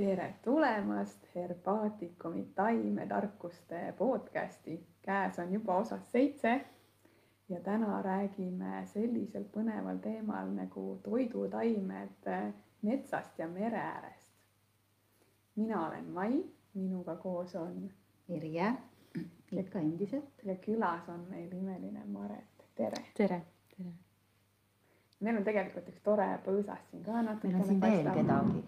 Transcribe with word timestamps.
tere 0.00 0.34
tulemast 0.44 1.26
Herbaatikumi 1.34 2.48
taimetarkuste 2.54 3.94
podcasti. 3.98 4.86
käes 5.02 5.38
on 5.38 5.52
juba 5.52 5.76
osas 5.76 6.12
seitse 6.12 6.64
ja 7.48 7.60
täna 7.60 8.02
räägime 8.02 8.86
sellisel 8.86 9.44
põneval 9.44 9.98
teemal 9.98 10.48
nagu 10.54 11.00
toidutaimed 11.02 12.30
metsast 12.82 13.38
ja 13.38 13.48
mere 13.48 13.78
äärest. 13.80 14.32
mina 15.56 15.86
olen 15.86 16.10
Mai, 16.10 16.44
minuga 16.74 17.16
koos 17.16 17.54
on 17.56 17.90
Irje, 18.28 18.72
ikka 19.52 19.78
endiselt. 19.78 20.44
ja 20.44 20.54
külas 20.54 21.08
on 21.08 21.26
meil 21.30 21.52
imeline 21.52 22.06
Maret, 22.06 22.64
tere. 22.74 23.04
tere, 23.16 23.42
tere. 23.76 23.92
meil 25.20 25.36
on 25.36 25.44
tegelikult 25.44 25.88
üks 25.88 26.02
tore 26.02 26.32
põõsas 26.48 26.90
siin 26.90 27.04
ka 27.04 27.22
meil 27.22 27.54
on 27.54 27.64
siin 27.66 27.80
veel 27.80 28.12
kedagi 28.14 28.64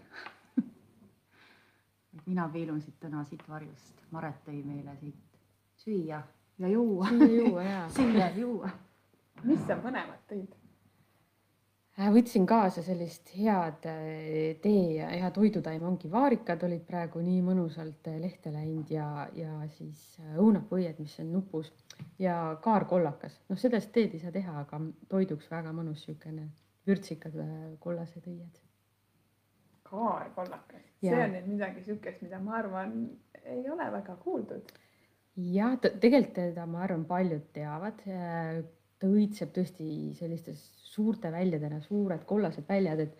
mina 2.26 2.48
piilun 2.48 2.80
siit 2.80 2.98
täna 3.00 3.24
siit 3.24 3.42
varjust, 3.48 4.06
Maret 4.10 4.40
tõi 4.46 4.62
meile 4.64 4.96
siit 5.00 5.38
süüa 5.76 6.22
ja 6.58 6.68
juua. 6.68 7.08
süüa-juua 7.08 7.62
jaa. 7.62 7.86
süüa, 7.98 8.32
juua. 8.36 8.70
mis 9.44 9.62
sa 9.66 9.78
põnevat 9.82 10.26
tõid? 10.30 10.58
võtsin 12.12 12.46
kaasa 12.48 12.82
sellist 12.82 13.34
head 13.36 13.84
äh, 13.86 14.56
tee 14.62 14.96
ja 14.96 15.10
hea 15.12 15.30
toidutaim, 15.30 15.82
ongi 15.84 16.10
vaarikad 16.10 16.64
olid 16.64 16.86
praegu 16.88 17.20
nii 17.20 17.42
mõnusalt 17.44 18.08
äh, 18.08 18.16
lehte 18.20 18.52
läinud 18.52 18.90
ja, 18.90 19.28
ja 19.36 19.60
siis 19.76 20.16
äh, 20.20 20.38
õunapõied, 20.40 20.98
mis 20.98 21.18
on 21.20 21.32
nupus 21.32 21.72
ja 22.18 22.56
kaarkollakas. 22.64 23.36
noh, 23.48 23.60
sellest 23.60 23.92
teed 23.92 24.16
ei 24.16 24.22
saa 24.24 24.32
teha, 24.32 24.64
aga 24.64 24.80
toiduks 25.08 25.50
väga 25.50 25.72
mõnus 25.76 26.06
niisugune 26.06 26.48
vürtsikad 26.86 27.36
kollased 27.78 28.24
õied. 28.26 28.62
Kaarkollakas, 29.92 30.86
see 31.00 31.18
on 31.18 31.36
nüüd 31.36 31.50
midagi 31.54 31.82
niisugust, 31.82 32.22
mida 32.24 32.40
ma 32.42 32.56
arvan, 32.60 32.96
ei 33.44 33.62
ole 33.70 33.90
väga 33.92 34.16
kuuldud. 34.24 34.72
jah, 35.52 35.76
tegelikult 35.82 36.34
teda, 36.38 36.66
ma 36.66 36.82
arvan, 36.86 37.04
paljud 37.08 37.46
teavad. 37.56 38.02
ta 39.02 39.08
õitseb 39.10 39.50
tõesti 39.50 39.86
sellistes 40.14 40.60
suurte 40.86 41.32
väljadena, 41.34 41.80
suured 41.82 42.22
kollased 42.28 42.68
väljad, 42.68 43.00
et 43.06 43.16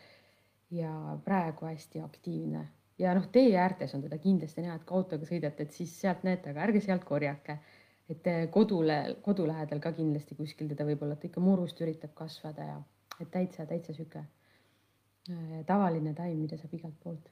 ja 0.73 0.93
praegu 1.25 1.67
hästi 1.67 2.01
aktiivne 2.01 2.63
ja 3.03 3.15
noh, 3.17 3.27
tee 3.33 3.57
äärtes 3.59 3.95
on 3.97 4.03
teda 4.05 4.19
kindlasti 4.23 4.65
näha, 4.65 4.77
et 4.79 4.85
kui 4.89 4.99
autoga 4.99 5.27
sõidate, 5.29 5.67
et 5.67 5.75
siis 5.77 5.93
sealt 6.01 6.23
näete, 6.27 6.53
aga 6.53 6.67
ärge 6.69 6.83
sealt 6.85 7.05
korjake. 7.09 7.59
et 8.11 8.27
kodule, 8.53 9.17
kodu 9.25 9.47
lähedal 9.49 9.79
ka 9.81 9.93
kindlasti 9.97 10.35
kuskil 10.37 10.69
teda 10.69 10.85
võib-olla, 10.85 11.15
et 11.17 11.25
ikka 11.25 11.41
murust 11.41 11.79
üritab 11.81 12.11
kasvada 12.19 12.67
ja 12.67 12.79
et 13.21 13.31
täitsa, 13.31 13.65
täitsa 13.67 13.95
sihuke 13.97 14.25
tavaline 15.67 16.15
taim, 16.15 16.41
mida 16.43 16.59
saab 16.59 16.75
igalt 16.75 16.99
poolt. 17.03 17.31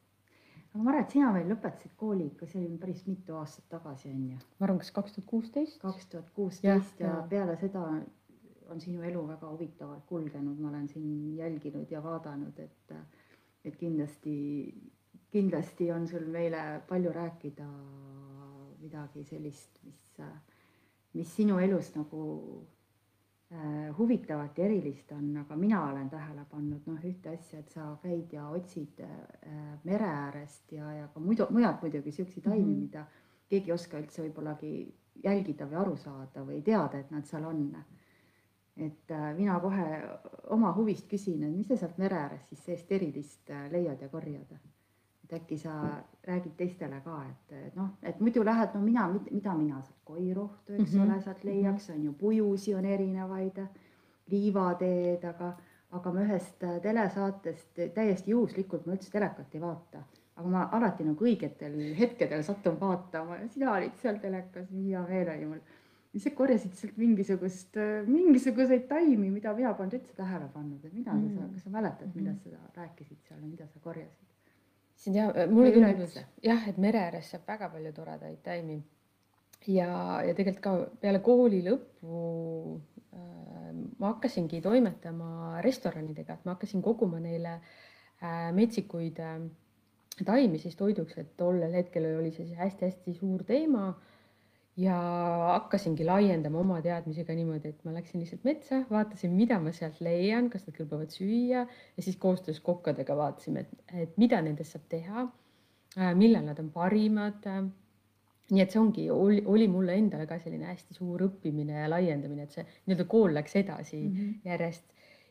aga 0.70 0.84
Maret, 0.86 1.10
sina 1.10 1.33
veel 1.34 1.48
lõpetasid 1.50 1.97
kooli 1.98 2.28
ikka, 2.30 2.47
see 2.47 2.62
oli 2.62 2.78
päris 2.78 3.02
mitu 3.08 3.34
aastat 3.34 3.66
tagasi 3.72 4.12
on 4.12 4.28
ju? 4.30 4.38
ma 4.58 4.66
arvan, 4.69 4.78
kas 4.82 4.92
kaks 4.94 5.16
tuhat 5.16 5.28
kuusteist? 5.32 5.80
kaks 5.82 6.06
tuhat 6.12 6.30
kuusteist 6.36 7.02
ja 7.02 7.16
peale 7.30 7.56
seda 7.58 7.82
on 8.70 8.80
sinu 8.80 9.02
elu 9.02 9.24
väga 9.27 9.50
huvitavalt 9.50 10.06
kulgenud, 10.06 10.58
ma 10.62 10.69
olen 10.69 10.86
siin 10.88 11.36
jälginud 11.36 11.91
ja 11.91 12.02
vaadanud, 12.02 12.58
et, 12.62 12.92
et 13.64 13.77
kindlasti, 13.77 14.34
kindlasti 15.34 15.91
on 15.92 16.06
sul 16.08 16.28
meile 16.30 16.80
palju 16.88 17.12
rääkida 17.12 17.66
midagi 18.80 19.25
sellist, 19.27 19.82
mis, 19.82 20.20
mis 21.19 21.34
sinu 21.36 21.58
elus 21.58 21.91
nagu 21.97 22.22
äh, 22.62 22.79
huvitavat 23.98 24.58
ja 24.58 24.64
erilist 24.64 25.12
on, 25.12 25.36
aga 25.36 25.56
mina 25.56 25.80
olen 25.88 26.10
tähele 26.10 26.44
pannud 26.50 26.84
noh, 26.86 26.98
ühte 27.04 27.32
asja, 27.34 27.58
et 27.58 27.72
sa 27.74 27.88
käid 28.02 28.32
ja 28.32 28.44
otsid 28.48 29.00
äh, 29.02 29.56
mere 29.84 30.06
äärest 30.06 30.72
ja, 30.72 30.92
ja 30.94 31.08
ka 31.10 31.20
muidu, 31.20 31.48
mujalt 31.50 31.82
muidugi 31.82 32.12
siukseid 32.12 32.44
taimi 32.44 32.62
mm, 32.64 32.74
-hmm. 32.74 32.84
mida 32.84 33.06
keegi 33.50 33.72
ei 33.72 33.74
oska 33.74 33.98
üldse 33.98 34.22
võib-ollagi 34.22 34.74
jälgida 35.24 35.66
või 35.66 35.80
aru 35.82 35.96
saada 35.96 36.44
või 36.47 36.62
teada, 36.62 36.98
et 36.98 37.10
nad 37.10 37.26
seal 37.26 37.44
on 37.44 37.64
et 38.76 39.10
äh, 39.10 39.34
mina 39.36 39.58
kohe 39.60 39.86
oma 40.48 40.72
huvist 40.76 41.08
küsin, 41.10 41.42
et 41.44 41.56
mis 41.56 41.69
sa 41.69 41.76
sealt 41.76 41.98
mere 41.98 42.16
ääres 42.16 42.46
siis 42.48 42.64
sellist 42.64 42.92
erilist 42.92 43.50
äh, 43.50 43.66
leiad 43.72 44.00
ja 44.00 44.08
korjad? 44.08 44.54
Et 45.30 45.42
äkki 45.42 45.58
sa 45.58 45.72
räägid 46.26 46.54
teistele 46.56 47.00
ka, 47.04 47.22
et 47.30 47.74
noh, 47.76 47.91
et 48.02 48.20
muidu 48.20 48.42
lähed, 48.44 48.74
no 48.74 48.80
mina, 48.82 49.06
mida 49.30 49.54
mina 49.54 49.80
sealt 49.82 50.00
koiruhtu, 50.04 50.72
eks 50.72 50.92
mm 50.92 51.00
-hmm. 51.00 51.12
ole, 51.12 51.20
sealt 51.22 51.44
leiaks, 51.44 51.91
on 51.91 52.04
ju 52.04 52.12
pujusi 52.12 52.74
on 52.74 52.84
erinevaid, 52.84 53.60
liivateed, 54.30 55.24
aga, 55.24 55.52
aga 55.90 56.12
ma 56.12 56.20
ühest 56.20 56.64
telesaatest 56.82 57.80
täiesti 57.94 58.30
juhuslikult, 58.30 58.86
ma 58.86 58.92
üldse 58.92 59.10
telekat 59.10 59.54
ei 59.54 59.60
vaata, 59.60 60.02
aga 60.36 60.48
ma 60.48 60.69
alati 60.72 61.04
nagu 61.04 61.24
õigetel 61.24 61.94
hetkedel 61.98 62.42
satun 62.42 62.80
vaatama 62.80 63.36
ja 63.36 63.48
sina 63.48 63.72
olid 63.72 63.94
seal 64.02 64.19
telekas, 64.19 64.70
hea 64.70 65.06
meel 65.08 65.28
oli 65.28 65.46
mul 65.46 65.60
lihtsalt 66.12 66.34
korjasid 66.34 66.74
sealt 66.74 66.96
mingisugust, 66.96 67.76
mingisuguseid 68.06 68.88
taimi, 68.88 69.30
mida 69.30 69.54
mina 69.54 69.74
polnud 69.74 69.94
üldse 69.94 70.16
tähele 70.16 70.48
pannud, 70.54 70.84
et 70.84 70.92
mida 70.92 71.14
mm. 71.14 71.36
sa, 71.36 71.46
kas 71.52 71.62
sa 71.62 71.70
mäletad, 71.70 72.14
millest 72.14 72.50
sa 72.50 72.82
rääkisid 72.82 73.22
seal 73.28 73.40
ja 73.40 73.46
mida 73.46 73.66
sa 73.66 73.78
korjasid? 73.78 74.29
On 75.09 75.16
jah, 75.16 75.31
mulle 75.50 75.72
tundub 75.75 76.16
jah, 76.44 76.69
et 76.69 76.78
mere 76.78 77.05
ääres 77.06 77.31
saab 77.33 77.47
väga 77.49 77.71
palju 77.72 77.93
toredaid 77.97 78.41
taimi. 78.44 78.81
ja, 79.66 79.91
ja 80.27 80.34
tegelikult 80.34 80.65
ka 80.65 80.75
peale 81.00 81.22
kooli 81.25 81.62
lõppu 81.66 82.21
äh, 83.15 83.72
ma 83.99 84.12
hakkasingi 84.15 84.61
toimetama 84.65 85.61
restoranidega, 85.65 86.38
et 86.38 86.44
ma 86.44 86.56
hakkasin 86.56 86.83
koguma 86.83 87.21
neile 87.21 87.59
äh, 87.59 88.49
metsikuid 88.56 89.21
äh, 89.25 89.41
taimi 90.25 90.59
siis 90.59 90.77
toiduks, 90.77 91.19
et 91.19 91.37
tollel 91.37 91.75
hetkel 91.77 92.09
oli 92.19 92.32
see 92.37 92.56
hästi-hästi 92.56 93.17
suur 93.21 93.44
teema 93.49 93.88
äh, 93.88 94.09
ja 94.80 94.96
hakkasingi 95.52 96.04
laiendama 96.06 96.60
oma 96.62 96.78
teadmisi 96.84 97.24
ka 97.28 97.34
niimoodi, 97.36 97.72
et 97.72 97.82
ma 97.84 97.92
läksin 97.94 98.22
lihtsalt 98.22 98.46
metsa, 98.46 98.80
vaatasin, 98.91 99.34
mida 99.36 99.58
ma 99.62 99.72
sealt 99.76 100.00
leian, 100.04 100.48
kas 100.52 100.64
nad 100.66 100.76
kõlbavad 100.76 101.12
süüa 101.12 101.64
ja 101.66 102.04
siis 102.04 102.16
koostöös 102.20 102.62
kokkadega 102.64 103.16
vaatasime, 103.19 103.66
et, 103.66 103.84
et 104.06 104.16
mida 104.20 104.40
nendest 104.44 104.76
saab 104.76 104.86
teha, 104.92 105.26
äh, 105.98 106.12
millal 106.19 106.46
nad 106.48 106.62
on 106.62 106.72
parimad. 106.74 107.50
nii 108.50 108.62
et 108.64 108.72
see 108.72 108.80
ongi, 108.80 109.04
oli, 109.14 109.42
oli 109.46 109.69
mulle 109.70 109.94
endale 109.94 110.24
ka 110.26 110.40
selline 110.42 110.66
hästi 110.72 110.96
suur 110.96 111.22
õppimine 111.28 111.84
ja 111.84 111.90
laiendamine, 111.90 112.48
et 112.48 112.56
see 112.56 112.64
nii-öelda 112.64 113.06
kool 113.10 113.34
läks 113.36 113.54
edasi 113.60 114.00
mm 114.00 114.14
-hmm. 114.16 114.32
järjest. 114.44 114.84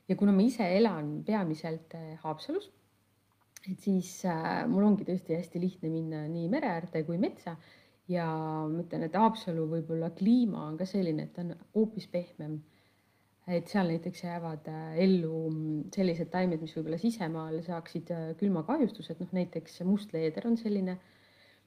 ja 0.07 0.15
kuna 0.15 0.31
ma 0.31 0.41
ise 0.41 0.67
elan 0.77 1.23
peamiselt 1.25 1.95
äh, 1.95 2.19
Haapsalus, 2.21 2.71
et 3.71 3.79
siis 3.79 4.25
äh, 4.25 4.67
mul 4.67 4.83
ongi 4.83 5.03
tõesti 5.03 5.35
hästi 5.35 5.59
lihtne 5.59 5.89
minna 5.89 6.27
nii 6.27 6.47
mere 6.49 6.67
äärde 6.67 7.03
kui 7.03 7.17
metsa 7.17 7.57
ja 8.09 8.25
ma 8.65 8.81
ütlen, 8.81 9.05
et 9.05 9.15
Haapsalu 9.17 9.67
võib-olla 9.69 10.09
kliima 10.17 10.65
on 10.65 10.77
ka 10.79 10.87
selline, 10.89 11.27
et 11.27 11.33
ta 11.35 11.45
on 11.45 11.55
hoopis 11.77 12.09
pehmem. 12.11 12.59
et 13.49 13.65
seal 13.65 13.87
näiteks 13.89 14.19
jäävad 14.21 14.67
äh, 14.69 14.97
ellu 15.01 15.37
sellised 15.89 16.29
taimed, 16.29 16.61
mis 16.61 16.75
võib-olla 16.77 16.99
sisemaal 17.01 17.55
saaksid 17.65 18.11
äh, 18.13 18.27
külmakahjustused, 18.37 19.17
noh 19.23 19.31
näiteks 19.33 19.79
mustleeder 19.89 20.45
on 20.45 20.57
selline, 20.57 20.99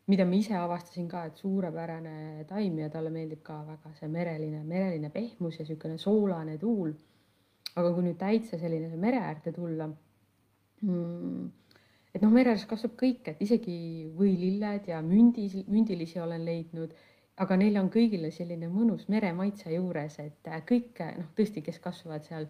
mida 0.06 0.26
ma 0.26 0.36
ise 0.38 0.54
avastasin 0.54 1.08
ka, 1.10 1.24
et 1.26 1.42
suurepärane 1.42 2.44
taim 2.46 2.78
ja 2.78 2.90
talle 2.90 3.10
meeldib 3.10 3.42
ka 3.42 3.58
väga 3.66 3.90
see 3.98 4.10
mereline, 4.14 4.62
mereline 4.62 5.10
pehmus 5.10 5.58
ja 5.58 5.66
niisugune 5.66 5.98
soolane 5.98 6.58
tuul. 6.58 6.94
aga 7.74 7.90
kui 7.96 8.04
nüüd 8.04 8.18
täitsa 8.20 8.58
selline 8.60 8.96
mere 9.00 9.18
äärde 9.24 9.52
tulla 9.56 9.86
mm,, 9.88 11.50
et 12.12 12.20
noh, 12.24 12.32
mere 12.32 12.52
ääres 12.52 12.66
kasvab 12.68 12.96
kõik, 13.00 13.30
et 13.32 13.40
isegi 13.44 13.76
võililled 14.18 14.88
ja 14.90 15.00
mündis, 15.04 15.56
mündilisi 15.68 16.20
olen 16.20 16.44
leidnud, 16.44 16.92
aga 17.42 17.56
neil 17.56 17.78
on 17.80 17.88
kõigile 17.92 18.30
selline 18.34 18.68
mõnus 18.68 19.06
meremaitse 19.12 19.72
juures, 19.72 20.18
et 20.20 20.50
äh, 20.50 20.60
kõik 20.68 21.00
noh, 21.16 21.30
tõesti, 21.38 21.64
kes 21.64 21.80
kasvavad 21.84 22.28
seal, 22.28 22.48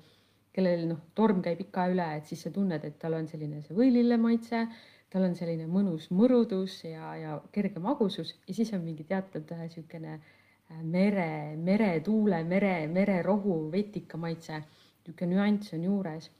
kellel 0.52 0.88
noh, 0.90 1.04
torm 1.14 1.40
käib 1.44 1.62
ikka 1.62 1.86
üle, 1.92 2.08
et 2.18 2.26
siis 2.28 2.42
sa 2.44 2.50
tunned, 2.54 2.82
et 2.84 2.98
tal 3.00 3.16
on 3.20 3.30
selline 3.30 3.62
see 3.62 3.78
võilille 3.78 4.18
maitse, 4.20 4.66
tal 5.12 5.28
on 5.28 5.38
selline 5.38 5.68
mõnus 5.70 6.08
mõrudus 6.10 6.80
ja, 6.88 7.14
ja 7.20 7.38
kerge 7.54 7.80
magusus 7.84 8.34
ja 8.48 8.56
siis 8.56 8.72
on 8.74 8.82
mingi 8.84 9.06
teatud 9.08 9.50
niisugune 9.60 10.18
äh, 10.18 10.82
mere, 10.82 11.54
meretuule, 11.56 12.42
mere, 12.48 12.74
mererohu 12.90 13.58
vetika 13.72 14.18
maitse, 14.18 14.64
niisugune 15.06 15.36
nüanss 15.36 15.76
on 15.78 15.86
juures 15.86 16.32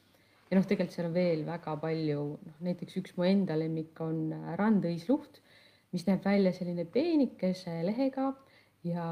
ja 0.52 0.58
noh, 0.58 0.66
tegelikult 0.68 0.92
seal 0.92 1.08
on 1.08 1.16
veel 1.16 1.46
väga 1.48 1.74
palju, 1.80 2.22
noh 2.44 2.64
näiteks 2.66 2.98
üks 3.00 3.14
mu 3.16 3.24
enda 3.24 3.56
lemmik 3.56 3.96
on 4.04 4.34
äh, 4.36 4.50
randõisluht, 4.60 5.40
mis 5.96 6.04
näeb 6.04 6.20
välja 6.26 6.52
selline 6.52 6.84
peenikese 6.92 7.78
lehega 7.86 8.34
ja 8.84 9.06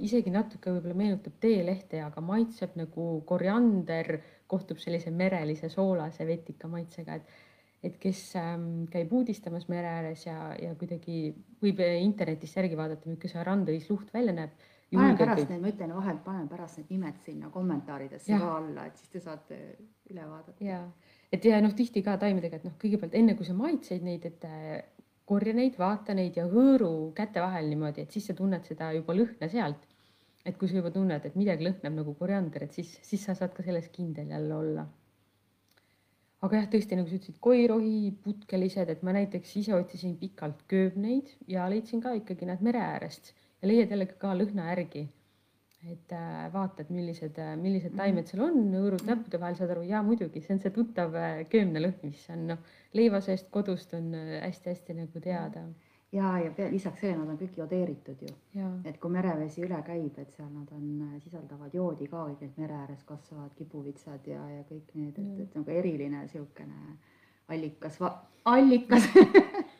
isegi 0.00 0.32
natuke 0.32 0.72
võib-olla 0.72 0.96
meenutab 0.96 1.36
teelehte, 1.42 2.00
aga 2.00 2.24
maitseb 2.24 2.78
nagu 2.80 3.06
koriander, 3.28 4.14
kohtub 4.48 4.80
sellise 4.80 5.12
merelise 5.12 5.68
soolase 5.72 6.24
vetika 6.28 6.72
maitsega, 6.72 7.20
et 7.20 7.40
et 7.82 7.96
kes 7.98 8.18
ähm, 8.38 8.84
käib 8.92 9.10
uudistamas 9.10 9.64
mere 9.66 9.88
ääres 9.90 10.20
ja, 10.28 10.52
ja 10.54 10.70
kuidagi 10.78 11.32
võib 11.58 11.80
internetist 11.82 12.54
järgi 12.54 12.78
vaadata, 12.78 13.08
milline 13.10 13.30
see 13.32 13.42
randõisluht 13.48 14.12
välja 14.14 14.36
näeb 14.36 14.52
panen 14.92 15.18
pärast 15.18 15.50
need, 15.50 15.60
ma 15.62 15.70
ütlen 15.72 15.94
vahel, 15.96 16.18
panen 16.24 16.48
pärast 16.50 16.80
need 16.80 16.90
nimed 16.92 17.20
sinna 17.24 17.50
kommentaaridesse 17.52 18.38
ka 18.38 18.50
alla, 18.58 18.86
et 18.88 19.00
siis 19.00 19.12
te 19.12 19.22
saate 19.24 19.60
üle 20.10 20.26
vaadata. 20.28 20.56
ja, 20.64 20.80
et 21.32 21.44
ja 21.48 21.60
noh, 21.64 21.74
tihti 21.78 22.02
ka 22.06 22.16
taimedega, 22.20 22.60
et 22.60 22.66
noh, 22.68 22.76
kõigepealt 22.80 23.16
enne 23.18 23.36
kui 23.38 23.48
sa 23.48 23.56
maitsed 23.56 24.04
neid, 24.06 24.26
et 24.28 24.46
korja 25.28 25.54
neid, 25.56 25.78
vaata 25.80 26.16
neid 26.18 26.36
ja 26.36 26.46
hõõru 26.50 27.12
käte 27.16 27.44
vahel 27.44 27.70
niimoodi, 27.72 28.06
et 28.06 28.14
siis 28.14 28.26
sa 28.28 28.36
tunned 28.38 28.66
seda 28.68 28.92
juba 28.96 29.16
lõhna 29.16 29.48
sealt. 29.52 29.88
et 30.42 30.56
kui 30.58 30.66
sa 30.66 30.74
juba 30.74 30.90
tunned, 30.90 31.22
et 31.22 31.36
midagi 31.38 31.62
lõhnab 31.62 31.94
nagu 32.00 32.16
koriander, 32.18 32.64
et 32.64 32.72
siis, 32.74 32.96
siis 33.06 33.22
sa 33.22 33.36
saad 33.38 33.52
ka 33.54 33.62
selles 33.62 33.86
kindel 33.94 34.26
jälle 34.26 34.54
olla 34.54 34.88
aga 36.42 36.56
jah, 36.56 36.64
tõesti 36.72 36.98
nagu 36.98 37.06
sa 37.06 37.14
ütlesid, 37.14 37.36
koirohi, 37.38 38.10
putkelised, 38.24 38.90
et 38.90 39.04
ma 39.06 39.14
näiteks 39.14 39.52
ise 39.60 39.76
otsisin 39.76 40.16
pikalt 40.18 40.64
kööbneid 40.66 41.30
ja 41.46 41.68
leidsin 41.70 42.02
ka 42.02 42.16
ikkagi 42.18 42.48
nad 42.50 42.64
mere 42.66 42.82
äärest 42.82 43.30
ja 43.62 43.70
leiad 43.70 43.92
jällegi 43.94 44.18
ka 44.18 44.34
lõhna 44.36 44.70
järgi. 44.72 45.08
et 45.82 46.12
äh, 46.14 46.44
vaatad, 46.52 46.92
millised, 46.94 47.38
äh, 47.42 47.56
millised 47.58 47.96
taimed 47.98 48.28
seal 48.30 48.44
on, 48.44 48.58
hõõrud 48.70 49.02
näppude 49.02 49.40
vahel, 49.42 49.56
saad 49.58 49.72
aru, 49.74 49.80
jaa 49.82 49.98
muidugi, 50.06 50.38
see 50.44 50.54
on 50.54 50.60
see 50.62 50.70
tuttav 50.70 51.16
äh, 51.18 51.40
köömnelõhn, 51.50 51.96
mis 52.06 52.20
on 52.30 52.44
noh, 52.52 52.60
leiva 52.94 53.18
seest 53.24 53.48
kodust 53.50 53.96
on 53.98 54.12
hästi-hästi 54.14 54.94
nagu 55.00 55.22
teada 55.24 55.64
ja, 56.12 56.36
ja 56.38 56.52
pea, 56.54 56.68
lisaks 56.70 57.02
sellele 57.02 57.24
nad 57.24 57.32
on 57.34 57.40
kõik 57.40 57.58
jodeeritud 57.58 58.22
ju. 58.28 58.68
et 58.86 59.00
kui 59.02 59.10
merevesi 59.10 59.66
üle 59.66 59.80
käib, 59.82 60.22
et 60.22 60.30
seal 60.36 60.50
nad 60.52 60.70
on, 60.76 61.18
sisaldavad 61.24 61.74
joodi 61.74 62.06
ka, 62.06 62.28
kõik 62.28 62.46
need 62.46 62.62
mere 62.62 62.78
ääres 62.84 63.02
kasvavad 63.08 63.50
kibuvitsad 63.58 64.30
ja, 64.30 64.42
ja 64.58 64.62
kõik 64.70 64.94
need, 64.94 65.18
et, 65.18 65.44
et 65.48 65.58
nagu 65.58 65.78
eriline 65.82 66.22
niisugune 66.22 66.98
allikas, 67.50 67.98
allikas 68.44 69.10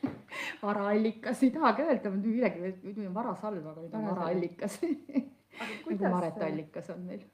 varaallikas, 0.62 1.42
ei 1.42 1.50
tahagi 1.50 1.82
öelda 1.82 2.10
midagi, 2.16 2.74
muidu 2.82 3.06
on 3.06 3.14
varasalv, 3.14 3.66
aga 3.66 3.86
nüüd 3.86 3.94
on 3.98 4.10
varaallikas 4.10 4.80
nagu 4.82 6.12
Maret 6.16 6.42
allikas 6.42 6.90
on 6.90 7.06
meil 7.06 7.24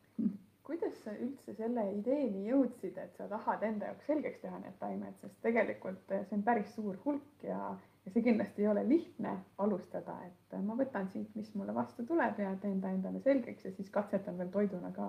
kuidas 0.69 0.98
sa 1.00 1.14
üldse 1.16 1.54
selle 1.56 1.84
ideeni 1.96 2.42
jõudsid, 2.50 2.98
et 3.00 3.14
sa 3.16 3.25
tahad 3.30 3.62
enda 3.64 3.88
jaoks 3.88 4.10
selgeks 4.10 4.42
teha 4.42 4.58
need 4.60 4.75
taimed, 4.82 5.14
sest 5.22 5.38
tegelikult 5.44 6.10
see 6.12 6.36
on 6.36 6.42
päris 6.44 6.75
suur 6.76 6.98
hulk 7.06 7.46
ja 7.46 7.60
ja 8.04 8.12
see 8.12 8.25
kindlasti 8.25 8.64
ei 8.64 8.69
ole 8.69 8.82
lihtne 8.88 9.32
alustada, 9.64 10.14
et 10.26 10.58
ma 10.64 10.76
võtan 10.76 11.08
siit, 11.12 11.32
mis 11.36 11.48
mulle 11.56 11.75
vastu 11.76 12.04
tuleb 12.08 12.40
ja 12.40 12.54
teen 12.60 12.82
ta 12.84 12.92
endale 12.92 13.20
selgeks 13.25 13.64
ja 13.64 13.72
siis 13.76 13.88
katsetan 13.92 14.38
veel 14.40 14.52
toiduna 14.52 14.92
ka 14.96 15.08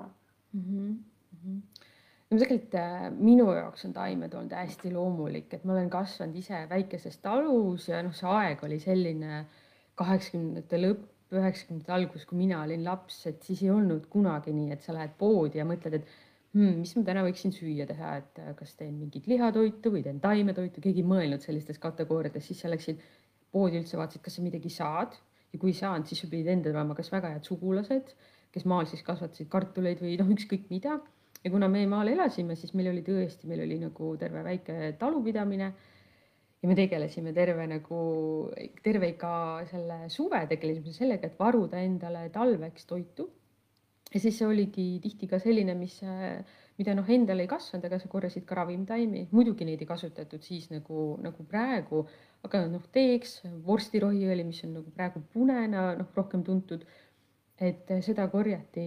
mm. 0.54 0.64
-hmm. 0.64 0.90
Mm 0.90 1.40
-hmm. 1.44 1.86
No 2.30 2.38
tegelikult 2.38 2.76
äh, 2.78 3.08
minu 3.18 3.48
jaoks 3.58 3.88
on 3.88 3.94
taimed 3.96 4.36
olnud 4.38 4.54
hästi 4.54 4.92
loomulik, 4.94 5.54
et 5.58 5.66
ma 5.66 5.76
olen 5.76 5.90
kasvanud 5.94 6.38
ise 6.38 6.62
väikeses 6.70 7.18
talus 7.24 7.90
ja 7.90 8.04
noh, 8.06 8.14
see 8.16 8.30
aeg 8.30 8.64
oli 8.68 8.80
selline 8.84 9.44
kaheksakümnendate 10.00 10.80
lõpp, 10.84 11.06
üheksakümnendate 11.34 11.94
algus, 11.94 12.26
kui 12.30 12.40
mina 12.40 12.64
olin 12.64 12.86
laps, 12.86 13.22
et 13.30 13.44
siis 13.46 13.64
ei 13.66 13.72
olnud 13.74 14.08
kunagi 14.14 14.54
nii, 14.56 14.72
et 14.74 14.86
sa 14.86 14.96
lähed 14.96 15.16
poodi 15.20 15.62
ja 15.62 15.66
mõtled, 15.68 16.00
et 16.00 16.14
hmm, 16.56 16.80
mis 16.82 16.94
ma 16.98 17.04
täna 17.10 17.26
võiksin 17.26 17.54
süüa 17.54 17.86
teha, 17.90 18.16
et 18.22 18.42
äh, 18.44 18.54
kas 18.58 18.76
teen 18.78 18.96
mingit 18.98 19.30
lihatoitu 19.30 19.94
või 19.94 20.06
teen 20.06 20.22
taimetoitu, 20.24 20.86
keegi 20.86 21.04
ei 21.04 21.10
mõelnud 21.10 21.46
sellistes 21.46 21.82
kategooriates, 21.82 22.46
siis 22.50 22.62
sa 22.62 22.72
läksid 22.72 23.02
poodi 23.54 23.82
üldse, 23.82 23.98
vaatasid, 23.98 24.24
kas 24.26 24.38
sa 24.38 24.46
midagi 24.46 24.72
saad 24.74 25.18
ja 25.50 25.60
kui 25.60 25.74
ei 25.74 25.78
saanud, 25.78 26.06
siis 26.10 26.22
sul 26.22 26.30
pidid 26.32 26.50
endal 26.54 26.78
olema 26.78 26.98
kas 26.98 27.10
väga 27.14 27.34
head 27.34 27.48
sugulased, 27.48 28.14
kes 28.54 28.66
maal 28.70 28.90
siis 28.90 29.02
kasvatasid 29.06 29.50
kartuleid 29.50 30.02
või 30.04 30.18
noh, 30.22 30.30
ükskõik 30.36 30.70
mida. 30.74 31.00
Ja 31.44 31.52
kuna 31.52 31.70
me 31.72 31.86
maal 31.88 32.12
elasime, 32.12 32.58
siis 32.60 32.74
meil 32.76 32.92
oli 32.92 33.04
tõesti, 33.06 33.48
meil 33.48 33.64
oli 33.64 33.80
nagu 33.82 34.14
terve 34.20 34.44
väike 34.44 34.94
talupidamine. 35.00 35.72
Ja 36.60 36.68
me 36.68 36.76
tegelesime 36.76 37.32
terve 37.32 37.64
nagu, 37.72 37.98
terve 38.84 39.14
ikka 39.14 39.34
selle 39.70 40.00
suve 40.12 40.42
tegelesime 40.50 40.92
sellega, 40.92 41.30
et 41.30 41.38
varuda 41.40 41.80
endale 41.80 42.26
talveks 42.36 42.84
toitu. 42.90 43.30
Ja 44.12 44.20
siis 44.20 44.40
see 44.42 44.48
oligi 44.50 44.86
tihti 45.04 45.30
ka 45.30 45.38
selline, 45.40 45.76
mis, 45.78 46.00
mida 46.82 46.96
noh, 46.98 47.08
endal 47.14 47.40
ei 47.40 47.48
kasvanud, 47.48 47.86
aga 47.88 48.00
sa 48.02 48.10
korjasid 48.12 48.44
ka 48.50 48.58
ravimtaimi, 48.58 49.28
muidugi 49.32 49.68
neid 49.70 49.84
ei 49.86 49.88
kasutatud 49.88 50.44
siis 50.44 50.68
nagu, 50.74 51.14
nagu 51.24 51.46
praegu, 51.48 52.02
aga 52.44 52.66
noh, 52.72 52.84
teeks 52.92 53.38
vorstirohiõli, 53.68 54.44
mis 54.50 54.64
on 54.66 54.80
nagu 54.82 54.92
praegu 54.96 55.22
punena 55.32 55.94
noh, 56.00 56.10
rohkem 56.18 56.44
tuntud. 56.44 56.84
Et 57.60 57.92
seda 58.06 58.28
korjati, 58.32 58.86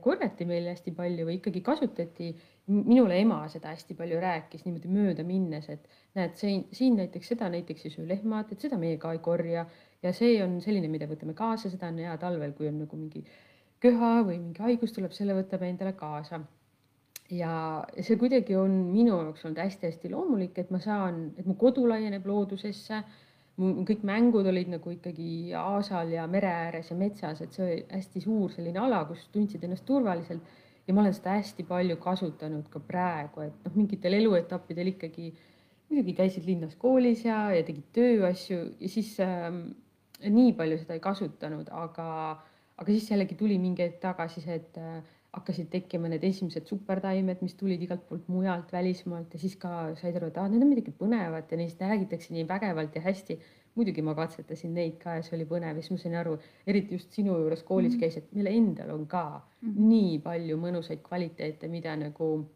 korjati 0.00 0.46
meil 0.46 0.68
hästi 0.70 0.92
palju 0.94 1.26
või 1.26 1.40
ikkagi 1.40 1.62
kasutati. 1.66 2.30
minule 2.68 3.16
ema 3.16 3.38
seda 3.48 3.70
hästi 3.72 3.94
palju 3.96 4.18
rääkis 4.20 4.66
niimoodi 4.66 4.88
mööda 4.92 5.24
minnes, 5.24 5.68
et 5.72 5.86
näed, 6.14 6.34
siin, 6.36 6.66
siin 6.72 6.98
näiteks 7.00 7.30
seda 7.32 7.48
näiteks 7.48 7.86
ei 7.86 7.94
söö 7.94 8.04
lehmad, 8.08 8.52
et 8.52 8.60
seda 8.60 8.76
meie 8.78 8.98
ka 9.00 9.12
ei 9.16 9.22
korja 9.24 9.64
ja 10.02 10.12
see 10.12 10.36
on 10.44 10.58
selline, 10.60 10.90
mida 10.92 11.08
võtame 11.08 11.34
kaasa, 11.34 11.70
seda 11.72 11.88
on 11.88 11.98
hea 12.02 12.16
talvel, 12.20 12.52
kui 12.58 12.68
on 12.68 12.82
nagu 12.82 12.98
mingi 13.00 13.24
köha 13.82 14.12
või 14.26 14.38
mingi 14.38 14.62
haigus 14.62 14.94
tuleb, 14.94 15.14
selle 15.14 15.36
võtame 15.38 15.72
endale 15.72 15.94
kaasa. 15.98 16.42
ja 17.30 17.84
see 18.00 18.16
kuidagi 18.16 18.56
on 18.56 18.76
minu 18.88 19.18
jaoks 19.18 19.44
olnud 19.44 19.58
hästi-hästi 19.60 20.10
loomulik, 20.12 20.58
et 20.58 20.70
ma 20.72 20.80
saan, 20.80 21.26
et 21.36 21.46
mu 21.46 21.58
kodu 21.60 21.84
laieneb 21.88 22.26
loodusesse. 22.26 23.02
Kõik 23.58 24.04
mängud 24.06 24.46
olid 24.46 24.70
nagu 24.70 24.92
ikkagi 24.94 25.52
aasal 25.58 26.12
ja 26.14 26.26
mere 26.30 26.50
ääres 26.50 26.92
ja 26.92 26.96
metsas, 26.96 27.40
et 27.42 27.56
see 27.56 27.64
oli 27.64 27.78
hästi 27.90 28.22
suur 28.22 28.52
selline 28.54 28.78
ala, 28.78 29.02
kus 29.08 29.24
tundsid 29.34 29.64
ennast 29.66 29.86
turvaliselt. 29.88 30.56
Ja 30.86 30.94
ma 30.96 31.02
olen 31.02 31.12
seda 31.12 31.34
hästi 31.36 31.66
palju 31.68 31.98
kasutanud 32.00 32.68
ka 32.72 32.80
praegu, 32.80 33.42
et 33.44 33.66
noh, 33.66 33.74
mingitel 33.76 34.14
eluetappidel 34.16 34.94
ikkagi 34.94 35.32
muidugi 35.90 36.14
käisid 36.16 36.46
linnas 36.48 36.78
koolis 36.80 37.26
ja, 37.26 37.42
ja 37.52 37.64
tegid 37.66 37.90
tööasju 37.96 38.60
ja 38.80 38.88
siis 38.88 39.10
äh, 39.20 39.50
nii 40.24 40.54
palju 40.56 40.78
seda 40.80 40.96
ei 40.96 41.02
kasutanud, 41.04 41.68
aga 41.72 42.08
aga 42.78 42.94
siis 42.94 43.10
jällegi 43.10 43.36
tuli 43.36 43.58
mingi 43.58 43.82
hetk 43.82 43.98
tagasi 44.00 44.40
see, 44.44 44.56
et 44.62 44.78
äh, 44.80 45.02
hakkasid 45.36 45.68
tekkima 45.72 46.08
need 46.08 46.24
esimesed 46.24 46.66
supertaimed, 46.70 47.42
mis 47.44 47.54
tulid 47.58 47.82
igalt 47.84 48.06
poolt 48.08 48.28
mujalt, 48.32 48.72
välismaalt 48.72 49.34
ja 49.34 49.40
siis 49.42 49.56
ka 49.60 49.72
said 50.00 50.16
aru, 50.16 50.30
et 50.32 50.38
aa, 50.40 50.48
need 50.48 50.64
on 50.64 50.70
midagi 50.72 50.94
põnevat 51.02 51.52
ja 51.52 51.58
neist 51.60 51.80
räägitakse 51.84 52.32
nii 52.34 52.46
vägevalt 52.48 52.96
ja 52.96 53.04
hästi. 53.04 53.40
muidugi 53.78 54.02
ma 54.02 54.10
katsetasin 54.18 54.72
neid 54.74 54.96
ka 54.98 55.12
ja 55.14 55.22
see 55.22 55.36
oli 55.36 55.44
põnev 55.46 55.76
ja 55.76 55.82
siis 55.84 55.92
ma 55.92 55.98
sain 56.02 56.14
aru, 56.18 56.32
eriti 56.66 56.96
just 56.96 57.12
sinu 57.14 57.36
juures 57.38 57.62
koolis 57.62 57.92
mm 57.92 57.96
-hmm. 57.96 58.00
käis, 58.00 58.16
et 58.16 58.32
meil 58.34 58.46
endal 58.50 58.90
on 58.90 59.06
ka 59.06 59.42
mm 59.60 59.68
-hmm. 59.68 59.88
nii 59.90 60.18
palju 60.18 60.56
mõnusaid 60.56 61.02
kvaliteete, 61.02 61.68
mida 61.68 61.96
nagu 61.96 62.48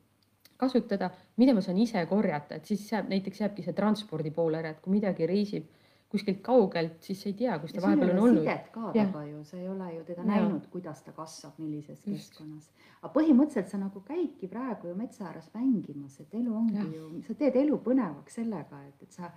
kasutada, 0.57 1.11
mida 1.37 1.55
ma 1.55 1.61
saan 1.61 1.79
ise 1.79 2.07
korjata, 2.07 2.55
et 2.55 2.65
siis 2.65 2.93
jääb 2.93 3.09
näiteks 3.09 3.41
jääbki 3.41 3.63
see 3.63 3.73
transpordi 3.73 4.31
pool 4.31 4.55
ära, 4.55 4.71
et 4.71 4.81
kui 4.81 4.93
midagi 4.93 5.27
reisib 5.27 5.65
kuskilt 6.13 6.43
kaugelt, 6.45 6.99
siis 7.05 7.23
ei 7.29 7.37
tea, 7.37 7.55
kus 7.63 7.73
ta 7.73 7.83
vahepeal 7.85 8.13
on 8.13 8.19
olnud. 8.27 8.43
sidet 8.43 8.69
ka 8.75 8.91
taga 8.93 9.23
ju, 9.29 9.45
sa 9.49 9.57
ei 9.57 9.69
ole 9.69 9.89
ju 9.95 10.03
teda 10.09 10.25
ja. 10.25 10.29
näinud, 10.29 10.67
kuidas 10.73 11.01
ta 11.07 11.15
kasvab, 11.17 11.57
millises 11.63 12.03
Just. 12.03 12.09
keskkonnas. 12.09 12.69
aga 13.01 13.13
põhimõtteliselt 13.15 13.73
sa 13.73 13.81
nagu 13.81 14.03
käidki 14.09 14.51
praegu 14.53 14.91
ju 14.91 14.99
metsa 14.99 15.31
ääres 15.31 15.49
mängimas, 15.55 16.21
et 16.21 16.37
elu 16.41 16.53
ongi 16.59 16.79
ja. 16.83 16.91
ju, 16.99 17.09
sa 17.29 17.39
teed 17.41 17.57
elu 17.63 17.81
põnevaks 17.87 18.39
sellega, 18.43 18.83
et, 18.91 19.07
et 19.07 19.17
sa, 19.17 19.33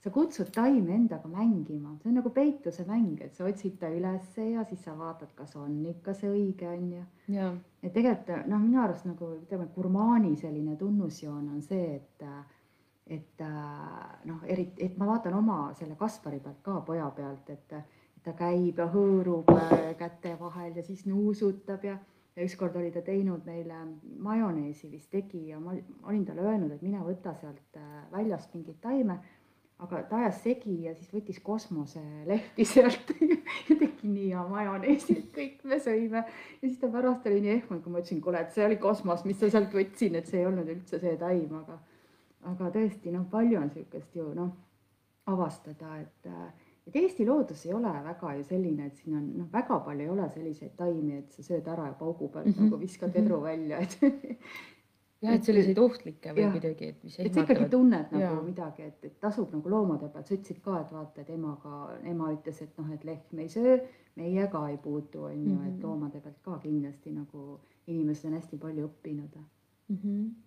sa 0.00 0.14
kutsud 0.14 0.48
taime 0.54 0.96
endaga 0.96 1.28
mängima, 1.28 1.92
see 2.00 2.10
on 2.12 2.18
nagu 2.22 2.32
peituse 2.32 2.88
mäng, 2.88 3.20
et 3.20 3.36
sa 3.36 3.44
otsid 3.50 3.76
ta 3.82 3.92
ülesse 3.92 4.48
ja 4.54 4.64
siis 4.68 4.82
sa 4.88 4.96
vaatad, 4.96 5.36
kas 5.36 5.54
on 5.60 5.76
ikka 5.92 6.16
see 6.16 6.32
õige, 6.32 6.72
on 6.72 6.90
ju. 6.96 7.52
et 7.84 7.92
tegelikult 7.92 8.48
noh, 8.48 8.64
minu 8.64 8.80
arust 8.82 9.04
nagu 9.08 9.34
ütleme, 9.42 9.68
gurmaani 9.76 10.36
selline 10.40 10.80
tunnusjoon 10.80 11.48
on 11.52 11.62
see, 11.62 11.96
et 12.00 12.28
et 13.06 13.40
äh, 13.40 13.93
noh, 14.28 14.40
eriti, 14.46 14.84
et 14.84 14.96
ma 14.98 15.08
vaatan 15.12 15.36
oma 15.38 15.58
selle 15.78 15.96
Kaspari 16.00 16.40
pealt 16.40 16.62
ka 16.64 16.80
poja 16.86 17.10
pealt, 17.16 17.50
et, 17.50 17.76
ta 18.24 18.32
käib 18.32 18.78
ja 18.80 18.88
hõõrub 18.88 19.50
äh, 19.52 19.92
käte 20.00 20.34
vahel 20.40 20.72
ja 20.78 20.82
siis 20.82 21.04
nuusutab 21.04 21.84
ja, 21.84 21.98
ja 22.36 22.46
ükskord 22.46 22.76
oli 22.80 22.90
ta 22.94 23.02
teinud 23.04 23.44
meile 23.44 23.82
majoneesi 24.24 24.88
vist 24.90 25.10
tegi 25.12 25.50
ja 25.50 25.60
ma 25.60 25.74
olin 26.08 26.24
talle 26.24 26.46
öelnud, 26.46 26.72
et 26.72 26.84
mine 26.84 27.02
võta 27.04 27.34
sealt 27.40 27.76
äh, 27.76 28.04
väljast 28.14 28.54
mingit 28.56 28.80
taime, 28.80 29.18
aga 29.84 30.00
ta 30.08 30.22
ajas 30.22 30.40
segi 30.46 30.78
ja 30.86 30.94
siis 30.96 31.12
võttis 31.12 31.42
kosmoselehti 31.44 32.64
sealt 32.74 33.12
ja 33.20 33.76
tegi 33.76 34.08
nii 34.08 34.30
hea 34.30 34.44
majoneesi, 34.48 35.18
et 35.20 35.30
kõik 35.36 35.64
me 35.68 35.80
sõime. 35.84 36.24
ja 36.24 36.64
siis 36.64 36.80
ta 36.80 36.88
pärast 36.96 37.28
oli 37.28 37.44
nii 37.44 37.58
ehmunud, 37.58 37.84
kui 37.84 37.92
ma 37.92 38.00
ütlesin, 38.00 38.24
kuule, 38.24 38.40
et 38.40 38.56
see 38.56 38.64
oli 38.64 38.80
kosmos, 38.80 39.26
mis 39.28 39.36
sa 39.42 39.52
sealt 39.52 39.74
võtsin, 39.76 40.16
et 40.16 40.30
see 40.30 40.40
ei 40.40 40.48
olnud 40.48 40.72
üldse 40.78 41.02
see 41.02 41.18
taim, 41.20 41.52
aga 41.60 41.76
aga 42.50 42.70
tõesti 42.74 43.12
noh, 43.14 43.26
palju 43.30 43.58
on 43.60 43.70
niisugust 43.72 44.16
ju 44.16 44.28
noh, 44.36 44.52
avastada, 45.32 45.98
et 46.00 46.30
et 46.84 46.96
Eesti 47.00 47.24
loodus 47.24 47.64
ei 47.64 47.72
ole 47.72 47.88
väga 48.04 48.34
ju 48.38 48.44
selline, 48.44 48.90
et 48.90 49.00
siin 49.00 49.16
on 49.16 49.24
noh, 49.38 49.48
väga 49.52 49.78
palju 49.86 50.04
ei 50.04 50.12
ole 50.12 50.28
selliseid 50.34 50.74
taimi, 50.76 51.22
et 51.22 51.32
sa 51.32 51.44
sööd 51.46 51.68
ära 51.72 51.88
ja 51.88 51.96
paugu 51.96 52.28
pealt 52.28 52.46
mm 52.46 52.52
-hmm. 52.52 52.68
nagu 52.68 52.80
viskad 52.80 53.08
mhm. 53.08 53.18
vedru 53.18 53.40
välja, 53.42 53.78
et 53.78 53.98
jah, 55.22 55.34
et 55.34 55.44
selliseid 55.44 55.78
ohtlikke 55.78 56.34
või 56.36 56.44
ja, 56.44 56.52
kuidagi, 56.52 56.88
et 56.92 57.02
mis 57.04 57.18
et 57.18 57.34
sa 57.34 57.40
ikkagi 57.40 57.68
tunned 57.70 58.12
nagu 58.12 58.22
ja. 58.22 58.42
midagi, 58.42 58.82
et, 58.82 59.04
et 59.04 59.20
tasub 59.20 59.52
nagu 59.56 59.68
loomade 59.70 60.08
pealt, 60.12 60.26
sa 60.26 60.34
ütlesid 60.34 60.60
ka, 60.60 60.80
et 60.80 60.92
vaata, 60.92 61.20
et 61.20 61.30
emaga, 61.30 61.98
ema 62.04 62.32
ütles, 62.36 62.62
et 62.62 62.78
noh, 62.78 62.92
et 62.92 63.04
lehm 63.04 63.38
ei 63.38 63.48
söö, 63.48 63.78
meie 64.16 64.46
ka 64.52 64.68
ei 64.68 64.76
puutu, 64.76 65.24
on 65.24 65.44
ju, 65.44 65.60
et 65.66 65.72
mhm. 65.72 65.82
loomade 65.82 66.20
pealt 66.20 66.40
ka 66.42 66.58
kindlasti 66.58 67.12
nagu 67.12 67.60
inimesed 67.86 68.28
on 68.28 68.36
hästi 68.38 68.56
palju 68.58 68.86
õppinud 68.88 69.36
mm. 69.88 69.96
-hmm 69.96 70.43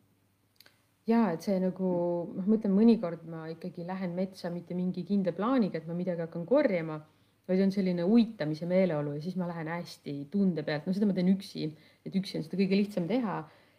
ja 1.08 1.28
et 1.34 1.46
see 1.46 1.60
nagu 1.64 1.90
noh, 2.36 2.48
ma 2.48 2.58
ütlen, 2.58 2.74
mõnikord 2.76 3.28
ma 3.32 3.46
ikkagi 3.52 3.86
lähen 3.88 4.16
metsa 4.18 4.52
mitte 4.54 4.76
mingi 4.78 5.06
kindla 5.08 5.34
plaaniga, 5.36 5.80
et 5.80 5.88
ma 5.88 5.96
midagi 5.98 6.26
hakkan 6.26 6.44
korjama, 6.48 7.00
vaid 7.48 7.62
on 7.64 7.72
selline 7.72 8.04
uitamise 8.04 8.68
meeleolu 8.68 9.16
ja 9.16 9.22
siis 9.24 9.38
ma 9.40 9.48
lähen 9.48 9.70
hästi 9.72 10.18
tunde 10.32 10.66
pealt, 10.68 10.88
no 10.88 10.96
seda 10.96 11.08
ma 11.08 11.16
teen 11.16 11.32
üksi, 11.32 11.70
et 12.06 12.18
üksi 12.20 12.40
on 12.40 12.44
seda 12.48 12.60
kõige 12.60 12.82
lihtsam 12.82 13.08
teha. 13.08 13.38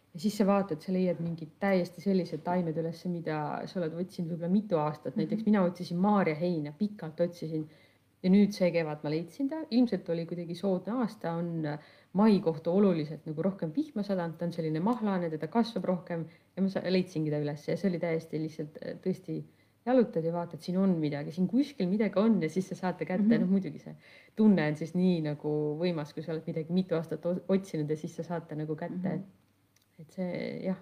Ja 0.09 0.19
siis 0.23 0.39
sa 0.39 0.45
vaatad, 0.49 0.81
sa 0.81 0.89
leiad 0.89 1.19
mingid 1.21 1.51
täiesti 1.61 2.01
sellised 2.01 2.41
taimed 2.41 2.77
üles, 2.81 3.03
mida 3.13 3.59
sa 3.69 3.77
oled 3.77 3.93
otsinud 4.01 4.31
võib-olla 4.33 4.49
mitu 4.49 4.79
aastat, 4.81 5.19
näiteks 5.19 5.45
mina 5.45 5.61
otsisin 5.61 5.99
maarjaheina, 6.01 6.73
pikalt 6.79 7.21
otsisin. 7.27 7.67
Ja 8.25 8.31
nüüd 8.33 8.55
see 8.57 8.71
kevad 8.73 9.05
ma 9.05 9.11
leidsin 9.13 9.51
ta, 9.51 9.61
ilmselt 9.69 10.09
oli 10.09 10.25
kuidagi 10.27 10.57
soodne 10.57 10.97
aasta, 11.03 11.35
on 11.37 11.61
mai 12.17 12.39
kohta 12.41 12.71
oluliselt 12.71 13.25
nagu 13.29 13.43
rohkem 13.45 13.71
vihma 13.75 14.03
sadanud, 14.03 14.37
ta 14.37 14.47
on 14.47 14.53
selline 14.53 14.81
mahlane, 14.81 15.29
teda 15.29 15.47
kasvab 15.47 15.85
rohkem 15.85 16.25
ja 16.55 16.63
ma 16.65 16.89
leidsingi 16.89 17.29
ta 17.29 17.41
üles 17.43 17.67
ja 17.67 17.77
see 17.77 17.89
oli 17.91 17.99
täiesti 18.01 18.41
lihtsalt 18.41 18.79
tõesti 19.03 19.37
jalutad 19.85 20.25
ja 20.25 20.33
vaatad, 20.33 20.61
siin 20.63 20.77
on 20.81 20.95
midagi, 20.99 21.31
siin 21.35 21.47
kuskil 21.49 21.87
midagi 21.89 22.19
on 22.19 22.37
ja 22.43 22.49
siis 22.51 22.67
sa 22.71 22.77
saad 22.77 22.97
ta 22.99 23.05
kätte 23.05 23.23
mm, 23.23 23.31
-hmm. 23.31 23.45
noh 23.45 23.53
muidugi 23.55 23.79
see 23.79 23.95
tunne 24.35 24.67
on 24.67 24.75
siis 24.75 24.93
nii 24.95 25.21
nagu 25.29 25.53
võimas, 25.79 26.13
kui 26.13 26.23
sa 26.23 26.33
oled 26.33 26.47
midagi 26.47 26.73
mitu 26.73 26.97
aastat 26.97 27.25
otsinud 27.25 27.89
ja 27.89 27.97
siis 27.97 28.15
sa 28.15 28.23
saad 28.23 28.47
ta 28.49 28.55
nagu 28.55 28.75
kätte 28.75 29.15
mm. 29.15 29.23
-hmm. 29.23 30.01
et 30.01 30.17
see 30.17 30.63
jah, 30.65 30.81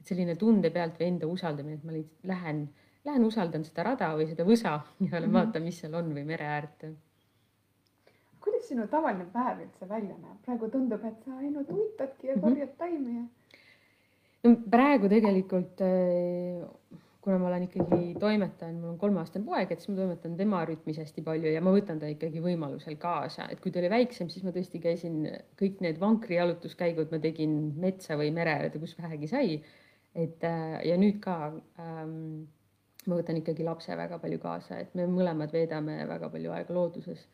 et 0.00 0.12
selline 0.12 0.36
tunde 0.36 0.70
pealt 0.70 1.00
või 1.00 1.10
enda 1.14 1.26
usaldamine, 1.26 1.80
et 1.80 1.84
ma 1.84 1.92
lähen, 2.34 2.68
lähen 3.04 3.24
usaldan 3.24 3.64
seda 3.64 3.82
rada 3.90 4.12
või 4.16 4.28
seda 4.30 4.44
võsa 4.44 4.68
ja 4.78 4.84
mm 5.00 5.10
-hmm. 5.10 5.32
vaatan, 5.32 5.62
mis 5.62 5.80
seal 5.80 5.94
on 5.94 6.14
või 6.14 6.24
mere 6.24 6.44
äärt. 6.44 6.86
Kuidas 8.46 8.68
sinu 8.70 8.86
tavaline 8.90 9.26
päev 9.34 9.64
üldse 9.66 9.88
välja 9.90 10.14
näeb, 10.14 10.38
praegu 10.46 10.70
tundub, 10.72 11.04
et 11.04 11.26
sa 11.26 11.40
ainult 11.40 11.72
uitadki 11.74 12.30
ja 12.30 12.36
mhm. 12.36 12.44
korjad 12.46 12.76
taimi 12.78 13.18
ja. 13.18 13.26
no 14.46 14.54
praegu 14.70 15.10
tegelikult 15.12 15.82
äh, 15.84 16.94
kuna 17.26 17.40
ma 17.42 17.48
olen 17.48 17.64
ikkagi 17.66 18.12
toimetajan, 18.22 18.76
mul 18.78 18.92
on 18.92 18.98
kolmeaastane 19.02 19.42
poeg, 19.48 19.72
et 19.74 19.80
siis 19.82 19.90
ma 19.90 19.96
toimetan 19.98 20.36
tema 20.38 20.60
rütmis 20.68 21.00
hästi 21.02 21.24
palju 21.26 21.50
ja 21.50 21.62
ma 21.64 21.72
võtan 21.74 21.98
ta 21.98 22.06
ikkagi 22.12 22.38
võimalusel 22.44 22.94
kaasa, 23.02 23.48
et 23.50 23.58
kui 23.62 23.72
ta 23.74 23.80
oli 23.80 23.90
väiksem, 23.90 24.28
siis 24.30 24.46
ma 24.46 24.52
tõesti 24.54 24.78
käisin 24.84 25.24
kõik 25.58 25.82
need 25.82 25.98
vankrijalutuskäigud 25.98 27.10
ma 27.10 27.18
tegin 27.24 27.56
metsa 27.82 28.14
või 28.20 28.30
mere 28.36 28.54
äärde, 28.60 28.78
kus 28.78 28.94
vähegi 29.00 29.30
sai. 29.32 29.56
et 30.14 30.46
äh, 30.46 30.76
ja 30.86 30.94
nüüd 30.96 31.18
ka 31.24 31.34
ähm, 31.82 32.46
ma 33.10 33.18
võtan 33.18 33.42
ikkagi 33.42 33.66
lapse 33.66 33.98
väga 33.98 34.20
palju 34.22 34.38
kaasa, 34.42 34.78
et 34.84 34.94
me 34.94 35.08
mõlemad 35.10 35.50
veedame 35.54 35.98
väga 36.06 36.30
palju 36.30 36.54
aega 36.54 36.78
looduses. 36.78 37.26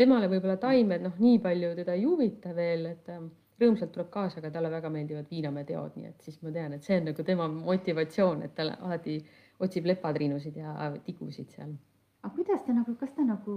Temale 0.00 0.30
võib-olla 0.32 0.56
taimed 0.60 1.04
noh, 1.04 1.20
nii 1.20 1.38
palju 1.44 1.74
teda 1.78 1.96
ei 1.98 2.06
huvita 2.08 2.54
veel, 2.56 2.86
et 2.94 3.12
ähm, 3.12 3.28
rõõmsalt 3.60 3.92
tuleb 3.94 4.08
kaasa, 4.12 4.40
aga 4.40 4.50
talle 4.54 4.72
väga 4.72 4.90
meeldivad 4.92 5.28
viinamäeteod, 5.30 5.98
nii 5.98 6.08
et 6.08 6.26
siis 6.26 6.40
ma 6.44 6.52
tean, 6.54 6.74
et 6.76 6.86
see 6.86 6.96
on 7.00 7.10
nagu 7.10 7.26
tema 7.26 7.48
motivatsioon, 7.52 8.42
et 8.46 8.56
ta 8.56 8.66
alati 8.72 9.20
otsib 9.60 9.88
lepatriinusid 9.90 10.56
ja 10.56 10.90
tigusid 11.04 11.52
seal. 11.56 11.76
aga 12.22 12.34
kuidas 12.36 12.64
ta 12.66 12.76
nagu, 12.76 12.96
kas 13.00 13.12
ta 13.16 13.26
nagu 13.26 13.56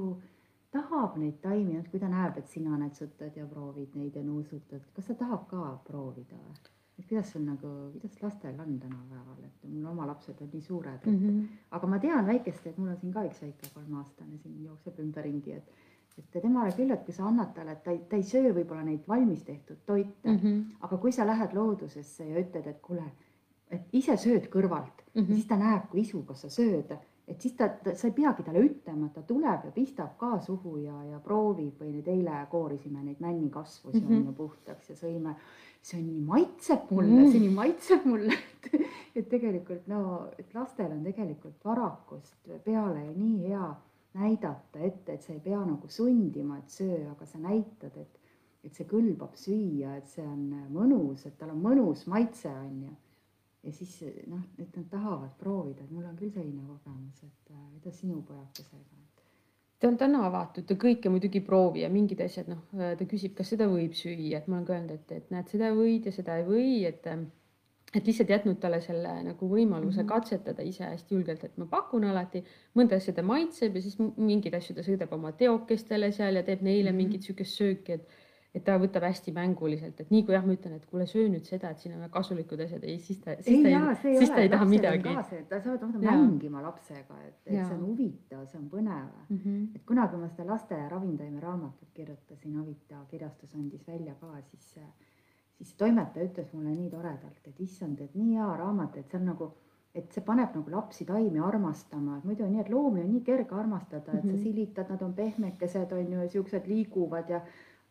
tahab 0.74 1.18
neid 1.22 1.40
taimi, 1.42 1.78
et 1.80 1.90
kui 1.92 2.02
ta 2.02 2.10
näeb, 2.12 2.38
et 2.42 2.52
sina 2.52 2.78
nätsutad 2.82 3.36
ja 3.38 3.46
proovid 3.48 3.96
neid 4.00 4.16
ja 4.18 4.24
nuusutad, 4.26 4.86
kas 4.96 5.12
ta 5.12 5.20
tahab 5.26 5.48
ka 5.52 5.66
proovida 5.88 6.40
või? 6.40 6.72
et 7.00 7.08
kuidas 7.10 7.32
sul 7.34 7.42
nagu, 7.46 7.70
kuidas 7.96 8.20
lastel 8.22 8.60
on 8.60 8.76
tänapäeval, 8.80 9.40
et 9.48 9.64
mul 9.70 9.88
oma 9.92 10.06
lapsed 10.12 10.42
on 10.46 10.52
nii 10.54 10.62
suured, 10.62 11.00
et 11.00 11.08
mm 11.10 11.30
-hmm. 11.30 11.48
aga 11.72 11.88
ma 11.88 12.00
tean 12.00 12.28
väikest, 12.28 12.68
et 12.68 12.78
mul 12.78 12.92
on 12.92 12.98
siin 12.98 13.14
ka 13.14 13.24
üks 13.30 13.42
väike 13.42 13.72
kolmeaastane 13.74 14.38
siin 14.38 14.64
jookseb 14.66 15.00
ümberringi, 15.00 15.52
et 15.52 15.72
et 16.18 16.42
temale 16.42 16.74
küll, 16.78 16.92
et 16.94 17.06
kui 17.06 17.14
sa 17.16 17.26
annad 17.28 17.54
talle, 17.56 17.78
et 17.78 17.84
ta 17.84 17.94
ei, 17.94 18.02
ta 18.10 18.18
ei 18.20 18.26
söö 18.28 18.52
võib-olla 18.54 18.84
neid 18.86 19.08
valmis 19.08 19.44
tehtud 19.44 19.80
toite 19.86 20.30
mm, 20.30 20.38
-hmm. 20.38 20.60
aga 20.88 20.98
kui 20.98 21.12
sa 21.12 21.26
lähed 21.28 21.54
loodusesse 21.58 22.28
ja 22.28 22.40
ütled, 22.40 22.68
et 22.68 22.82
kuule, 22.82 23.06
et 23.72 23.98
ise 24.02 24.18
sööd 24.18 24.50
kõrvalt 24.54 25.02
mm, 25.14 25.22
-hmm. 25.22 25.34
siis 25.34 25.48
ta 25.48 25.58
näeb, 25.58 25.90
kui 25.90 26.02
isuga 26.02 26.36
sa 26.36 26.50
sööd, 26.50 26.94
et 27.28 27.42
siis 27.42 27.54
ta, 27.56 27.70
ta, 27.70 27.96
sa 27.96 28.08
ei 28.08 28.14
peagi 28.14 28.44
talle 28.44 28.64
ütlema, 28.66 29.10
ta 29.14 29.22
tuleb 29.22 29.66
ja 29.66 29.72
pistab 29.72 30.18
ka 30.20 30.40
suhu 30.40 30.78
ja, 30.84 30.96
ja 31.12 31.20
proovib 31.24 31.80
või 31.82 31.94
nüüd 31.96 32.08
eile 32.08 32.46
koorisime 32.52 33.04
neid 33.04 33.20
männikasvusi 33.20 34.02
mm 34.02 34.08
-hmm. 34.08 34.18
on 34.18 34.26
ju 34.26 34.34
puhtaks 34.34 34.90
ja 34.90 34.96
sõime. 34.96 35.36
see 35.84 36.00
on 36.00 36.06
nii 36.08 36.22
maitseb 36.22 36.92
mulle 36.92 37.10
mm, 37.10 37.24
-hmm. 37.24 37.32
see 37.32 37.40
nii 37.40 37.56
maitseb 37.56 38.06
mulle 38.06 38.34
et, 38.34 38.82
et 39.16 39.30
tegelikult 39.30 39.88
no, 39.88 40.28
et 40.38 40.54
lastel 40.54 40.92
on 40.92 41.04
tegelikult 41.04 41.66
varakult 41.66 42.32
peale 42.64 43.14
nii 43.16 43.48
hea 43.48 43.76
näidata 44.14 44.80
ette, 44.80 45.14
et 45.14 45.24
sa 45.26 45.34
ei 45.34 45.40
pea 45.44 45.60
nagu 45.66 45.90
sundima, 45.90 46.58
et 46.62 46.70
söö, 46.70 47.00
aga 47.12 47.26
sa 47.26 47.42
näitad, 47.42 47.96
et, 47.98 48.20
et 48.64 48.74
see 48.74 48.88
kõlbab 48.90 49.38
süüa, 49.40 49.98
et 49.98 50.10
see 50.12 50.26
on 50.26 50.50
mõnus, 50.74 51.26
et 51.28 51.38
tal 51.40 51.54
on 51.56 51.62
mõnus 51.64 52.06
maitse, 52.12 52.52
on 52.52 52.84
ju. 52.88 52.96
ja 53.64 53.72
siis 53.72 54.00
noh, 54.28 54.44
et 54.60 54.76
nad 54.76 54.90
tahavad 54.92 55.32
proovida, 55.40 55.86
et 55.86 55.92
mul 55.92 56.06
on 56.06 56.18
küll 56.20 56.34
selline 56.34 56.66
kogemus, 56.68 57.24
et 57.24 57.54
äh, 57.56 57.64
kuidas 57.78 58.02
sinu 58.02 58.22
pojakesega? 58.28 59.02
ta 59.84 59.90
on 59.92 59.98
täna 60.00 60.22
avatud, 60.30 60.64
ta 60.64 60.78
kõike 60.80 61.10
muidugi 61.12 61.42
proovi 61.44 61.82
ja 61.82 61.90
mingid 61.92 62.22
asjad, 62.24 62.48
noh, 62.48 62.62
ta 62.72 63.04
küsib, 63.04 63.34
kas 63.36 63.50
seda 63.52 63.66
võib 63.68 63.98
süüa, 64.00 64.38
et 64.38 64.46
ma 64.48 64.62
olen 64.62 64.68
ka 64.68 64.78
öelnud, 64.78 64.94
et, 64.96 65.10
et 65.12 65.34
näed, 65.34 65.50
seda 65.52 65.74
võid 65.76 66.08
ja 66.08 66.14
seda 66.16 66.38
ei 66.40 66.46
või, 66.48 66.70
et 66.88 67.10
et 67.94 68.08
lihtsalt 68.08 68.30
jätnud 68.30 68.58
talle 68.62 68.82
selle 68.82 69.14
nagu 69.24 69.50
võimaluse 69.50 70.02
mm 70.02 70.06
-hmm. 70.06 70.10
katsetada 70.10 70.64
ise 70.64 70.84
hästi 70.84 71.16
julgelt, 71.16 71.44
et 71.44 71.58
ma 71.58 71.66
pakun 71.70 72.04
alati, 72.10 72.44
mõnda 72.76 72.98
asja 72.98 73.14
ta 73.14 73.22
maitseb 73.22 73.76
ja 73.76 73.82
siis 73.82 73.98
mingeid 74.18 74.56
asju 74.58 74.76
ta 74.76 74.82
sõidab 74.82 75.14
oma 75.14 75.32
teokestele 75.32 76.12
seal 76.12 76.36
ja 76.36 76.44
teeb 76.44 76.62
neile 76.62 76.92
mm 76.92 76.94
-hmm. 76.94 76.98
mingit 76.98 77.22
sihukest 77.22 77.62
sööki, 77.62 78.00
et 78.00 78.10
et 78.54 78.62
ta 78.62 78.76
võtab 78.78 79.08
hästi 79.08 79.32
mänguliselt, 79.34 80.02
et 80.04 80.12
nii 80.14 80.26
kui 80.28 80.36
jah, 80.36 80.44
ma 80.46 80.54
ütlen, 80.54 80.76
et 80.78 80.86
kuule, 80.86 81.08
söö 81.10 81.26
nüüd 81.32 81.48
seda, 81.50 81.72
et 81.74 81.80
siin 81.82 81.96
on 81.98 82.10
kasulikud 82.14 82.60
asjad, 82.66 82.84
ei 82.86 83.00
siis 83.02 83.18
ta, 83.24 83.34
siis 83.40 83.66
ei, 83.66 83.74
ta 83.74 83.96
ei, 84.10 84.18
siis 84.20 84.30
ta 84.30 84.44
ei 84.44 84.52
taha 84.54 84.68
midagi. 84.70 85.16
ta 85.50 85.60
saab 85.62 85.96
mängima 86.04 86.62
lapsega, 86.62 87.18
et, 87.28 87.40
et 87.48 87.56
ja. 87.56 87.66
see 87.66 87.78
on 87.80 87.88
huvitav, 87.88 88.46
see 88.52 88.60
on 88.60 88.68
põnev 88.70 89.08
mm. 89.30 89.40
-hmm. 89.40 89.64
et 89.76 89.86
kunagi 89.90 90.22
ma 90.22 90.30
seda 90.30 90.46
laste 90.52 90.78
ravimtaime 90.90 91.42
raamatut 91.42 91.90
kirjutasin, 91.94 92.60
Avita 92.62 93.02
kirjastus 93.10 93.56
andis 93.56 93.88
välja 93.88 94.14
ka, 94.22 94.36
siis 94.52 94.78
siis 95.58 95.76
toimetaja 95.80 96.30
ütles 96.30 96.54
mulle 96.54 96.74
nii 96.76 96.90
toredalt, 96.92 97.44
et 97.48 97.60
issand, 97.66 98.00
et 98.02 98.16
nii 98.16 98.38
hea 98.38 98.48
raamat, 98.60 98.98
et 98.98 99.12
see 99.12 99.20
on 99.20 99.28
nagu, 99.32 99.50
et 99.96 100.16
see 100.16 100.24
paneb 100.26 100.56
nagu 100.58 100.74
lapsi 100.74 101.06
taimi 101.10 101.44
armastama, 101.44 102.18
et 102.18 102.26
muidu 102.30 102.46
on 102.46 102.56
nii, 102.56 102.64
et 102.64 102.72
loomi 102.74 103.04
on 103.04 103.12
nii 103.12 103.22
kerge 103.28 103.56
armastada, 103.56 104.18
et 104.18 104.26
sa 104.26 104.32
mhm. 104.32 104.42
silitad, 104.42 104.90
nad 104.90 105.06
on 105.06 105.14
pehmekesed, 105.14 105.94
on 105.94 106.16
ju, 106.16 106.24
ja 106.26 106.34
siuksed 106.38 106.68
liiguvad 106.72 107.30
ja 107.30 107.44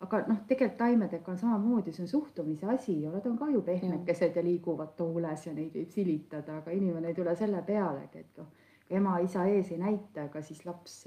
aga 0.03 0.25
noh, 0.27 0.41
tegelikult 0.49 0.81
taimedega 0.81 1.31
on 1.31 1.39
samamoodi, 1.39 1.95
see 1.95 2.03
on 2.03 2.11
suhtumise 2.11 2.67
asi 2.67 2.97
nad 3.07 3.27
on 3.31 3.37
ka 3.39 3.47
ju 3.53 3.63
pehmekesed 3.63 4.37
ja 4.37 4.43
liiguvad 4.43 4.97
tuules 4.99 5.47
ja 5.47 5.55
neid 5.55 5.77
võib 5.79 5.95
silitada, 5.95 6.59
aga 6.59 6.75
inimene 6.75 7.13
ei 7.13 7.15
tule 7.15 7.37
selle 7.39 7.63
pealegi, 7.67 8.25
et 8.25 8.43
noh, 8.43 8.51
ema-isa 8.91 9.47
ees 9.47 9.71
ei 9.71 9.79
näita, 9.79 10.27
ega 10.27 10.43
siis 10.43 10.67
laps 10.67 11.05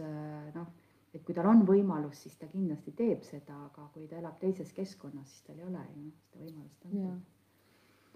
noh 0.55 0.71
et 1.15 1.23
kui 1.23 1.35
tal 1.35 1.47
on 1.49 1.63
võimalus, 1.67 2.25
siis 2.25 2.35
ta 2.39 2.49
kindlasti 2.51 2.91
teeb 2.97 3.23
seda, 3.23 3.55
aga 3.69 3.87
kui 3.93 4.07
ta 4.09 4.19
elab 4.19 4.35
teises 4.41 4.73
keskkonnas, 4.75 5.29
siis 5.31 5.47
tal 5.47 5.61
ei 5.61 5.67
ole 5.67 5.83
ju 5.85 6.01
noh, 6.01 6.11
seda 6.25 6.43
võimalust 6.43 6.89
antud. 6.89 7.31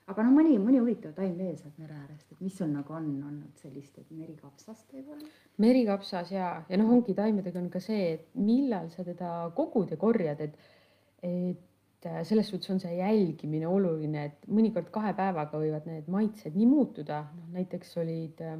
aga 0.09 0.25
no 0.25 0.33
mõni, 0.35 0.57
mõni 0.59 0.81
huvitav 0.81 1.13
taim 1.15 1.37
veel 1.37 1.55
sealt 1.57 1.77
mere 1.79 1.95
äärest, 2.01 2.31
et 2.33 2.41
mis 2.43 2.57
sul 2.57 2.71
nagu 2.73 2.95
on 2.97 3.07
olnud 3.29 3.61
sellist, 3.61 3.97
et 4.01 4.11
merikapsast 4.11 4.91
võib-olla? 4.95 5.31
merikapsas 5.63 6.33
ja, 6.33 6.49
ja 6.69 6.81
noh, 6.81 6.91
ongi 6.97 7.15
taimedega 7.15 7.61
on 7.61 7.69
ka 7.71 7.81
see, 7.83 8.13
et 8.17 8.27
millal 8.35 8.91
sa 8.95 9.05
teda 9.07 9.33
kogud 9.55 9.93
ja 9.95 9.99
korjad, 10.01 10.43
et, 10.43 10.57
et 11.23 12.09
äh, 12.09 12.23
selles 12.27 12.51
suhtes 12.51 12.73
on 12.73 12.83
see 12.83 12.97
jälgimine 12.97 13.69
oluline, 13.69 14.25
et 14.31 14.49
mõnikord 14.51 14.91
kahe 14.91 15.13
päevaga 15.15 15.61
võivad 15.61 15.87
need 15.87 16.11
maitsed 16.11 16.57
nii 16.57 16.67
muutuda, 16.67 17.23
noh 17.37 17.55
näiteks 17.55 17.95
olid 18.03 18.43
äh, 18.43 18.59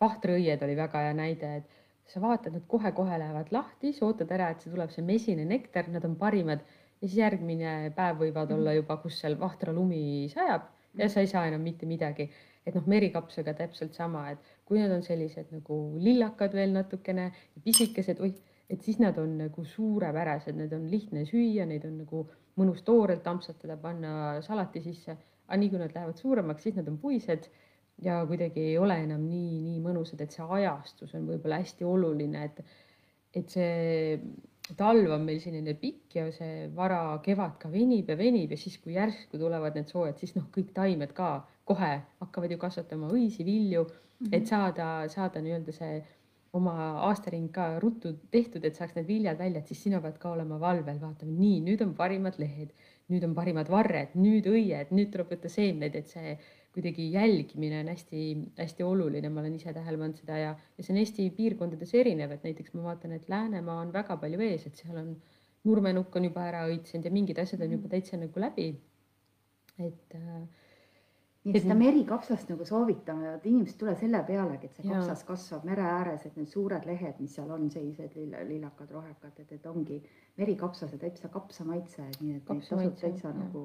vahtrõied 0.00 0.62
oli 0.66 0.78
väga 0.78 1.06
hea 1.06 1.14
näide, 1.20 1.58
et 1.60 1.77
sa 2.08 2.20
vaatad, 2.24 2.54
nad 2.56 2.64
kohe-kohe 2.68 3.18
lähevad 3.20 3.52
lahti, 3.52 3.92
sa 3.92 4.06
ootad 4.08 4.30
ära, 4.32 4.50
et 4.52 4.64
see 4.64 4.72
tuleb 4.72 4.92
see 4.94 5.04
mesine 5.04 5.44
nektar, 5.48 5.90
nad 5.92 6.04
on 6.08 6.16
parimad 6.20 6.64
ja 6.64 7.06
siis 7.06 7.18
järgmine 7.20 7.92
päev 7.96 8.22
võivad 8.24 8.52
olla 8.54 8.74
juba, 8.74 8.96
kus 9.02 9.20
seal 9.22 9.36
vahtra 9.40 9.74
lumi 9.74 10.28
sajab 10.32 10.66
ja 10.98 11.08
sa 11.12 11.22
ei 11.22 11.30
saa 11.30 11.46
enam 11.46 11.62
mitte 11.62 11.86
midagi. 11.86 12.30
et 12.68 12.74
noh, 12.76 12.84
merikapsaga 12.84 13.54
täpselt 13.56 13.94
sama, 13.96 14.26
et 14.28 14.48
kui 14.68 14.76
nad 14.76 14.90
on 14.92 15.00
sellised 15.00 15.54
nagu 15.54 15.76
lillakad 16.04 16.52
veel 16.52 16.74
natukene, 16.74 17.30
pisikesed, 17.64 18.18
oih, 18.20 18.34
et 18.68 18.82
siis 18.84 18.98
nad 19.00 19.16
on 19.16 19.38
nagu 19.38 19.64
suurepärased, 19.64 20.52
need 20.58 20.74
on 20.76 20.84
lihtne 20.90 21.22
süüa, 21.30 21.64
neid 21.64 21.86
on 21.88 21.94
nagu 22.02 22.26
mõnus 22.60 22.82
toorelt 22.84 23.24
ampsatada, 23.30 23.78
panna 23.80 24.42
salati 24.44 24.82
sisse. 24.84 25.16
aga 25.48 25.56
nii 25.62 25.70
kui 25.72 25.80
nad 25.80 25.94
lähevad 25.96 26.20
suuremaks, 26.20 26.66
siis 26.66 26.76
nad 26.76 26.88
on 26.92 26.98
puised 27.00 27.48
ja 28.02 28.18
kuidagi 28.26 28.60
ei 28.72 28.76
ole 28.78 28.98
enam 29.04 29.24
nii, 29.26 29.58
nii 29.64 29.80
mõnusad, 29.82 30.20
et 30.22 30.34
see 30.34 30.46
ajastus 30.58 31.14
on 31.18 31.26
võib-olla 31.28 31.60
hästi 31.62 31.86
oluline, 31.88 32.44
et, 32.44 32.60
et 33.40 33.56
see 33.56 34.20
talv 34.76 35.14
on 35.14 35.24
meil 35.24 35.40
selline 35.40 35.74
pikk 35.80 36.18
ja 36.18 36.26
see 36.34 36.66
vara 36.76 37.00
kevad 37.24 37.56
ka 37.62 37.70
venib 37.72 38.10
ja 38.10 38.18
venib 38.18 38.52
ja 38.52 38.60
siis, 38.60 38.76
kui 38.82 38.96
järsku 38.96 39.40
tulevad 39.40 39.78
need 39.78 39.88
soojad, 39.90 40.18
siis 40.20 40.34
noh, 40.36 40.46
kõik 40.54 40.74
taimed 40.76 41.14
ka 41.16 41.38
kohe 41.68 41.94
hakkavad 42.20 42.52
ju 42.52 42.60
kasvatama 42.60 43.10
õisi, 43.12 43.44
vilju 43.46 43.84
mm, 43.84 43.90
-hmm. 44.20 44.36
et 44.36 44.46
saada, 44.46 45.08
saada 45.08 45.42
nii-öelda 45.44 45.72
see 45.72 45.98
oma 46.52 46.74
aastaring 47.08 47.50
ka 47.52 47.78
ruttu 47.82 48.14
tehtud, 48.32 48.64
et 48.64 48.76
saaks 48.76 48.94
need 48.96 49.08
viljad 49.08 49.38
välja, 49.38 49.60
et 49.60 49.68
siis 49.68 49.82
sina 49.82 50.00
pead 50.00 50.16
ka 50.18 50.30
olema 50.32 50.60
valvel, 50.60 51.00
vaatama, 51.00 51.32
nii, 51.32 51.58
nüüd 51.66 51.82
on 51.84 51.92
parimad 51.94 52.38
lehed, 52.40 52.72
nüüd 53.12 53.24
on 53.24 53.34
parimad 53.36 53.68
varred, 53.72 54.14
nüüd 54.16 54.48
õied, 54.48 54.94
nüüd 54.96 55.12
tuleb 55.12 55.34
võtta 55.34 55.50
seemneid, 55.52 55.96
et 55.96 56.08
see 56.08 56.38
kuidagi 56.78 57.08
jälgimine 57.12 57.80
on 57.82 57.90
hästi-hästi 57.90 58.86
oluline, 58.86 59.28
ma 59.32 59.42
olen 59.42 59.56
ise 59.58 59.74
tähele 59.74 59.98
pannud 59.98 60.20
seda 60.20 60.38
ja, 60.38 60.54
ja 60.54 60.84
see 60.84 60.94
on 60.94 61.00
Eesti 61.02 61.26
piirkondades 61.34 61.94
erinev, 61.98 62.36
et 62.36 62.46
näiteks 62.46 62.76
ma 62.78 62.86
vaatan, 62.92 63.16
et 63.18 63.28
Läänemaa 63.28 63.80
on 63.82 63.92
väga 63.92 64.16
palju 64.22 64.38
vees, 64.38 64.66
et 64.68 64.78
seal 64.78 65.00
on 65.02 65.16
nurmenukk 65.66 66.16
on 66.16 66.28
juba 66.28 66.46
ära 66.48 66.62
õitsenud 66.70 67.08
ja 67.08 67.12
mingid 67.14 67.40
asjad 67.42 67.64
on 67.66 67.74
juba 67.78 67.90
täitsa 67.92 68.20
nagu 68.20 68.42
läbi. 68.42 68.68
et, 69.78 70.16
nii 71.44 71.54
et 71.54 71.62
seda 71.64 71.76
merikapsast 71.78 72.50
nagu 72.52 72.66
soovitame, 72.66 73.34
et 73.36 73.44
inimesed 73.46 73.78
tule 73.80 73.94
selle 73.98 74.22
pealegi, 74.26 74.68
et 74.68 74.78
see 74.78 74.86
kapsas 74.88 75.22
kasvab 75.26 75.66
mere 75.68 75.84
ääres, 75.86 76.26
et 76.26 76.38
need 76.38 76.50
suured 76.50 76.86
lehed, 76.86 77.20
mis 77.22 77.34
seal 77.38 77.50
on, 77.54 77.68
sellised 77.74 78.16
lilla, 78.18 78.42
lillakad, 78.48 78.90
rohekad, 78.94 79.38
et, 79.44 79.52
et 79.58 79.68
ongi 79.70 80.00
merikapsas 80.40 80.94
ja 80.94 81.02
teeb 81.02 81.18
seda 81.18 81.30
kapsamaitse, 81.34 82.08
nii 82.20 82.38
et 82.40 82.50
neid 82.54 82.66
tasub 82.68 82.98
täitsa 83.00 83.30
jah. 83.30 83.38
nagu 83.38 83.62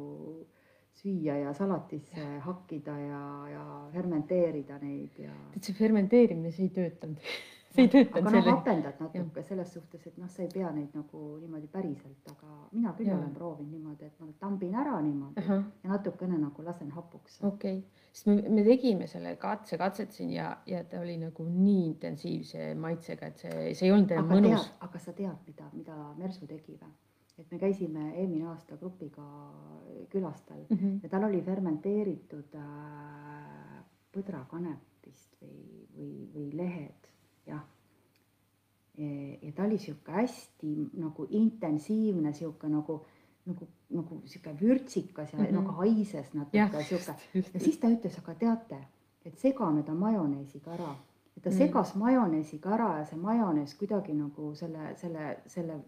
süüa 1.02 1.38
ja 1.42 1.54
salatisse 1.54 2.26
hakkida 2.46 2.98
ja, 3.00 3.24
ja 3.52 3.64
fermenteerida 3.94 4.78
neid 4.82 5.18
ja. 5.26 5.34
et 5.56 5.64
see 5.64 5.76
fermenteerimine, 5.78 6.52
see 6.54 6.70
ei 6.70 6.74
töötanud 6.76 7.24
see 7.74 7.86
ei 7.86 7.90
aga 7.90 7.94
töötanud 7.96 8.28
noh, 8.28 8.36
selle. 8.36 8.54
hapendad 8.54 9.00
natuke 9.02 9.44
selles 9.48 9.74
suhtes, 9.74 10.06
et 10.08 10.18
noh, 10.22 10.30
sa 10.30 10.44
ei 10.46 10.52
pea 10.54 10.70
neid 10.76 10.94
nagu 10.98 11.22
niimoodi 11.42 11.70
päriselt, 11.74 12.30
aga 12.30 12.52
mina 12.72 12.94
küll 12.98 13.10
Jaa. 13.10 13.18
olen 13.18 13.34
proovinud 13.34 13.74
niimoodi, 13.74 14.10
et 14.12 14.20
ma 14.22 14.30
tambin 14.44 14.76
ära 14.84 15.00
niimoodi 15.02 15.42
ahah, 15.42 15.64
ja 15.84 15.94
natukene 15.96 16.38
nagu 16.42 16.66
lasen 16.66 16.92
hapuks 16.94 17.40
okei 17.42 17.80
okay., 17.80 18.04
sest 18.12 18.30
me, 18.30 18.38
me 18.58 18.66
tegime 18.68 19.08
selle 19.10 19.36
katse, 19.42 19.80
katsetasin 19.82 20.36
ja, 20.36 20.52
ja 20.70 20.84
ta 20.90 21.02
oli 21.02 21.18
nagu 21.22 21.48
nii 21.50 21.88
intensiivse 21.88 22.74
maitsega, 22.78 23.34
et 23.34 23.48
see, 23.48 23.72
see 23.74 23.90
ei 23.90 23.96
olnud 23.96 24.14
enam 24.14 24.30
aga 24.30 24.38
mõnus 24.38 24.70
tead, 24.70 24.86
aga 24.90 25.04
sa 25.08 25.18
tead, 25.18 25.42
mida, 25.50 25.72
mida 25.74 25.98
Mersu 26.20 26.46
tegi 26.46 26.78
või? 26.78 26.94
Et 27.38 27.52
me 27.52 27.60
käisime 27.60 28.12
eelmine 28.13 28.46
aasta 28.52 28.78
grupiga 28.78 29.25
külas 30.10 30.42
tal 30.42 30.66
mm. 30.70 30.78
-hmm. 30.78 31.00
ja 31.04 31.10
tal 31.10 31.24
oli 31.24 31.42
fermenteeritud 31.42 32.56
äh, 32.56 33.84
põdrakanepist 34.13 35.40
või, 35.42 35.88
või, 35.98 36.12
või 36.36 36.50
lehed, 36.58 37.08
jah. 37.48 37.63
ja 39.42 39.52
ta 39.56 39.63
oli 39.63 39.78
sihuke 39.78 40.12
hästi 40.12 40.74
nagu 41.02 41.25
intensiivne 41.30 42.34
sihuke 42.34 42.70
nagu, 42.70 43.00
nagu, 43.46 43.68
nagu 43.90 44.22
sihuke 44.25 44.54
vürtsikas 44.62 45.34
ja 45.34 45.40
mm. 45.40 45.46
-hmm. 45.46 45.56
nagu 45.56 45.72
haises 45.82 46.34
natuke, 46.34 46.84
sihuke. 46.84 47.16
ja 47.54 47.60
siis 47.60 47.78
ta 47.78 47.90
ütles, 47.90 48.20
aga 48.20 48.36
teate, 48.36 48.84
et 49.25 49.40
segame 49.40 49.84
ta 49.84 49.94
majoneesiga 49.94 50.72
ära. 50.72 50.96
et 51.38 51.44
ta 51.44 51.50
Mm. 51.50 51.58
segas 51.58 51.96
majoneesiga 51.96 52.70
ära 52.70 52.98
ja 52.98 53.06
see 53.06 53.20
majonees 53.20 53.74
kuidagi 53.75 54.13
nagu 54.13 54.56
selle, 54.56 54.96
selle, 54.98 55.38
selle, 55.46 55.80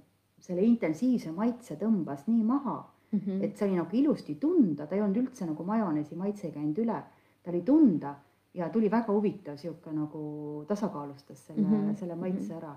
selle 0.46 0.66
intensiivse 0.66 1.32
maitse 1.36 1.78
tõmbas 1.80 2.28
nii 2.28 2.44
maha, 2.44 2.78
mm 3.12 3.20
-hmm. 3.20 3.44
et 3.44 3.58
see 3.58 3.68
oli 3.68 3.78
nagu 3.80 3.98
ilusti 4.02 4.36
tunda, 4.42 4.88
ta 4.88 4.96
ei 4.96 5.02
olnud 5.02 5.24
üldse 5.24 5.46
nagu 5.50 5.64
majoneesi 5.64 6.16
maitse 6.16 6.52
käinud 6.52 6.82
üle, 6.86 7.02
ta 7.44 7.52
oli 7.52 7.62
tunda 7.62 8.16
ja 8.56 8.70
tuli 8.70 8.92
väga 8.92 9.14
huvitav 9.14 9.58
sihuke 9.60 9.94
nagu 9.94 10.66
tasakaalustas 10.68 11.48
selle 11.48 11.68
mm, 11.68 11.74
-hmm. 11.74 11.96
selle 11.96 12.16
maitse 12.16 12.54
ära. 12.54 12.76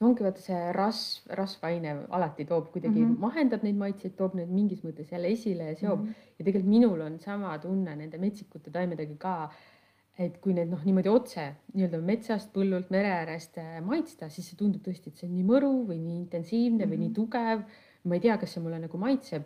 no 0.00 0.08
ongi 0.08 0.24
vaata 0.24 0.40
see 0.40 0.72
rasv, 0.72 1.30
rasvaine 1.40 1.94
alati 2.18 2.44
toob 2.44 2.68
kuidagi 2.72 3.00
mm. 3.00 3.14
-hmm. 3.14 3.20
mahendab 3.20 3.62
neid 3.62 3.76
maitseid, 3.76 4.14
toob 4.16 4.34
neid 4.34 4.50
mingis 4.58 4.84
mõttes 4.84 5.12
jälle 5.12 5.28
esile 5.28 5.70
ja 5.70 5.76
seob 5.76 6.00
mm. 6.00 6.06
-hmm. 6.06 6.34
ja 6.38 6.44
tegelikult 6.44 6.70
minul 6.70 7.00
on 7.00 7.18
sama 7.20 7.58
tunne 7.58 7.96
nende 7.96 8.18
metsikute 8.18 8.70
taimedega 8.70 9.16
ka. 9.18 9.50
Et 10.18 10.38
kui 10.40 10.54
need 10.56 10.70
noh, 10.72 10.80
niimoodi 10.84 11.08
otse 11.12 11.42
nii-öelda 11.74 11.98
metsast, 12.00 12.48
põllult, 12.54 12.88
mere 12.90 13.10
äärest 13.18 13.58
äh, 13.60 13.80
maitsta, 13.84 14.30
siis 14.32 14.48
see 14.48 14.56
tundub 14.56 14.82
tõesti, 14.86 15.10
et 15.12 15.16
see 15.20 15.28
on 15.28 15.34
nii 15.36 15.44
mõru 15.44 15.72
või 15.90 15.98
nii 16.00 16.16
intensiivne 16.22 16.78
mm 16.78 16.82
-hmm. 16.82 16.90
või 16.94 16.98
nii 16.98 17.08
Mhm. 17.08 17.14
tugev. 17.14 17.62
ma 18.04 18.14
ei 18.14 18.20
tea, 18.20 18.36
kas 18.38 18.52
see 18.54 18.62
mulle 18.62 18.78
nagu 18.78 18.96
maitseb, 18.98 19.42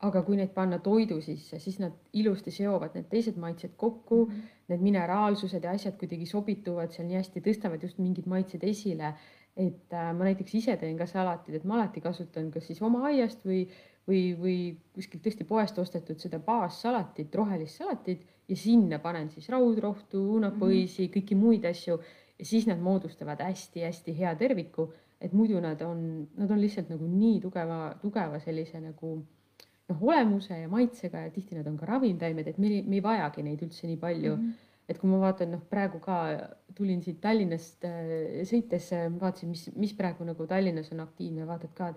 aga 0.00 0.22
kui 0.22 0.36
neid 0.36 0.50
panna 0.54 0.78
toidu 0.78 1.20
sisse, 1.20 1.58
siis 1.58 1.78
nad 1.80 1.92
ilusti 2.12 2.50
seovad 2.50 2.94
need 2.94 3.08
teised 3.08 3.36
maitsed 3.36 3.70
kokku 3.76 4.26
Mhm. 4.26 4.40
need 4.68 4.80
mineraalsused 4.80 5.64
ja 5.64 5.70
asjad 5.70 5.96
kuidagi 5.98 6.26
sobituvad 6.26 6.90
seal 6.92 7.06
nii 7.08 7.16
hästi, 7.16 7.40
tõstavad 7.40 7.82
just 7.82 7.98
mingid 7.98 8.26
maitsed 8.26 8.62
esile. 8.64 9.14
et 9.56 9.92
äh, 9.92 10.14
ma 10.16 10.24
näiteks 10.24 10.54
ise 10.54 10.76
teen 10.76 10.96
ka 10.96 11.06
salatid, 11.06 11.54
et 11.54 11.64
ma 11.64 11.74
alati 11.74 12.00
kasutan 12.00 12.50
kas 12.50 12.66
siis 12.66 12.82
oma 12.82 13.02
aiast 13.04 13.44
või, 13.44 13.68
või, 14.08 14.34
või 14.40 14.76
kuskilt 14.94 15.22
tõesti 15.22 15.44
poest 15.44 15.78
ostetud 15.78 16.18
seda 16.18 16.38
baassalatit, 16.38 17.34
rohelist 17.34 17.76
salatit 17.76 18.24
ja 18.52 18.58
sinna 18.58 18.98
panen 19.00 19.30
siis 19.32 19.48
raudrohtu, 19.52 20.20
õunapõisi, 20.34 21.08
kõiki 21.12 21.38
muid 21.38 21.64
asju 21.68 21.96
ja 22.38 22.48
siis 22.48 22.66
nad 22.68 22.80
moodustavad 22.82 23.40
hästi-hästi 23.40 24.14
hea 24.18 24.34
terviku, 24.36 24.90
et 25.22 25.32
muidu 25.32 25.60
nad 25.62 25.80
on, 25.86 26.26
nad 26.36 26.50
on 26.50 26.60
lihtsalt 26.60 26.90
nagu 26.92 27.06
nii 27.08 27.38
tugeva, 27.44 27.94
tugeva 28.02 28.40
sellise 28.42 28.80
nagu 28.82 29.14
noh, 29.88 30.02
olemuse 30.02 30.58
ja 30.64 30.68
maitsega 30.70 31.26
ja 31.26 31.30
tihti 31.32 31.56
nad 31.58 31.68
on 31.70 31.78
ka 31.78 31.88
ravimtaimed, 31.88 32.50
et 32.50 32.58
me 32.58 32.68
ei, 32.68 32.82
me 32.82 32.98
ei 32.98 33.04
vajagi 33.04 33.44
neid 33.46 33.62
üldse 33.64 33.88
nii 33.88 34.00
palju 34.02 34.34
mm. 34.36 34.42
-hmm. 34.42 34.70
et 34.88 34.98
kui 34.98 35.10
ma 35.10 35.20
vaatan, 35.22 35.54
noh, 35.56 35.62
praegu 35.70 36.00
ka 36.02 36.18
tulin 36.74 37.02
siit 37.02 37.20
Tallinnast 37.20 37.84
äh, 37.88 38.42
sõites, 38.48 38.90
vaatasin, 39.20 39.54
mis, 39.54 39.68
mis 39.76 39.94
praegu 39.94 40.26
nagu 40.26 40.46
Tallinnas 40.46 40.92
on 40.92 41.00
aktiivne, 41.06 41.46
vaatad 41.46 41.72
ka, 41.74 41.88
et 41.88 41.96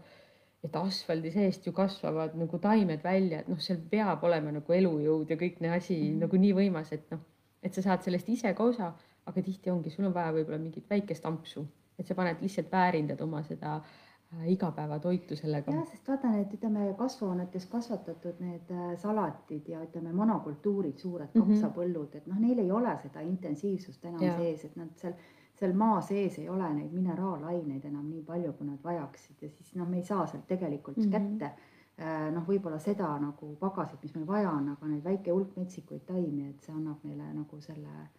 et 0.65 0.75
asfaldi 0.79 1.31
seest 1.33 1.67
ju 1.67 1.73
kasvavad 1.75 2.35
nagu 2.39 2.59
taimed 2.61 3.03
välja, 3.03 3.41
et 3.43 3.49
noh, 3.51 3.59
seal 3.61 3.81
peab 3.91 4.23
olema 4.25 4.53
nagu 4.55 4.77
elujõud 4.79 5.29
ja 5.29 5.37
kõik 5.39 5.61
need 5.61 5.75
asi 5.75 5.97
mm. 5.97 6.07
-hmm. 6.07 6.23
nagu 6.25 6.41
nii 6.45 6.55
võimas, 6.61 6.91
et 6.95 7.11
noh, 7.13 7.21
et 7.63 7.73
sa 7.73 7.83
saad 7.85 8.05
sellest 8.05 8.29
ise 8.29 8.53
ka 8.57 8.71
osa, 8.71 8.93
aga 9.25 9.41
tihti 9.41 9.71
ongi, 9.73 9.93
sul 9.93 10.09
on 10.09 10.13
vaja 10.13 10.33
võib-olla 10.33 10.61
mingit 10.61 10.89
väikest 10.89 11.25
ampsu, 11.25 11.65
et 11.99 12.07
sa 12.07 12.17
paned 12.17 12.41
lihtsalt 12.41 12.71
väärindad 12.71 13.21
oma 13.21 13.41
seda 13.43 13.75
äh, 13.77 14.49
igapäevatoitu 14.53 15.35
sellega. 15.35 15.71
jah, 15.71 15.87
sest 15.91 16.07
vaata 16.07 16.31
need, 16.33 16.53
ütleme 16.57 16.91
kasvuhoonetes 16.97 17.65
kasvatatud 17.71 18.41
need 18.43 18.71
äh, 18.71 18.91
salatid 19.01 19.69
ja 19.69 19.81
ütleme 19.85 20.13
monokultuurid, 20.13 20.97
suured 20.97 21.29
Mhm. 21.33 21.41
kapsapõllud, 21.41 22.15
et 22.15 22.27
noh, 22.27 22.39
neil 22.39 22.59
ei 22.59 22.71
ole 22.71 22.97
seda 23.03 23.21
intensiivsust 23.21 24.05
enam 24.05 24.21
Jaa. 24.21 24.37
sees, 24.37 24.65
et 24.65 24.75
nad 24.75 24.93
seal, 24.95 25.13
seal 25.59 25.73
maa 25.73 26.01
sees 26.01 26.39
ei 26.39 26.49
ole 26.49 26.67
neid 26.73 26.91
mineraalaineid 26.93 27.85
enam 27.89 28.09
nii 28.09 28.23
palju, 28.27 28.53
kui 28.57 28.67
nad 28.67 28.81
vajaksid 28.83 29.45
ja 29.45 29.49
siis 29.49 29.75
noh, 29.79 29.87
me 29.89 30.01
ei 30.01 30.07
saa 30.07 30.25
sealt 30.27 30.47
tegelikult 30.47 30.97
mm. 30.97 31.03
-hmm. 31.03 31.11
kätte 31.11 31.45
äh, 31.45 32.31
noh, 32.35 32.47
võib-olla 32.47 32.79
seda 32.79 33.11
nagu 33.19 33.55
pagasit, 33.59 34.01
mis 34.03 34.15
meil 34.15 34.27
vaja 34.27 34.51
on, 34.51 34.69
aga 34.75 34.91
neid 34.91 35.03
väike 35.03 35.31
hulk 35.31 35.55
metsikuid 35.57 36.05
taimi, 36.05 36.49
et 36.49 36.67
see 36.67 36.75
annab 36.75 37.03
meile 37.03 37.31
nagu 37.33 37.61
selle, 37.61 38.09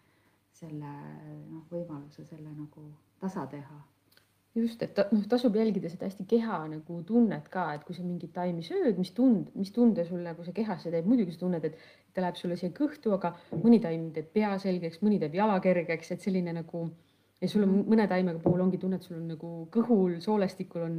selle 0.51 0.95
noh, 1.51 1.67
võimaluse 1.71 2.25
selle 2.25 2.49
nagu 2.55 2.89
tasa 3.19 3.45
teha 3.53 3.83
just, 4.61 4.81
et 4.81 4.99
noh, 5.11 5.23
tasub 5.29 5.55
jälgida 5.55 5.89
seda 5.91 6.07
hästi 6.07 6.25
keha 6.29 6.59
nagu 6.71 7.01
tunnet 7.07 7.49
ka, 7.53 7.67
et 7.75 7.83
kui 7.87 7.95
sa 7.95 8.05
mingit 8.05 8.33
taimi 8.33 8.63
sööd, 8.65 8.97
mis 8.97 9.11
tund, 9.17 9.51
mis 9.59 9.71
tunde 9.75 10.05
sul 10.07 10.23
nagu 10.25 10.45
see 10.45 10.55
kehasse 10.57 10.91
teeb, 10.93 11.05
muidugi 11.09 11.35
sa 11.35 11.43
tunned, 11.43 11.67
et 11.67 11.77
ta 12.13 12.23
läheb 12.23 12.39
sulle 12.39 12.57
siia 12.59 12.73
kõhtu, 12.73 13.13
aga 13.13 13.35
mõni 13.53 13.79
taim 13.83 14.09
teeb 14.15 14.31
pea 14.33 14.55
selgeks, 14.61 15.03
mõni 15.05 15.19
teeb 15.21 15.37
jala 15.37 15.59
kergeks, 15.63 16.11
et 16.15 16.25
selline 16.25 16.55
nagu 16.57 16.87
ja 17.41 17.49
sul 17.49 17.65
on 17.67 17.73
mõne 17.89 18.07
taimega 18.09 18.39
puhul 18.41 18.63
ongi 18.65 18.79
tunne, 18.81 18.97
et 18.97 19.05
sul 19.05 19.19
on 19.19 19.27
nagu 19.31 19.51
kõhul, 19.73 20.17
soolestikul 20.23 20.85
on 20.87 20.97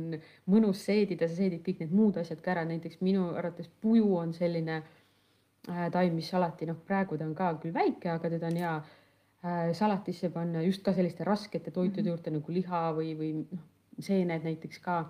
mõnus 0.53 0.85
seedida, 0.87 1.29
sa 1.29 1.39
seedid 1.41 1.65
kõik 1.67 1.83
need 1.83 1.95
muud 1.95 2.19
asjad 2.21 2.43
ka 2.45 2.55
ära, 2.55 2.65
näiteks 2.69 3.01
minu 3.03 3.33
arvates 3.39 3.71
puju 3.83 4.13
on 4.21 4.35
selline 4.37 4.79
äh, 4.79 5.89
taim, 5.95 6.15
mis 6.19 6.31
alati 6.39 6.69
noh, 6.69 6.79
praegu 6.87 7.19
ta 7.19 7.27
on 7.27 7.35
ka 7.39 7.53
küll 7.63 7.75
väike, 7.75 8.13
aga 8.15 8.31
teda 8.37 8.51
on 8.53 8.61
hea 8.63 8.75
äh, 8.79 9.65
salatisse 9.79 10.31
panna 10.35 10.63
just 10.67 10.85
ka 10.87 10.95
selliste 10.95 11.27
raskete 11.27 11.75
toitude 11.75 12.13
juurde 12.13 12.35
nagu 12.37 12.55
liha 12.55 12.85
või, 12.99 13.15
või 13.19 13.33
noh, 13.41 13.65
seened 13.99 14.47
näiteks 14.47 14.85
ka. 14.85 15.01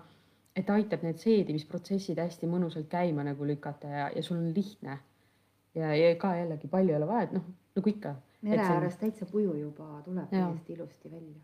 et 0.57 0.65
ta 0.65 0.73
aitab 0.75 1.03
need 1.05 1.21
seedimisprotsessid 1.21 2.17
hästi 2.19 2.47
mõnusalt 2.49 2.89
käima 2.91 3.23
nagu 3.23 3.45
lükata 3.47 3.87
ja, 3.87 4.07
ja 4.15 4.23
sul 4.25 4.41
on 4.41 4.49
lihtne. 4.55 4.97
ja, 5.77 5.93
ja 5.93 6.15
ka 6.17 6.33
jällegi 6.35 6.67
palju 6.67 6.95
ei 6.95 6.97
ole 6.97 7.07
vaja, 7.07 7.29
et 7.29 7.37
noh, 7.37 7.45
nagu 7.77 7.93
ikka. 7.93 8.15
Mere 8.41 8.61
on- 8.63 8.71
ääres 8.75 8.97
täitsa 8.97 9.25
puju 9.25 9.53
juba 9.59 10.01
tuleb 10.05 10.29
täiesti 10.29 10.73
ilusti 10.73 11.11
välja. 11.11 11.35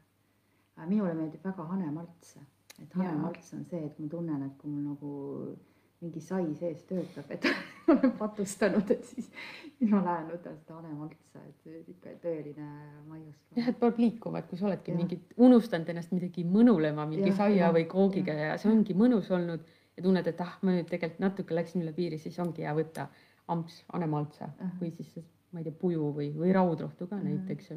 minule 0.88 1.14
meeldib 1.14 1.44
väga 1.44 1.64
hanemalts, 1.66 2.38
et 2.82 2.94
hanemalts 2.94 3.54
on 3.54 3.66
see, 3.66 3.86
et 3.86 4.00
ma 4.00 4.08
tunnen, 4.12 4.44
et 4.44 4.58
kui 4.58 4.70
mul 4.72 4.84
nagu 4.90 5.58
mingi 6.02 6.20
sai 6.22 6.50
sees 6.60 6.84
töötab, 6.84 7.30
et 7.32 7.46
olen 7.88 8.12
patustanud, 8.20 8.90
et 8.92 9.04
siis, 9.06 9.30
siis 9.78 9.92
ma 9.92 10.02
lähen 10.06 10.28
võtan 10.34 10.58
seda 10.60 10.76
hanemaltsa, 10.82 11.40
et 11.48 11.88
ikka 11.94 12.10
tõeline 12.26 12.68
maiust. 13.08 13.40
jah, 13.56 13.70
et 13.72 13.80
paneb 13.80 14.02
liikuma, 14.04 14.42
et 14.44 14.50
kui 14.52 14.58
sa 14.60 14.68
oledki 14.68 14.92
Jah. 14.92 15.00
mingit, 15.00 15.34
unustanud 15.38 15.90
ennast 15.94 16.12
midagi 16.12 16.44
mõnulema 16.44 17.08
mingi 17.10 17.32
Jah, 17.32 17.38
saia 17.38 17.56
jah, 17.64 17.74
või 17.74 17.86
koogiga 17.92 18.34
ja 18.42 18.58
see 18.62 18.72
ongi 18.74 18.94
mõnus 18.94 19.32
olnud 19.32 19.64
ja 19.96 20.04
tunned, 20.04 20.28
et 20.28 20.42
ah, 20.44 20.58
ma 20.62 20.76
nüüd 20.76 20.90
tegelikult 20.92 21.24
natuke 21.24 21.56
läksin 21.56 21.82
üle 21.86 21.94
piiri, 21.96 22.20
siis 22.20 22.38
ongi 22.44 22.68
hea 22.68 22.76
võtta 22.76 23.08
amps 23.48 23.80
hanemaltsa 23.94 24.52
või 24.82 24.92
siis 25.00 25.16
ma 25.56 25.62
ei 25.64 25.68
tea, 25.70 25.74
puju 25.82 26.10
või, 26.16 26.32
või 26.36 26.52
raudrohtu 26.54 27.08
ka 27.08 27.16
Mhm. 27.16 27.26
näiteks. 27.28 27.72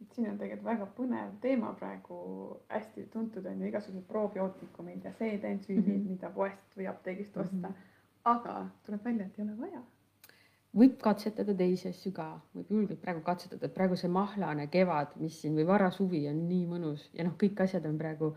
et 0.00 0.12
siin 0.16 0.30
on 0.30 0.38
tegelikult 0.38 0.64
väga 0.66 0.86
põnev 0.96 1.30
teema 1.40 1.72
praegu, 1.76 2.16
hästi 2.68 3.02
tuntud 3.12 3.46
on 3.46 3.60
ju 3.60 3.66
igasugused 3.68 4.06
probiootikumid 4.08 5.04
ja 5.04 5.12
seedeensüümid 5.12 5.86
mm, 5.86 5.92
Mhm. 5.92 6.04
-hmm. 6.06 6.10
mida 6.10 6.30
poest 6.30 6.76
või 6.78 6.86
apteegist 6.88 7.36
osta 7.36 7.56
mm. 7.56 7.62
Mhm. 7.62 7.72
-hmm. 7.72 8.30
aga 8.36 8.68
tuleb 8.86 9.04
välja, 9.04 9.26
et 9.26 9.38
ei 9.38 9.44
ole 9.44 9.56
vaja. 9.60 9.82
võib 10.76 10.96
katsetada 11.02 11.54
teisi 11.54 11.88
asju 11.88 12.12
ka, 12.12 12.40
võib 12.56 12.68
julgelt 12.70 13.00
praegu 13.02 13.20
katsetada, 13.26 13.66
et 13.66 13.74
praegu 13.74 13.96
see 13.96 14.08
mahlane 14.10 14.66
kevad, 14.66 15.06
mis 15.16 15.40
siin 15.42 15.56
või 15.56 15.66
varasuvi 15.66 16.28
on 16.28 16.48
nii 16.48 16.66
mõnus 16.66 17.08
ja 17.14 17.24
noh, 17.24 17.32
kõik 17.42 17.60
asjad 17.64 17.86
on 17.86 17.98
praegu 17.98 18.36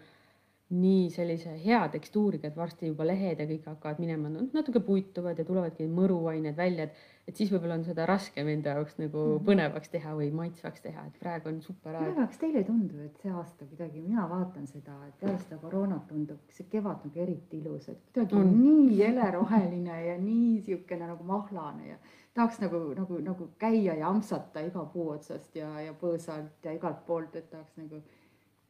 nii 0.73 1.09
sellise 1.13 1.51
hea 1.63 1.79
tekstuuriga, 1.93 2.47
et 2.49 2.55
varsti 2.57 2.87
juba 2.89 3.05
lehed 3.05 3.39
ja 3.39 3.45
kõik 3.45 3.65
hakkavad 3.69 3.99
minema, 4.01 4.29
natuke 4.53 4.79
puituvad 4.83 5.37
ja 5.37 5.45
tulevadki 5.45 5.85
mõruained 5.87 6.55
välja, 6.57 6.83
et 6.89 6.95
et 7.27 7.37
siis 7.39 7.47
võib-olla 7.53 7.77
on 7.77 7.85
seda 7.87 8.03
raskem 8.05 8.47
enda 8.51 8.73
jaoks 8.75 8.97
nagu 8.99 9.17
Mhm. 9.37 9.45
põnevaks 9.47 9.89
teha 9.93 10.11
või 10.17 10.31
maitsvaks 10.35 10.81
teha, 10.83 11.05
et 11.07 11.19
praegu 11.21 11.47
on 11.49 11.61
super 11.61 11.95
aeg. 11.95 12.09
aga 12.17 12.25
kas 12.27 12.37
teile 12.41 12.57
ei 12.57 12.63
tundu, 12.67 12.99
et 13.05 13.15
see 13.21 13.31
aasta 13.31 13.65
kuidagi, 13.65 14.01
mina 14.01 14.25
vaatan 14.29 14.67
seda, 14.67 14.97
et 15.07 15.19
peale 15.21 15.37
seda 15.39 15.57
koroonat 15.61 16.07
tundub 16.07 16.39
see 16.49 16.65
kevad 16.69 17.05
nagu 17.05 17.19
eriti 17.19 17.61
ilus, 17.61 17.87
et 17.89 18.01
kuidagi 18.13 18.35
On. 18.35 18.51
nii 18.59 18.97
heleroheline 18.97 20.05
ja 20.05 20.17
nii 20.17 20.61
siukene 20.65 21.07
nagu 21.07 21.23
mahlane 21.23 21.87
ja 21.87 21.97
tahaks 22.33 22.59
nagu, 22.59 22.93
nagu, 22.97 23.19
nagu 23.21 23.49
käia 23.57 23.93
ja 23.95 24.07
ampsata 24.09 24.59
iga 24.65 24.83
puu 24.85 25.09
otsast 25.15 25.55
ja, 25.55 25.69
ja 25.79 25.93
põõsalt 25.93 26.63
ja 26.65 26.71
igalt 26.73 27.05
poolt, 27.05 27.35
et 27.35 27.49
tahaks 27.49 27.77
nagu 27.77 28.01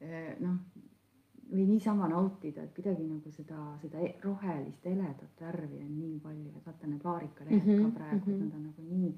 eh, 0.01 0.35
noh, 0.39 0.59
või 1.53 1.67
niisama 1.69 2.07
nautida, 2.09 2.63
et 2.63 2.73
kuidagi 2.75 3.05
nagu 3.05 3.31
seda, 3.31 3.59
seda 3.81 4.01
e-, 4.01 4.15
rohelist 4.23 4.85
heledat 4.89 5.41
värvi 5.41 5.83
on 5.83 5.93
nii 5.99 6.17
palju, 6.23 6.49
et 6.49 6.65
vaata 6.65 6.89
need 6.89 7.03
vaarikalehed 7.03 7.59
mm 7.59 7.69
-hmm, 7.69 7.83
ka 7.85 7.99
praegu 7.99 8.31
mm, 8.31 8.33
-hmm. 8.33 8.43
nad 8.43 8.55
on 8.57 8.63
nagu 8.63 8.81
nii, 8.89 9.13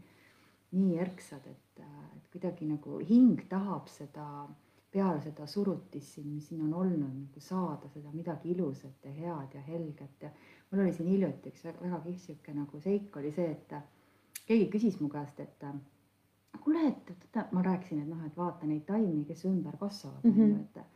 nii 0.72 1.00
erksad, 1.00 1.48
et, 1.48 1.82
et 2.18 2.28
kuidagi 2.32 2.68
nagu 2.68 3.00
hing 3.10 3.42
tahab 3.50 3.88
seda 3.88 4.28
peale 4.92 5.22
seda 5.22 5.48
surutist 5.48 6.14
siin, 6.16 6.28
mis 6.28 6.48
siin 6.48 6.62
on 6.64 6.74
olnud, 6.74 7.16
nagu 7.24 7.40
saada 7.40 7.90
seda 7.94 8.12
midagi 8.12 8.52
ilusat 8.52 9.06
ja 9.06 9.12
head 9.12 9.54
ja 9.54 9.62
helget 9.62 10.24
ja 10.24 10.30
mul 10.72 10.82
oli 10.82 10.94
siin 10.94 11.10
hiljuti 11.10 11.52
üks 11.52 11.66
väga 11.66 12.00
kihvt 12.06 12.22
sihuke 12.22 12.54
nagu 12.54 12.80
seik 12.80 13.18
oli 13.18 13.32
see, 13.32 13.52
et 13.52 13.76
keegi 14.48 14.70
küsis 14.72 15.00
mu 15.02 15.10
käest, 15.10 15.40
et 15.40 15.66
kuule, 16.64 16.88
et 16.88 17.52
ma 17.52 17.62
rääkisin, 17.62 18.02
et 18.02 18.08
noh, 18.10 18.22
et 18.26 18.38
vaata 18.38 18.68
neid 18.70 18.86
taimi, 18.88 19.26
kes 19.28 19.46
ümber 19.50 19.78
kasvavad 19.78 20.24
mm, 20.24 20.32
-hmm. 20.32 20.62
et, 20.62 20.95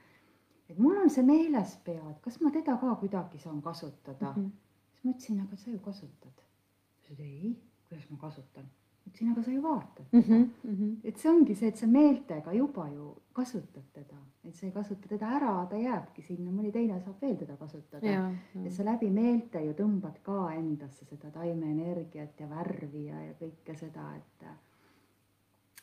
et 0.69 0.77
mul 0.77 0.97
on 1.03 1.09
see 1.09 1.25
meeles 1.25 1.77
pea, 1.85 2.09
et 2.11 2.19
kas 2.21 2.39
ma 2.41 2.51
teda 2.51 2.77
ka 2.77 2.95
kuidagi 3.01 3.39
saan 3.39 3.61
kasutada 3.61 4.33
mm. 4.35 4.43
-hmm. 4.43 4.51
siis 4.91 5.03
ma 5.03 5.11
ütlesin, 5.11 5.41
aga 5.41 5.57
sa 5.57 5.71
ju 5.71 5.79
kasutad. 5.79 6.35
ta 6.35 7.13
ütles 7.13 7.19
ei, 7.19 7.55
kuidas 7.87 8.09
ma 8.09 8.17
kasutan 8.17 8.69
ütlesin, 9.09 9.31
aga 9.31 9.43
sa 9.43 9.51
ju 9.51 9.63
vaatad 9.63 10.05
teda 10.11 10.35
mm. 10.37 10.51
-hmm. 10.63 10.95
et 11.03 11.17
see 11.17 11.31
ongi 11.31 11.55
see, 11.55 11.67
et 11.67 11.77
sa 11.77 11.87
meeltega 11.87 12.53
juba 12.53 12.87
ju 12.89 13.15
kasutad 13.33 13.83
teda, 13.93 14.17
et 14.43 14.55
sa 14.55 14.65
ei 14.65 14.71
kasuta 14.71 15.07
teda 15.07 15.27
ära, 15.37 15.65
ta 15.69 15.77
jääbki 15.77 16.21
sinna, 16.21 16.51
mõni 16.51 16.71
teine 16.71 16.99
saab 16.99 17.21
veel 17.21 17.35
teda 17.37 17.57
kasutada. 17.57 18.31
et 18.65 18.73
sa 18.73 18.85
läbi 18.85 19.09
meelte 19.09 19.61
ju 19.65 19.73
tõmbad 19.73 20.21
ka 20.23 20.53
endasse 20.53 21.05
seda 21.05 21.31
taimeenergiat 21.31 22.39
ja 22.39 22.49
värvi 22.49 23.05
ja, 23.05 23.21
ja 23.25 23.33
kõike 23.41 23.75
seda, 23.75 24.15
et 24.15 24.47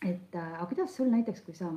et 0.05 0.35
aga 0.35 0.67
kuidas 0.67 0.97
sul 0.97 1.09
näiteks, 1.11 1.41
kui 1.43 1.55
sa 1.55 1.73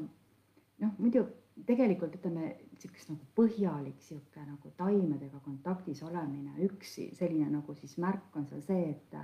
noh, 0.80 0.96
muidu 0.98 1.26
tegelikult 1.68 2.15
ütleme, 2.15 2.54
niisugust 2.72 3.12
nagu 3.12 3.28
põhjalik 3.36 3.98
niisugune 3.98 4.46
nagu 4.54 4.72
taimedega 4.78 5.42
kontaktis 5.46 6.04
olemine, 6.08 6.56
üks 6.68 6.96
selline 7.18 7.50
nagu 7.52 7.76
siis 7.76 7.98
märk 8.02 8.36
on 8.39 8.48
seal 8.48 8.63
see, 8.65 8.89
et 8.94 9.20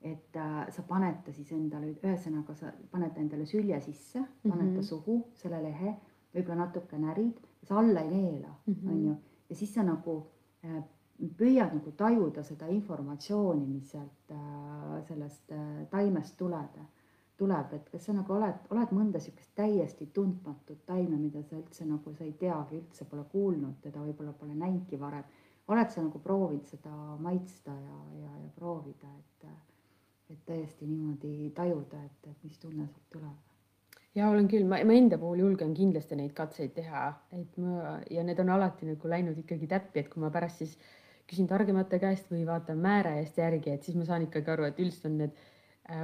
et 0.00 0.36
äh, 0.36 0.70
sa 0.72 0.82
paned 0.88 1.18
ta 1.24 1.32
siis 1.36 1.50
endale, 1.52 1.90
ühesõnaga 1.92 2.54
sa 2.56 2.70
paned 2.90 3.12
ta 3.14 3.20
endale 3.20 3.44
sülje 3.46 3.80
sisse, 3.84 4.22
paned 4.42 4.56
mm 4.56 4.70
-hmm. 4.70 4.76
ta 4.76 4.82
suhu, 4.82 5.16
selle 5.36 5.62
lehe, 5.62 5.96
võib-olla 6.34 6.64
natuke 6.64 6.98
närid, 6.98 7.36
sa 7.62 7.78
alla 7.78 8.00
ei 8.00 8.10
neela 8.10 8.54
mm, 8.66 8.74
-hmm. 8.74 8.90
on 8.90 9.04
ju, 9.04 9.16
ja 9.50 9.56
siis 9.56 9.74
sa 9.74 9.82
nagu 9.82 10.26
äh, 10.64 10.82
püüad 11.36 11.74
nagu 11.74 11.92
tajuda 11.92 12.42
seda 12.42 12.66
informatsiooni, 12.66 13.66
mis 13.66 13.90
sealt 13.90 14.30
äh, 14.30 15.04
sellest 15.08 15.52
taimest 15.90 16.36
tuleb, 16.36 16.80
tuleb, 17.40 17.72
et 17.76 17.88
kas 17.92 18.04
sa 18.06 18.14
nagu 18.16 18.36
oled, 18.36 18.66
oled 18.74 18.92
mõnda 18.96 19.20
niisugust 19.20 19.54
täiesti 19.56 20.10
tundmatut 20.14 20.84
taime, 20.86 21.16
mida 21.16 21.42
sa 21.42 21.56
üldse 21.56 21.88
nagu 21.88 22.12
sa 22.16 22.26
ei 22.26 22.34
teagi, 22.40 22.82
üldse 22.82 23.06
pole 23.08 23.24
kuulnud 23.32 23.80
teda, 23.84 24.02
võib-olla 24.04 24.36
pole 24.36 24.54
näinudki 24.54 25.00
varem. 25.00 25.24
oled 25.70 25.90
sa 25.90 26.02
nagu 26.02 26.18
proovinud 26.18 26.66
seda 26.66 26.92
maitsta 27.22 27.70
ja, 27.70 27.98
ja, 28.20 28.30
ja 28.44 28.48
proovida, 28.56 29.10
et 29.18 29.50
et 30.30 30.42
täiesti 30.46 30.86
niimoodi 30.86 31.50
tajuda, 31.54 32.04
et, 32.06 32.28
et 32.30 32.44
mis 32.46 32.58
tunne 32.62 32.86
sealt 32.86 33.06
tuleb. 33.14 33.38
ja 34.14 34.28
olen 34.30 34.48
küll, 34.50 34.66
ma, 34.66 34.78
ma 34.86 34.94
enda 34.94 35.18
puhul 35.18 35.42
julgen 35.42 35.74
kindlasti 35.74 36.18
neid 36.18 36.32
katseid 36.38 36.74
teha, 36.76 37.04
et 37.34 37.58
ma 37.62 37.96
ja 38.10 38.22
need 38.26 38.38
on 38.42 38.52
alati 38.56 38.86
nagu 38.86 39.10
läinud 39.10 39.38
ikkagi 39.42 39.70
täppi, 39.70 40.04
et 40.04 40.10
kui 40.12 40.22
ma 40.22 40.30
pärast 40.34 40.62
siis 40.62 40.76
küsin 41.30 41.46
targemate 41.50 41.98
käest 42.02 42.30
või 42.30 42.44
vaatan 42.46 42.78
määre 42.82 43.16
eest 43.20 43.38
järgi, 43.38 43.74
et 43.74 43.86
siis 43.86 43.98
ma 43.98 44.06
saan 44.06 44.26
ikkagi 44.26 44.50
aru, 44.50 44.66
et 44.70 44.78
üldiselt 44.82 45.10
on 45.10 45.18
need 45.24 45.42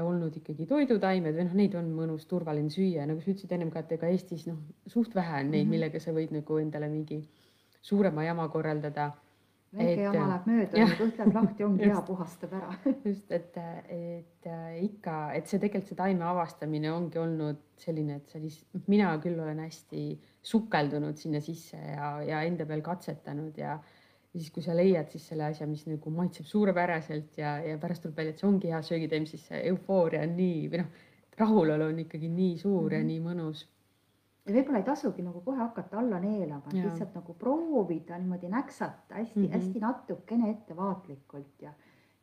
olnud 0.02 0.34
ikkagi 0.36 0.66
toidutaimed 0.66 1.36
või 1.36 1.46
noh, 1.46 1.58
neid 1.60 1.74
on 1.78 1.90
mõnus 1.94 2.26
turvaline 2.26 2.72
süüa, 2.72 3.04
nagu 3.06 3.20
sa 3.22 3.30
ütlesid 3.30 3.52
ennem 3.54 3.70
ka, 3.70 3.84
et 3.84 3.92
ega 3.98 4.10
Eestis 4.10 4.46
noh, 4.48 4.58
suht 4.90 5.14
vähe 5.14 5.42
on 5.42 5.52
neid 5.52 5.66
-hmm. 5.66 5.76
millega 5.76 6.00
sa 6.02 6.14
võid 6.16 6.32
nagu 6.34 6.58
endale 6.58 6.88
mingi 6.90 7.20
suurema 7.82 8.24
jama 8.24 8.48
korraldada 8.48 9.12
väike 9.76 10.06
jama 10.06 10.26
läheb 10.30 10.46
mööda, 10.48 10.86
kõht 10.98 11.20
läheb 11.20 11.36
lahti, 11.36 11.64
ongi 11.66 11.88
hea, 11.90 11.98
puhastab 12.06 12.54
ära. 12.58 12.76
just, 13.08 13.30
et, 13.34 13.58
et 13.92 14.48
ikka, 14.82 15.16
et 15.36 15.50
see 15.50 15.60
tegelikult 15.62 15.92
see 15.92 15.98
taime 15.98 16.26
avastamine 16.26 16.90
ongi 16.92 17.20
olnud 17.20 17.60
selline, 17.80 18.20
et 18.20 18.32
sa 18.32 18.40
lihtsalt, 18.42 18.88
mina 18.92 19.12
küll 19.22 19.38
olen 19.42 19.60
hästi 19.64 20.06
sukeldunud 20.46 21.18
sinna 21.20 21.42
sisse 21.44 21.78
ja, 21.78 22.16
ja 22.24 22.42
enda 22.48 22.66
peal 22.68 22.84
katsetanud 22.86 23.58
ja, 23.60 23.76
ja 24.36 24.40
siis, 24.40 24.52
kui 24.52 24.62
sa 24.62 24.74
leiad 24.76 25.08
siis 25.08 25.24
selle 25.30 25.46
asja, 25.48 25.66
mis 25.66 25.86
nagu 25.88 26.10
maitseb 26.12 26.44
suurepäraselt 26.44 27.38
ja, 27.40 27.56
ja 27.64 27.78
pärast 27.80 28.04
tuleb 28.04 28.18
välja, 28.20 28.34
et 28.34 28.42
see 28.42 28.48
ongi 28.48 28.72
hea 28.72 28.82
söögitaim, 28.84 29.24
siis 29.30 29.46
see 29.48 29.62
eufooria 29.70 30.20
on 30.26 30.36
nii 30.36 30.66
või 30.72 30.82
noh, 30.82 31.06
rahulolu 31.40 31.88
on 31.88 32.04
ikkagi 32.04 32.28
nii 32.28 32.58
suur 32.60 32.82
mm 32.82 32.88
-hmm. 32.88 32.94
ja 32.94 33.00
mhm. 33.00 33.08
nii 33.08 33.24
mõnus 33.30 33.64
ja 34.46 34.54
võib-olla 34.54 34.78
ei 34.82 34.86
tasugi 34.86 35.24
nagu 35.26 35.40
kohe 35.40 35.58
hakata 35.58 35.98
alla 35.98 36.20
neelama, 36.22 36.72
lihtsalt 36.72 37.14
nagu 37.18 37.34
proovida 37.34 38.18
niimoodi 38.18 38.48
näksata 38.48 39.14
hästi-hästi 39.14 39.68
mm 39.68 39.74
-hmm. 39.74 39.86
natukene 39.86 40.50
ettevaatlikult 40.50 41.62
ja, 41.62 41.72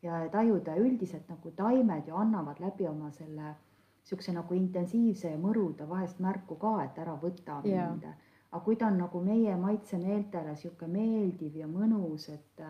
ja 0.01 0.29
tajuda 0.31 0.75
üldiselt 0.75 1.29
nagu 1.29 1.51
taimed 1.51 2.07
ju 2.07 2.15
annavad 2.15 2.59
läbi 2.59 2.87
oma 2.87 3.11
selle 3.11 3.55
niisuguse 4.03 4.31
nagu 4.35 4.53
intensiivse 4.53 5.29
ja 5.31 5.37
mõruda 5.37 5.89
vahest 5.89 6.19
märku 6.19 6.55
ka, 6.55 6.83
et 6.83 6.97
ära 6.99 7.15
võta 7.21 7.61
mind. 7.63 8.03
Aga 8.53 8.63
kui 8.63 8.75
ta 8.77 8.87
on 8.87 8.97
nagu 9.01 9.21
meie 9.25 9.55
maitsemeeltele 9.57 10.53
niisugune 10.53 10.91
meeldiv 10.93 11.55
ja 11.57 11.67
mõnus, 11.67 12.29
et 12.29 12.65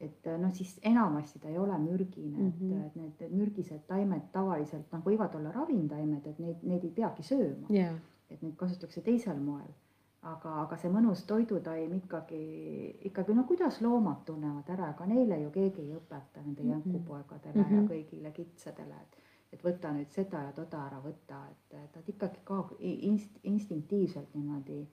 et 0.00 0.26
noh, 0.40 0.52
siis 0.56 0.78
enamasti 0.82 1.38
ta 1.38 1.48
ei 1.48 1.58
ole 1.58 1.78
mürgine 1.78 2.38
mm, 2.38 2.52
-hmm. 2.60 2.86
et, 2.86 2.94
mhm. 2.94 3.06
et 3.06 3.20
need 3.20 3.34
mürgised 3.36 3.82
taimed 3.86 4.30
tavaliselt 4.32 4.92
noh, 4.92 5.02
võivad 5.04 5.34
olla 5.36 5.52
ravimtaimed, 5.52 6.26
et 6.26 6.38
neid, 6.38 6.62
neid 6.62 6.84
ei 6.84 6.90
peagi 6.90 7.22
sööma 7.22 7.68
yeah 7.70 7.98
et 8.30 8.42
neid 8.44 8.56
kasutatakse 8.58 9.02
teisel 9.06 9.40
moel. 9.42 9.70
aga, 10.20 10.50
aga 10.60 10.76
see 10.76 10.90
mõnus 10.92 11.22
toidutaim 11.24 11.94
ikkagi, 11.96 12.38
ikkagi 13.08 13.32
no 13.32 13.46
kuidas 13.48 13.78
loomad 13.80 14.18
tunnevad 14.26 14.68
ära, 14.68 14.90
ega 14.92 15.06
neile 15.08 15.38
ju 15.40 15.52
keegi 15.54 15.80
ei 15.86 15.94
õpeta, 15.96 16.42
nende 16.42 16.60
mm 16.60 16.66
-hmm. 16.66 16.72
jänkupoegadele 16.74 17.54
mm 17.54 17.62
-hmm. 17.64 17.74
ja 17.74 17.80
mhm. 17.80 17.88
kõigile 17.92 18.32
kitsedele, 18.36 18.98
et, 19.04 19.16
et 19.52 19.64
võta 19.64 19.92
nüüd 19.96 20.12
seda 20.12 20.42
ja 20.42 20.52
toda 20.52 20.82
ära 20.86 21.00
võta, 21.04 21.38
et, 21.50 21.78
et 21.84 21.96
nad 21.96 22.08
ikkagi 22.14 22.44
ka 22.44 22.58
inst, 22.80 23.38
instinktiivselt 23.42 24.34
niimoodi, 24.34 24.86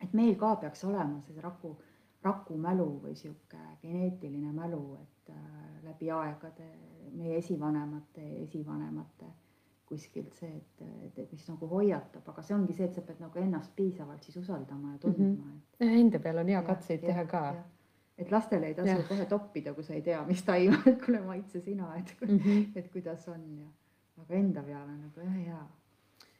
et 0.00 0.12
meil 0.12 0.36
ka 0.36 0.56
peaks 0.56 0.84
olema 0.84 1.20
see 1.26 1.40
raku, 1.40 1.76
rakumälu 2.22 2.88
või 3.02 3.14
sihuke 3.14 3.62
geneetiline 3.82 4.52
mälu, 4.52 4.98
et 5.02 5.30
äh, 5.30 5.82
läbi 5.84 6.10
aegade 6.10 6.70
meie 7.16 7.36
esivanemate, 7.38 8.26
esivanemate 8.42 9.32
kuskilt 9.86 10.34
see, 10.34 10.50
et, 10.50 10.82
et, 11.06 11.18
et 11.22 11.32
mis 11.32 11.46
nagu 11.48 11.68
hoiatab, 11.70 12.26
aga 12.32 12.42
see 12.42 12.56
ongi 12.56 12.74
see, 12.74 12.88
et 12.88 12.96
sa 12.96 13.04
pead 13.06 13.22
nagu 13.22 13.38
ennast 13.38 13.72
piisavalt 13.78 14.26
siis 14.26 14.40
usaldama 14.42 14.96
ja 14.96 14.98
tundma 14.98 15.28
mm. 15.28 15.38
-hmm. 15.38 15.60
Et... 15.80 15.92
Enda 16.00 16.18
peal 16.18 16.42
on 16.42 16.48
hea 16.52 16.62
katseid 16.62 17.00
teha 17.06 17.24
ka. 17.24 17.42
et 18.18 18.30
lastele 18.32 18.66
ei 18.66 18.74
tasu 18.74 19.02
kohe 19.08 19.26
toppida, 19.26 19.74
kui 19.74 19.84
sa 19.84 19.94
ei 19.94 20.02
tea, 20.02 20.24
mis 20.26 20.42
taim, 20.42 20.74
et 20.86 20.98
kuule 21.04 21.20
maitse 21.20 21.60
sina, 21.60 21.96
et 21.96 22.16
mm, 22.20 22.38
-hmm. 22.38 22.78
et 22.78 22.88
kuidas 22.92 23.28
on 23.28 23.58
ja, 23.58 23.66
aga 24.22 24.34
enda 24.34 24.62
peal 24.62 24.88
on 24.88 25.00
nagu 25.00 25.20
jah 25.20 25.34
hea. 25.34 25.66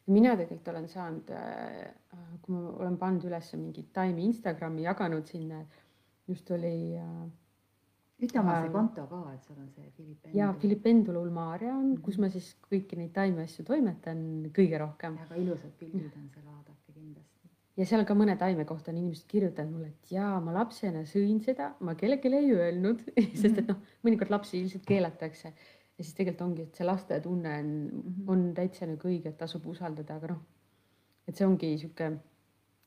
Mina 0.06 0.36
tegelikult 0.38 0.68
olen 0.72 0.88
saanud, 0.88 1.30
äh, 1.34 2.28
kui 2.42 2.54
ma 2.54 2.76
olen 2.76 2.98
pannud 3.00 3.26
üles 3.26 3.50
mingit 3.58 3.90
taimi 3.96 4.26
Instagrami, 4.28 4.84
jaganud 4.86 5.26
sinna, 5.26 5.64
just 6.30 6.50
oli 6.54 6.76
äh, 7.00 7.26
ütle 8.24 8.40
oma 8.40 8.56
see 8.62 8.72
konto 8.72 9.06
ka, 9.10 9.20
et 9.34 9.46
sul 9.48 9.58
on 9.60 9.68
see 9.74 9.90
Philipp 9.96 10.28
ja 10.34 10.48
Philipp 10.60 10.86
Endul 10.88 11.18
Ulmaria 11.20 11.74
on 11.74 11.82
mm, 11.84 11.94
-hmm. 11.94 12.02
kus 12.06 12.18
ma 12.22 12.30
siis 12.32 12.54
kõiki 12.70 12.96
neid 12.96 13.12
taimeasju 13.12 13.64
toimetan 13.64 14.20
kõige 14.56 14.78
rohkem. 14.80 15.18
väga 15.24 15.40
ilusad 15.42 15.74
pildid 15.78 16.12
on 16.16 16.30
seal, 16.32 16.44
vaadake 16.46 16.94
kindlasti. 16.94 17.50
ja 17.76 17.86
seal 17.86 18.04
ka 18.04 18.14
mõne 18.14 18.38
taime 18.38 18.64
kohta 18.64 18.90
on 18.90 18.96
inimesed 19.02 19.26
kirjutanud 19.28 19.72
mulle, 19.72 19.88
et 19.88 20.12
jaa, 20.12 20.40
ma 20.40 20.54
lapsena 20.54 21.04
sõin 21.04 21.42
seda, 21.44 21.74
ma 21.80 21.94
kellelegi 21.94 22.34
ei 22.34 22.52
öelnud 22.54 23.04
sest 23.42 23.58
et 23.58 23.68
noh, 23.68 23.82
mõnikord 24.02 24.30
lapsi 24.30 24.60
ilmselt 24.60 24.86
keelatakse 24.86 25.52
ja 25.96 26.04
siis 26.04 26.14
tegelikult 26.14 26.46
ongi, 26.46 26.66
et 26.66 26.78
see 26.78 26.86
lastetunne 26.86 27.52
on 27.58 27.66
mm, 27.66 28.00
-hmm. 28.00 28.30
on 28.32 28.54
täitsa 28.54 28.86
nagu 28.86 29.08
õige, 29.08 29.32
et 29.32 29.38
tasub 29.38 29.66
usaldada, 29.66 30.16
aga 30.16 30.34
noh, 30.34 30.42
et 31.28 31.36
see 31.36 31.46
ongi 31.46 31.72
sihuke, 31.78 32.10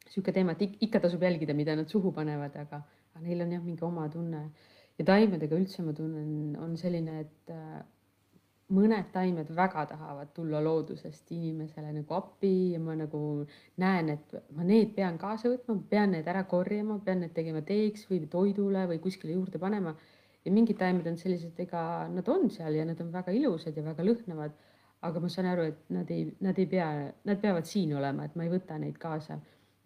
sihuke 0.07 0.31
teema, 0.31 0.51
et 0.51 0.81
ikka 0.87 0.99
tasub 0.99 1.23
jälgida, 1.23 1.53
mida 1.53 1.75
nad 1.75 1.87
suhu 1.89 2.11
panevad, 2.11 2.55
aga, 2.55 2.81
aga 3.13 3.23
neil 3.25 3.41
on 3.41 3.51
jah, 3.51 3.63
mingi 3.63 3.85
oma 3.85 4.09
tunne 4.09 4.43
ja 4.99 5.05
taimedega 5.05 5.55
üldse 5.55 5.83
ma 5.83 5.93
tunnen, 5.93 6.57
on 6.59 6.77
selline, 6.77 7.19
et 7.25 7.55
äh, 7.55 7.79
mõned 8.75 9.09
taimed 9.13 9.49
väga 9.55 9.85
tahavad 9.89 10.29
tulla 10.35 10.59
loodusest 10.61 11.31
inimesele 11.33 11.91
nagu 11.95 12.15
appi 12.17 12.53
ja 12.75 12.79
ma 12.83 12.95
nagu 12.97 13.21
näen, 13.81 14.11
et 14.13 14.35
ma 14.55 14.65
need 14.67 14.93
pean 14.97 15.17
kaasa 15.21 15.49
võtma, 15.49 15.79
pean 15.89 16.13
need 16.13 16.27
ära 16.29 16.43
korjama, 16.49 16.99
pean 17.05 17.23
need 17.23 17.33
tegema 17.33 17.63
teeks 17.65 18.05
või 18.11 18.27
toidule 18.29 18.85
või 18.91 19.01
kuskile 19.01 19.33
juurde 19.37 19.61
panema. 19.61 19.95
Ja 20.45 20.51
mingid 20.55 20.79
taimed 20.79 21.07
on 21.09 21.17
sellised, 21.19 21.57
ega 21.59 21.81
nad 22.11 22.27
on 22.31 22.49
seal 22.53 22.77
ja 22.79 22.85
nad 22.87 22.99
on 23.03 23.11
väga 23.13 23.33
ilusad 23.35 23.77
ja 23.77 23.83
väga 23.85 24.05
lõhnavad. 24.07 24.57
aga 25.01 25.19
ma 25.23 25.29
saan 25.31 25.47
aru, 25.47 25.63
et 25.71 25.91
nad 25.95 26.09
ei, 26.11 26.25
nad 26.43 26.57
ei 26.59 26.65
pea, 26.67 26.87
nad 27.23 27.37
peavad 27.39 27.63
siin 27.65 27.93
olema, 27.95 28.25
et 28.25 28.33
ma 28.35 28.43
ei 28.43 28.49
võta 28.51 28.75
neid 28.79 28.97
kaasa. 28.99 29.39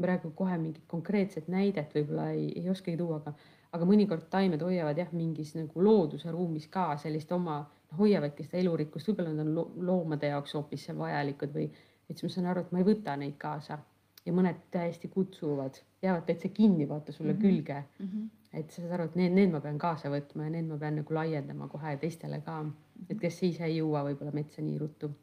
praegu 0.03 0.31
kohe 0.35 0.55
mingit 0.57 0.87
konkreetset 0.89 1.47
näidet 1.47 1.93
võib-olla 1.95 2.31
ei, 2.33 2.47
ei 2.59 2.69
oskagi 2.69 2.97
tuua, 2.97 3.19
aga, 3.21 3.33
aga 3.77 3.85
mõnikord 3.85 4.25
taimed 4.29 4.61
hoiavad 4.65 4.97
jah, 4.97 5.11
mingis 5.13 5.53
nagu 5.55 5.81
looduse 5.81 6.31
ruumis 6.31 6.65
ka 6.67 6.97
sellist 6.97 7.31
oma, 7.31 7.59
noh, 7.91 7.99
hoiavadki 7.99 8.43
seda 8.43 8.57
elurikkust, 8.57 9.07
võib-olla 9.07 9.35
nad 9.37 9.47
on 9.47 9.85
loomade 9.85 10.33
jaoks 10.33 10.57
hoopis 10.57 10.89
vajalikud 10.97 11.53
või, 11.55 11.69
et 12.09 12.17
siis 12.17 12.25
ma 12.25 12.33
saan 12.35 12.49
aru, 12.51 12.65
et 12.65 12.73
ma 12.73 12.81
ei 12.81 12.89
võta 12.89 13.15
neid 13.21 13.37
kaasa 13.37 13.77
ja 14.25 14.33
mõned 14.33 14.65
täiesti 14.73 15.07
kutsuvad, 15.13 15.77
jäävad 16.03 16.25
täitsa 16.27 16.49
kinni, 16.49 16.87
vaata 16.89 17.11
sulle 17.11 17.33
mm 17.33 17.39
-hmm. 17.39 17.41
külge 17.41 17.83
mm. 17.99 18.07
-hmm. 18.07 18.59
et 18.59 18.71
sa 18.71 18.81
saad 18.81 18.91
aru, 18.91 19.03
et 19.03 19.15
need, 19.15 19.33
need 19.33 19.51
ma 19.51 19.61
pean 19.61 19.77
kaasa 19.77 20.09
võtma 20.09 20.47
ja 20.47 20.49
need 20.49 20.67
ma 20.67 20.77
pean 20.77 20.95
nagu 21.01 21.13
laiendama 21.13 21.67
kohe 21.67 21.97
teistele 21.97 22.41
ka, 22.41 22.65
et 23.09 23.19
kes 23.19 23.43
ise 23.43 23.65
ei 23.65 23.77
jõua 23.77 24.03
võib-olla 24.09 24.31
metsa 24.33 24.61
nii 24.61 24.77
ruttu 24.77 25.13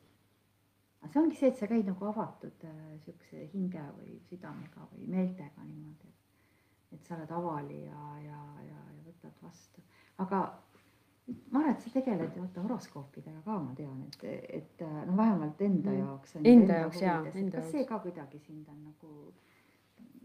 aga 1.00 1.12
see 1.12 1.20
ongi 1.22 1.36
see, 1.36 1.48
et 1.48 1.56
sa 1.58 1.68
käid 1.70 1.86
nagu 1.88 2.08
avatud 2.10 2.64
äh, 2.68 2.80
siukse 3.04 3.46
hinge 3.54 3.84
või 3.96 4.18
südamega 4.28 4.86
või 4.92 5.06
meeltega 5.14 5.64
niimoodi, 5.64 6.08
et, 6.08 6.96
et 6.96 7.06
sa 7.06 7.16
oled 7.16 7.32
avali 7.36 7.84
ja, 7.86 8.02
ja, 8.24 8.40
ja, 8.66 8.82
ja 8.96 9.06
võtad 9.06 9.38
vastu, 9.42 9.84
aga 10.18 10.42
ma 11.50 11.62
arvan, 11.62 11.72
et 11.72 11.84
sa 11.84 11.92
tegeled 11.94 12.36
vaata 12.36 12.64
horoskoopidega 12.66 13.42
ka, 13.46 13.58
ma 13.64 13.74
tean, 13.78 14.02
et, 14.08 14.24
et 14.60 14.84
äh, 14.84 15.02
no 15.08 15.16
vähemalt 15.16 15.62
enda 15.64 15.92
mm. 15.92 16.00
jaoks. 16.02 16.36
Enda 16.42 16.80
jaoks 16.84 17.02
jaa. 17.02 17.20
kas 17.54 17.70
see 17.72 17.86
ka 17.88 18.00
kuidagi 18.04 18.42
sind 18.44 18.68
on 18.68 18.82
nagu 18.90 19.14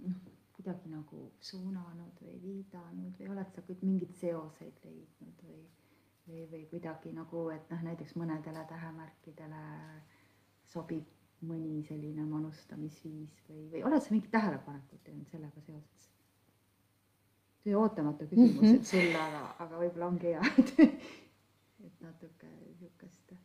noh, 0.05 0.23
kuidagi 0.65 0.89
nagu 0.89 1.31
suunanud 1.45 2.21
või 2.25 2.39
viidanud 2.41 3.17
või 3.19 3.27
oled 3.29 3.51
sa 3.53 3.61
mingeid 3.69 4.13
seoseid 4.17 4.79
leidnud 4.81 5.41
või, 5.45 5.59
või, 6.27 6.45
või 6.51 6.61
kuidagi 6.71 7.11
nagu, 7.13 7.49
et 7.53 7.69
noh, 7.69 7.83
näiteks 7.85 8.15
mõnedele 8.17 8.63
tähemärkidele 8.69 9.59
äh, 9.75 10.15
sobib 10.65 11.11
mõni 11.45 11.83
selline 11.85 12.25
manustamisviis 12.25 13.43
või, 13.49 13.67
või 13.75 13.83
oled 13.85 14.01
sa 14.01 14.13
mingit 14.15 14.31
tähelepanekut 14.33 15.03
teinud 15.03 15.29
sellega 15.29 15.61
seoses? 15.61 16.09
see 17.65 17.75
ootamatu 17.77 18.27
küsimus 18.29 18.61
mm, 18.61 18.67
-hmm. 18.67 18.75
et 18.79 18.85
sulle, 18.85 19.21
aga, 19.21 19.43
aga 19.59 19.77
võib-olla 19.79 20.07
ongi 20.07 20.33
hea, 20.33 20.41
et, 20.61 20.73
et 21.85 22.01
natuke 22.01 22.49
niisugust 22.49 23.35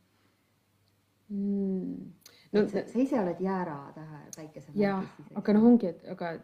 mm.. 1.29 2.11
no 2.53 2.65
sa, 2.69 2.85
sa 2.89 3.01
ise 3.05 3.21
oled 3.21 3.41
jäära 3.41 3.77
tähe 3.97 4.23
päikese. 4.37 4.73
jaa, 4.75 5.03
aga 5.41 5.57
noh, 5.57 5.69
ongi, 5.73 5.93
et 5.93 6.09
aga 6.17 6.35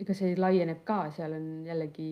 ega 0.00 0.16
see 0.16 0.34
laieneb 0.38 0.82
ka, 0.88 1.04
seal 1.14 1.36
on 1.36 1.48
jällegi 1.68 2.10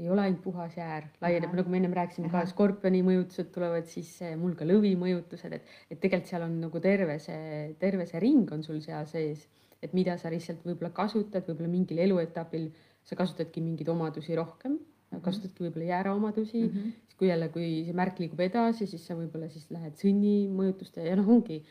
ei 0.00 0.08
ole 0.08 0.22
ainult 0.24 0.40
puhas 0.42 0.76
jäär, 0.78 1.10
laieneb, 1.20 1.52
nagu 1.58 1.70
me 1.70 1.76
ennem 1.76 1.94
rääkisime 1.96 2.30
ka, 2.32 2.46
skorpioni 2.48 3.02
mõjutused 3.04 3.50
tulevad 3.52 3.88
sisse, 3.90 4.32
mul 4.40 4.54
ka 4.56 4.64
lõvi 4.64 4.94
mõjutused, 4.98 5.56
et, 5.58 5.74
et 5.90 6.00
tegelikult 6.00 6.30
seal 6.30 6.46
on 6.46 6.54
nagu 6.62 6.80
terve 6.80 7.18
see, 7.20 7.74
terve 7.82 8.06
see 8.08 8.22
ring 8.22 8.48
on 8.54 8.64
sul 8.64 8.80
seal 8.84 9.04
sees, 9.10 9.44
et 9.84 9.92
mida 9.96 10.16
sa 10.20 10.32
lihtsalt 10.32 10.64
võib-olla 10.64 10.92
kasutad, 10.96 11.44
võib-olla 11.48 11.72
mingil 11.72 12.00
eluetapil 12.06 12.70
sa 13.04 13.18
kasutadki 13.18 13.62
mingeid 13.64 13.92
omadusi 13.92 14.36
rohkem 14.38 14.78
mm, 14.78 14.80
-hmm. 15.10 15.22
kasutadki 15.26 15.66
võib-olla 15.66 15.92
jäära 15.92 16.14
omadusi 16.14 16.62
mm, 16.62 16.72
-hmm. 16.72 16.96
siis 17.04 17.20
kui 17.20 17.28
jälle, 17.28 17.48
kui 17.48 17.68
see 17.84 17.96
märk 18.00 18.18
liigub 18.18 18.40
edasi, 18.40 18.86
siis 18.86 19.06
sa 19.06 19.16
võib-olla 19.20 19.48
siis 19.52 19.70
lähed 19.70 20.00
sõnni 20.00 20.48
mõjutuste 20.48 21.04
ja 21.04 21.16
noh, 21.16 21.28
ongi 21.28 21.62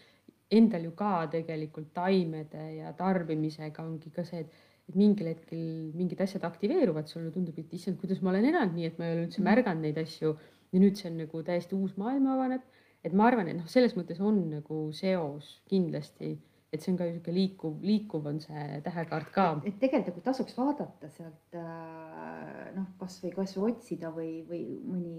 endal 0.51 0.83
ju 0.83 0.91
ka 0.91 1.27
tegelikult 1.31 1.93
taimede 1.93 2.75
ja 2.75 2.93
tarbimisega 2.93 3.83
ongi 3.83 4.09
ka 4.09 4.23
see, 4.25 4.39
et 4.39 4.68
et 4.89 4.97
mingil 4.97 5.29
hetkel 5.29 5.61
mingid 5.93 6.21
asjad 6.25 6.45
aktiveeruvad, 6.47 7.09
sulle 7.11 7.29
tundub, 7.33 7.57
et 7.61 7.73
issand, 7.77 7.99
kuidas 8.01 8.23
ma 8.25 8.33
olen 8.33 8.49
elanud 8.49 8.75
nii, 8.75 8.89
et 8.89 8.99
ma 8.99 9.07
ei 9.07 9.15
ole 9.15 9.27
üldse 9.27 9.41
mhm. 9.41 9.49
märganud 9.51 9.85
neid 9.85 10.01
asju 10.01 10.33
ja 10.73 10.81
nüüd 10.81 10.99
see 10.99 11.09
on 11.11 11.17
nagu 11.23 11.41
täiesti 11.45 11.77
uus 11.77 11.95
maailm 11.99 12.29
avaneb. 12.33 12.65
et 13.03 13.13
ma 13.15 13.29
arvan, 13.29 13.47
et 13.47 13.55
noh, 13.55 13.67
selles 13.71 13.93
mõttes 13.95 14.17
on 14.19 14.41
nagu 14.51 14.77
seos 14.91 15.53
kindlasti, 15.71 16.33
et 16.73 16.83
see 16.83 16.91
on 16.91 16.97
ka 16.99 17.05
niisugune 17.07 17.35
liikuv, 17.37 17.77
liikuv 17.85 18.25
on 18.27 18.41
see 18.43 18.81
tähekaart 18.85 19.29
ka. 19.35 19.45
et 19.63 19.77
tegelikult 19.79 20.17
nagu 20.17 20.25
tasuks 20.25 20.57
vaadata 20.57 21.09
sealt 21.13 21.55
äh, 21.57 22.65
noh, 22.75 22.89
kasvõi 22.99 23.31
kasvõi 23.37 23.71
otsida 23.71 24.11
või, 24.15 24.33
või 24.49 24.65
mõni 24.83 25.15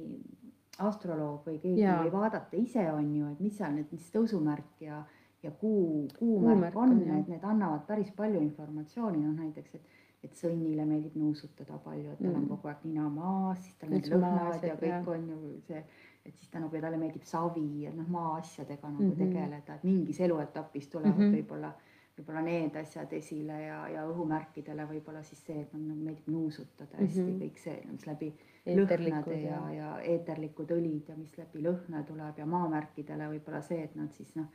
astroloog 0.81 1.49
või 1.49 1.57
keegi 1.63 1.83
ja. 1.83 1.97
või 2.05 2.13
vaadata 2.13 2.61
ise 2.61 2.85
on 2.93 3.09
ju, 3.17 3.33
et 3.33 3.41
mis 3.41 3.57
seal 3.57 3.75
need, 3.77 3.89
mis 3.93 4.13
tõusumärk 4.13 4.85
ja 4.85 5.03
ja 5.43 5.51
kuu, 5.51 6.09
kuumärk 6.19 6.77
on, 6.77 7.01
et 7.01 7.29
need 7.29 7.45
annavad 7.45 7.87
päris 7.89 8.13
palju 8.17 8.41
informatsiooni, 8.45 9.23
noh 9.25 9.37
näiteks, 9.41 9.75
et, 9.79 9.99
et 10.27 10.37
sõnnile 10.37 10.85
meeldib 10.89 11.17
nuusutada 11.17 11.79
palju, 11.85 12.13
et 12.13 12.21
tal 12.21 12.35
mm. 12.35 12.43
on 12.43 12.49
kogu 12.51 12.73
aeg 12.73 12.87
nina 12.89 13.09
maas, 13.09 13.63
siis 13.65 13.79
tal 13.81 13.95
need 13.95 14.11
lõhnad 14.13 14.67
ja 14.69 14.77
kõik 14.81 14.91
ja. 14.93 15.03
on 15.15 15.29
ju 15.33 15.55
see, 15.69 15.85
et 16.27 16.35
siis 16.37 16.51
ta 16.53 16.61
nagu 16.61 16.77
ja 16.77 16.85
talle 16.85 17.01
meeldib 17.01 17.25
savi 17.29 17.87
ja 17.87 17.95
noh, 17.97 18.09
maaasjadega 18.13 18.91
nagu 18.91 19.07
mm 19.07 19.15
-hmm. 19.15 19.33
tegeleda, 19.33 19.79
et 19.79 19.89
mingis 19.89 20.21
eluetapis 20.21 20.89
tulevad 20.89 21.17
mm 21.17 21.25
-hmm. 21.25 21.39
võib-olla 21.39 21.73
võib-olla 22.19 22.43
need 22.45 22.77
asjad 22.77 23.13
esile 23.17 23.63
ja, 23.63 23.89
ja 23.89 24.05
õhumärkidele 24.09 24.85
võib-olla 24.89 25.23
siis 25.23 25.41
see, 25.47 25.61
et 25.61 25.73
noh, 25.73 25.97
meeldib 25.97 26.29
nuusutada 26.29 26.99
hästi 26.99 27.21
mm 27.23 27.29
-hmm. 27.29 27.43
kõik 27.43 27.59
see, 27.59 27.83
mis 27.91 28.07
läbi 28.07 28.35
lõhnade 28.67 29.37
ja, 29.41 29.49
ja, 29.49 29.61
ja 29.73 30.01
eeterlikud 30.01 30.71
õlid 30.71 31.09
ja 31.09 31.17
mis 31.17 31.39
läbi 31.39 31.63
lõhna 31.65 32.03
tuleb 32.05 32.39
ja 32.39 32.47
maamärkidele 32.47 33.29
võib-olla 33.29 33.63
see, 33.63 33.83
et 33.85 33.97
nad 33.97 34.13
siis 34.13 34.35
noh 34.37 34.47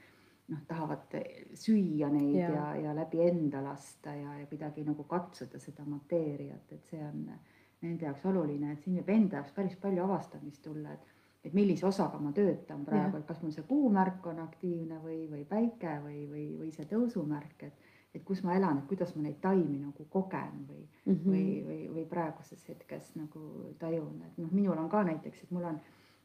noh, 0.51 0.62
tahavad 0.67 1.17
süüa 1.58 2.10
neid 2.13 2.38
ja, 2.38 2.49
ja, 2.53 2.65
ja 2.84 2.95
läbi 2.95 3.21
enda 3.25 3.63
lasta 3.63 4.13
ja, 4.15 4.38
ja 4.39 4.45
kuidagi 4.49 4.84
nagu 4.86 5.03
katsuda 5.10 5.60
seda 5.60 5.86
mateeriat, 5.88 6.71
et 6.71 6.86
see 6.91 7.01
on 7.01 7.25
nende 7.81 8.05
jaoks 8.05 8.25
oluline, 8.29 8.73
et 8.73 8.84
siin 8.84 8.99
võib 8.99 9.12
enda 9.13 9.41
jaoks 9.41 9.53
päris 9.55 9.75
palju 9.81 10.03
avastamist 10.05 10.63
tulla, 10.63 10.93
et 10.93 11.13
et 11.45 11.53
millise 11.53 11.86
osaga 11.86 12.17
ma 12.17 12.31
töötan 12.34 12.79
praegu, 12.88 13.19
et 13.19 13.27
kas 13.27 13.38
mul 13.43 13.51
see 13.53 13.65
kuumärk 13.67 14.23
on 14.31 14.39
aktiivne 14.41 14.95
või, 15.03 15.27
või 15.29 15.43
päike 15.45 15.99
või, 16.01 16.23
või, 16.25 16.45
või 16.58 16.71
see 16.73 16.88
tõusumärk, 16.89 17.67
et 17.67 17.91
et 18.15 18.23
kus 18.23 18.41
ma 18.47 18.53
elan, 18.55 18.77
et 18.79 18.88
kuidas 18.88 19.12
ma 19.15 19.25
neid 19.25 19.41
taimi 19.43 19.81
nagu 19.81 20.05
kogen 20.10 20.62
või 20.69 20.86
mm, 20.86 21.12
-hmm. 21.12 21.25
või, 21.27 21.47
või, 21.67 21.79
või 21.97 22.05
praeguses 22.08 22.63
hetkes 22.69 23.12
nagu 23.19 23.41
tajun, 23.79 24.21
et 24.23 24.38
noh, 24.39 24.51
minul 24.55 24.79
on 24.79 24.88
ka 24.89 25.03
näiteks, 25.03 25.43
et 25.43 25.51
mul 25.51 25.67
on 25.67 25.81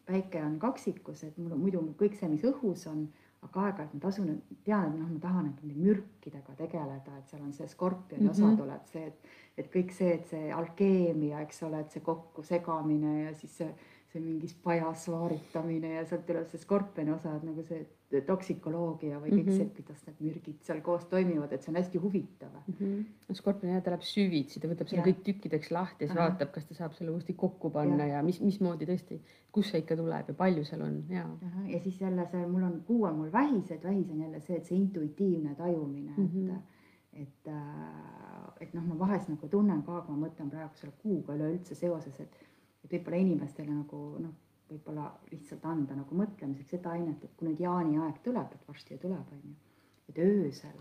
päike 0.07 0.43
on 0.45 0.59
kaksikus, 0.63 1.25
et 1.25 1.39
mul 1.39 1.57
on 1.57 1.61
muidu 1.65 1.83
kõik 1.99 2.15
see, 2.19 2.29
mis 2.31 2.47
õhus 2.47 2.87
on, 2.91 3.09
aga 3.47 3.63
aeg-ajalt 3.67 3.95
ma 3.95 4.01
tasun, 4.01 4.33
tean, 4.65 4.91
et 4.91 4.99
noh, 4.99 5.07
ma 5.09 5.21
tahan 5.23 5.47
nende 5.49 5.79
mürkidega 5.85 6.57
tegeleda, 6.59 7.15
et 7.19 7.31
seal 7.31 7.43
on 7.43 7.55
see 7.57 7.69
skorpioni 7.69 8.25
mm 8.25 8.29
-hmm. 8.29 8.51
osa 8.51 8.57
tuleb 8.57 8.91
see, 8.93 9.07
et, 9.07 9.31
et 9.57 9.71
kõik 9.77 9.95
see, 9.97 10.11
et 10.15 10.27
see 10.27 10.53
alkeemia, 10.53 11.41
eks 11.47 11.63
ole, 11.69 11.81
et 11.81 11.91
see 11.91 12.05
kokkusegamine 12.11 13.15
ja 13.23 13.35
siis 13.35 13.57
see 13.63 13.75
see 14.11 14.21
mingis 14.23 14.55
pajas 14.65 15.07
vaaritamine 15.13 15.95
ja 15.95 16.05
sealt 16.09 16.27
tuleb 16.27 16.49
see 16.51 16.61
skorpioni 16.61 17.13
osa, 17.15 17.37
et 17.37 17.45
nagu 17.47 17.63
see 17.67 17.85
toksikoloogia 18.27 19.21
või 19.23 19.31
kõik 19.31 19.45
mm 19.45 19.51
-hmm. 19.53 19.59
see, 19.61 19.75
kuidas 19.77 20.01
need 20.07 20.23
mürgid 20.27 20.65
seal 20.67 20.81
koos 20.83 21.05
toimivad, 21.13 21.53
et 21.53 21.63
see 21.63 21.71
on 21.71 21.79
hästi 21.79 22.01
huvitav 22.03 22.57
mm. 22.57 22.75
-hmm. 22.81 23.35
skorpion 23.39 23.73
jah, 23.73 23.83
ta 23.83 23.93
läheb 23.95 24.07
süvitsi, 24.07 24.61
ta 24.61 24.71
võtab 24.73 24.91
selle 24.91 25.05
kõik 25.07 25.23
tükkideks 25.29 25.71
lahti 25.71 26.05
ja 26.05 26.09
siis 26.09 26.19
vaatab, 26.19 26.51
kas 26.57 26.67
ta 26.67 26.75
saab 26.75 26.97
selle 26.99 27.15
uuesti 27.15 27.35
kokku 27.45 27.71
panna 27.71 28.07
ja, 28.07 28.17
ja 28.17 28.25
mis, 28.27 28.41
mismoodi 28.41 28.91
tõesti, 28.91 29.21
kust 29.53 29.71
see 29.71 29.85
ikka 29.85 29.97
tuleb 30.03 30.35
ja 30.35 30.35
palju 30.43 30.65
seal 30.65 30.83
on 30.89 30.99
ja. 31.09 31.29
ja 31.69 31.81
siis 31.87 32.01
jälle 32.01 32.27
see, 32.33 32.47
mul 32.47 32.67
on, 32.67 32.83
kuu 32.87 33.05
on 33.05 33.17
mul 33.23 33.33
vähis, 33.33 33.71
et 33.71 33.85
vähis 33.85 34.11
on 34.11 34.21
jälle 34.27 34.41
see, 34.41 34.57
et 34.57 34.67
see 34.67 34.79
intuitiivne 34.79 35.55
tajumine 35.55 36.13
mm, 36.17 36.27
-hmm. 36.27 36.51
et 36.51 36.53
mhm. 36.53 37.23
et, 37.23 37.47
äh, 37.47 38.63
et 38.67 38.75
noh, 38.75 38.83
ma 38.83 38.99
vahest 38.99 39.29
nagu 39.29 39.49
tunnen 39.49 39.83
ka, 39.83 40.01
kui 40.01 40.17
ma 40.17 40.27
mõtlen 40.27 40.51
praegu 40.51 40.75
selle 40.75 40.95
kuuga 41.03 41.35
üleüldse 41.35 41.75
seoses, 41.75 42.21
et 42.21 42.50
et 42.85 42.93
võib-olla 42.93 43.25
inimestele 43.25 43.75
nagu 43.75 44.05
noh, 44.19 44.37
võib-olla 44.71 45.09
lihtsalt 45.33 45.65
anda 45.67 45.97
nagu 45.99 46.17
mõtlemiseks 46.17 46.77
seda 46.77 46.95
ainet, 46.95 47.25
et 47.25 47.35
kui 47.37 47.49
nüüd 47.49 47.61
jaaniaeg 47.61 48.23
tuleb, 48.25 48.55
et 48.55 48.69
varsti 48.69 48.95
ju 48.95 49.03
tuleb, 49.03 49.35
on 49.35 49.45
ju, 49.51 49.85
et 50.09 50.23
öösel 50.25 50.79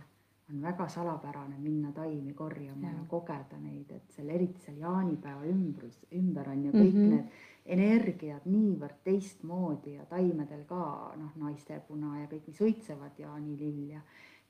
on 0.49 0.61
väga 0.61 0.87
salapärane 0.89 1.57
minna 1.61 1.91
taimi 1.93 2.33
korjama 2.33 2.87
ja, 2.87 2.95
ja 2.97 3.03
kogeda 3.09 3.59
neid, 3.61 3.91
et 3.93 4.15
seal 4.15 4.29
eriti 4.33 4.63
seal 4.65 4.79
jaanipäeva 4.81 5.45
ümbrus, 5.45 5.99
ümber 6.17 6.49
on 6.49 6.63
ju 6.65 6.71
kõik 6.73 6.95
mm 6.95 7.03
-hmm. 7.03 7.13
need 7.15 7.75
energiad 7.77 8.45
niivõrd 8.45 9.03
teistmoodi 9.03 9.93
ja 9.93 10.05
taimedel 10.09 10.63
ka 10.65 11.13
noh, 11.17 11.35
naistepuna 11.35 12.19
ja 12.19 12.27
kõik, 12.27 12.47
mis 12.47 12.61
õitsevad 12.61 13.19
jaanilill 13.19 13.89
ja 13.89 14.01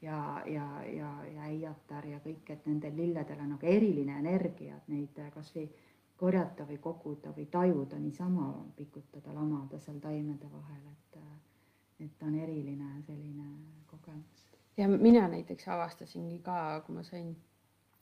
ja, 0.02 0.44
ja, 0.46 0.84
ja, 0.96 1.10
ja 1.36 1.42
äiatar 1.42 2.06
ja 2.06 2.20
kõik, 2.24 2.50
et 2.50 2.66
nendel 2.66 2.96
lilledel 2.96 3.40
on 3.40 3.50
nagu 3.50 3.66
eriline 3.66 4.20
energia, 4.20 4.78
et 4.78 4.88
neid 4.88 5.20
kasvõi 5.34 5.70
korjata 6.20 6.66
või 6.68 6.78
koguda 6.84 7.32
või 7.36 7.46
tajuda 7.52 8.00
niisama, 8.00 8.50
pikutada, 8.76 9.34
lamada 9.34 9.80
seal 9.80 10.00
taimede 10.04 10.50
vahel, 10.52 10.82
et, 10.92 11.20
et 12.06 12.18
ta 12.20 12.28
on 12.28 12.36
eriline 12.36 12.90
selline 13.08 13.46
kogemus. 13.88 14.50
ja 14.78 14.88
mina 14.88 15.28
näiteks 15.32 15.68
avastasingi 15.68 16.42
ka, 16.44 16.82
kui 16.86 16.96
ma 16.98 17.04
sain, 17.08 17.32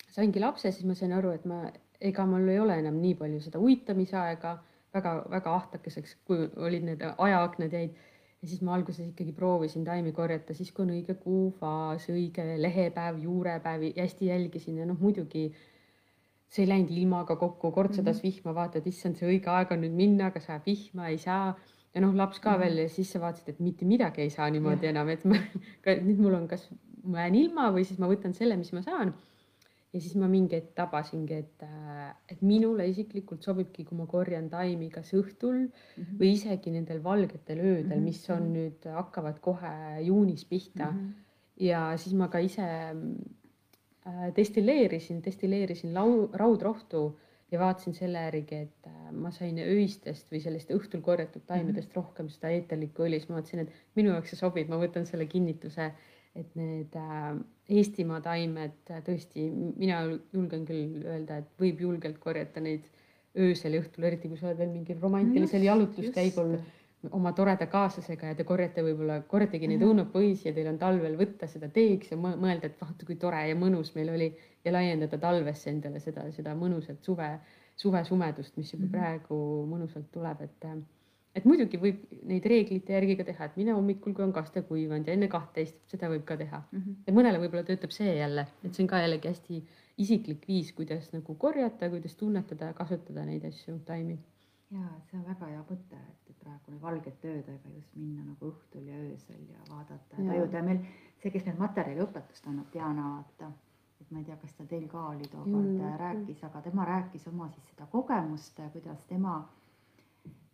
saingi 0.10 0.41
lapse, 0.41 0.71
siis 0.71 0.89
ma 0.89 0.97
sain 0.97 1.13
aru, 1.13 1.36
et 1.38 1.45
ma, 1.45 1.62
ega 2.01 2.25
mul 2.25 2.49
ei 2.49 2.60
ole 2.60 2.80
enam 2.82 2.97
nii 3.01 3.13
palju 3.21 3.43
seda 3.45 3.62
uitamisaega 3.62 4.58
väga-väga 4.97 5.56
ahtakeseks, 5.62 6.17
kui 6.25 6.49
olid 6.56 6.89
need 6.89 7.06
ajaaknad 7.06 7.73
jäid 7.73 8.03
ja 8.41 8.47
siis 8.47 8.62
ma 8.65 8.73
alguses 8.77 9.06
ikkagi 9.06 9.34
proovisin 9.34 9.86
taimi 9.86 10.12
korjata 10.12 10.58
siis, 10.58 10.71
kui 10.71 10.86
on 10.86 10.93
õige 10.97 11.13
kuufaas, 11.21 12.10
õige 12.13 12.45
lehepäev, 12.62 13.21
juurepäev, 13.21 13.91
hästi 13.97 14.30
jälgisin 14.34 14.77
ja 14.82 14.86
noh, 14.89 14.97
muidugi 15.01 15.49
äh, 15.51 15.65
see 16.49 16.63
ei 16.63 16.69
läinud 16.69 16.91
ilmaga 16.95 17.36
kokku, 17.36 17.71
kord 17.71 17.93
sadas 17.93 18.21
mm 18.21 18.29
-hmm. 18.29 18.36
vihma, 18.38 18.55
vaatad, 18.55 18.86
issand, 18.88 19.17
see 19.19 19.27
õige 19.27 19.49
aeg 19.51 19.71
on 19.75 19.81
nüüd 19.83 19.95
minna, 19.95 20.31
aga 20.31 20.39
sajab 20.39 20.65
vihma, 20.65 21.10
ei 21.10 21.17
saa. 21.17 21.55
ja 21.95 22.01
noh, 22.01 22.13
laps 22.15 22.39
ka 22.39 22.51
mm 22.51 22.55
-hmm. 22.55 22.60
veel 22.60 22.77
ja 22.77 22.89
siis 22.89 23.12
sa 23.12 23.19
vaatasid, 23.19 23.49
et 23.49 23.60
mitte 23.60 23.86
midagi 23.86 24.21
ei 24.21 24.29
saa 24.29 24.49
niimoodi 24.49 24.86
ja. 24.86 24.89
enam, 24.89 25.10
et 25.10 25.25
ma, 25.25 25.36
nüüd 26.07 26.19
mul 26.19 26.33
on 26.33 26.47
kas 26.47 26.69
ma 27.07 27.23
jään 27.25 27.39
ilma 27.39 27.71
või 27.75 27.86
siis 27.88 27.99
ma 28.01 28.10
võtan 28.12 28.36
selle, 28.38 28.57
mis 28.60 28.73
ma 28.75 28.83
saan. 28.86 29.13
ja 29.93 30.01
siis 30.03 30.15
ma 30.19 30.27
mingi 30.29 30.57
hetk 30.57 30.73
tabasingi, 30.75 31.33
et, 31.33 31.63
äh, 31.63 32.10
et 32.29 32.41
minule 32.45 32.86
isiklikult 32.91 33.43
sobibki, 33.43 33.86
kui 33.88 33.97
ma 33.97 34.05
korjan 34.05 34.49
taimi 34.51 34.89
kas 34.93 35.13
õhtul 35.15 35.55
mm 35.55 35.69
-hmm. 36.03 36.17
või 36.19 36.31
isegi 36.36 36.71
nendel 36.71 36.99
valgetel 37.03 37.60
öödel, 37.60 38.01
mis 38.01 38.29
on 38.29 38.43
-hmm. 38.43 38.57
nüüd, 38.57 38.89
hakkavad 38.99 39.39
kohe 39.39 40.01
juunis 40.01 40.45
pihta 40.45 40.91
mm. 40.91 40.97
-hmm. 40.97 41.13
ja 41.69 41.97
siis 41.97 42.13
ma 42.13 42.27
ka 42.27 42.39
ise 42.39 42.67
destilleerisin, 44.36 45.22
destilleerisin 45.26 45.96
lau-, 45.96 46.30
raudrohtu 46.34 47.02
ja 47.52 47.60
vaatasin 47.60 47.96
selle 47.96 48.22
järgi, 48.28 48.62
et 48.67 48.88
äh, 48.91 49.12
ma 49.12 49.32
sain 49.32 49.60
öistest 49.63 50.32
või 50.32 50.41
sellist 50.43 50.72
õhtul 50.76 51.02
korjatud 51.02 51.46
taimedest 51.48 51.89
mm 51.89 51.91
-hmm. 51.91 52.02
rohkem 52.02 52.30
seda 52.30 52.52
eeterlikku 52.56 53.08
õli, 53.08 53.20
siis 53.22 53.30
ma 53.30 53.39
mõtlesin, 53.39 53.63
et 53.63 54.00
minu 54.00 54.12
jaoks 54.12 54.34
see 54.34 54.39
sobib, 54.39 54.70
ma 54.70 54.80
võtan 54.82 55.08
selle 55.08 55.26
kinnituse 55.32 55.91
et 56.38 56.58
need 56.58 56.96
äh, 56.98 57.38
Eestimaa 57.78 58.22
taimed 58.24 58.91
äh, 58.93 59.02
tõesti, 59.04 59.48
mina 59.52 60.04
julgen 60.34 60.63
küll 60.67 61.02
öelda, 61.04 61.41
et 61.41 61.50
võib 61.60 61.82
julgelt 61.84 62.20
korjata 62.24 62.63
neid 62.63 62.86
öösel 63.38 63.76
ja 63.76 63.82
õhtul, 63.84 64.06
eriti 64.08 64.30
kui 64.32 64.39
sa 64.39 64.50
oled 64.50 64.62
veel 64.62 64.72
mingil 64.72 65.02
romantilisel 65.02 65.60
just, 65.62 65.67
jalutuskäigul 65.67 66.54
just. 66.56 66.76
Oma 67.12 67.31
toreda 67.38 67.67
kaaslasega 67.69 68.31
ja 68.31 68.36
te 68.36 68.43
korjate 68.47 68.81
võib-olla, 68.83 69.19
korjategi 69.29 69.69
neid 69.69 69.83
õunapõisi 69.86 70.49
ja 70.49 70.53
teil 70.55 70.67
on 70.71 70.79
talvel 70.81 71.17
võtta 71.19 71.47
seda 71.47 71.69
teeks 71.73 72.12
ja 72.12 72.17
mõelda, 72.17 72.71
et 72.71 72.81
vaata, 72.81 73.05
kui 73.05 73.15
tore 73.21 73.43
ja 73.49 73.55
mõnus 73.55 73.93
meil 73.95 74.10
oli 74.15 74.31
ja 74.65 74.73
laiendada 74.73 75.19
talvesse 75.21 75.69
endale 75.69 76.01
seda, 76.03 76.25
seda 76.33 76.55
mõnusat 76.57 77.05
suve, 77.05 77.29
suvesumedust, 77.77 78.57
mis 78.57 78.73
juba 78.73 78.86
-hmm. 78.86 78.95
praegu 78.97 79.39
mõnusalt 79.69 80.10
tuleb, 80.12 80.41
et 80.41 80.69
et 81.38 81.45
muidugi 81.45 81.77
võib 81.77 81.97
neid 82.25 82.45
reeglite 82.49 82.95
järgi 82.95 83.15
ka 83.19 83.25
teha, 83.27 83.45
et 83.45 83.57
mine 83.60 83.75
hommikul, 83.77 84.13
kui 84.17 84.25
on 84.25 84.33
kaste 84.33 84.63
kuivanud 84.69 85.07
ja 85.07 85.13
enne 85.13 85.27
kahtteist, 85.31 85.77
seda 85.91 86.10
võib 86.10 86.23
ka 86.25 86.38
teha 86.38 86.63
mm. 86.71 86.79
-hmm. 86.79 86.95
ja 87.07 87.13
mõnele 87.13 87.41
võib-olla 87.43 87.63
töötab 87.67 87.93
see 87.93 88.15
jälle, 88.17 88.47
et 88.63 88.73
see 88.73 88.83
on 88.83 88.89
ka 88.93 89.03
jällegi 89.03 89.27
hästi 89.27 89.62
isiklik 89.97 90.47
viis, 90.47 90.73
kuidas 90.73 91.12
nagu 91.13 91.36
korjata, 91.36 91.89
kuidas 91.89 92.15
tunnetada 92.15 92.71
ja 92.71 92.73
kasutada 92.73 93.25
neid 93.25 93.45
asju, 93.45 93.79
taimi. 93.86 94.17
ja 94.71 94.89
see 95.10 95.19
on 95.19 95.25
väga 95.27 95.51
hea 95.53 95.63
mõte, 95.69 96.01
et 96.10 96.27
praegu 96.47 96.73
need 96.73 96.81
valgete 96.81 97.36
öödega 97.36 97.75
just 97.75 97.95
minna 97.99 98.23
nagu 98.23 98.51
õhtul 98.51 98.88
ja 98.88 98.97
öösel 99.03 99.43
ja 99.51 99.62
vaadata 99.69 100.17
ja 100.17 100.31
tajuda. 100.31 100.57
Ja 100.57 100.63
meil 100.63 100.81
see, 101.21 101.31
kes 101.31 101.45
meil 101.45 101.60
materjaliõpetust 101.60 102.47
annab, 102.47 102.71
Diana, 102.73 103.13
vaata 103.17 103.51
et 104.01 104.12
ma 104.12 104.19
ei 104.21 104.25
tea, 104.25 104.39
kas 104.41 104.53
ta 104.55 104.65
teil 104.69 104.88
ka 104.88 105.07
oli 105.12 105.27
tookord 105.27 105.71
mm, 105.73 105.95
rääkis, 105.99 106.43
aga 106.47 106.62
tema 106.62 106.86
rääkis 106.86 107.27
oma 107.27 107.49
siis 107.53 107.71
seda 107.73 107.88
kogemust, 107.91 108.60
kuidas 108.73 109.05
tema 109.10 109.39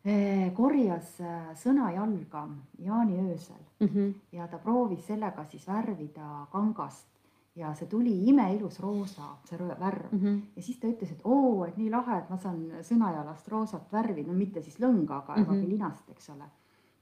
Eh, 0.03 0.49
korjas 0.51 1.13
äh, 1.23 1.53
sõnajalga 1.55 2.41
Jaani 2.83 3.21
öösel. 3.23 3.61
Mm 3.79 3.87
-hmm. 3.87 4.13
ja 4.31 4.47
ta 4.47 4.57
proovis 4.57 5.07
sellega 5.07 5.45
siis 5.45 5.67
värvida 5.67 6.47
kangast 6.51 7.07
ja 7.55 7.73
see 7.77 7.87
tuli 7.87 8.13
imeilus 8.29 8.79
roosa, 8.79 9.35
see 9.45 9.57
värv 9.59 10.11
mm. 10.11 10.19
-hmm. 10.19 10.41
ja 10.55 10.61
siis 10.61 10.79
ta 10.79 10.87
ütles, 10.87 11.11
et 11.11 11.21
oo, 11.23 11.65
et 11.65 11.77
nii 11.77 11.89
lahe, 11.91 12.17
et 12.17 12.29
ma 12.29 12.37
saan 12.37 12.59
sõnajalast 12.81 13.47
roosat 13.47 13.91
värvi, 13.93 14.23
no 14.23 14.33
mitte 14.33 14.61
siis 14.61 14.79
lõnga, 14.79 15.21
aga 15.21 15.35
mm 15.37 15.45
-hmm. 15.45 15.69
linast, 15.69 16.09
eks 16.09 16.29
ole. 16.29 16.49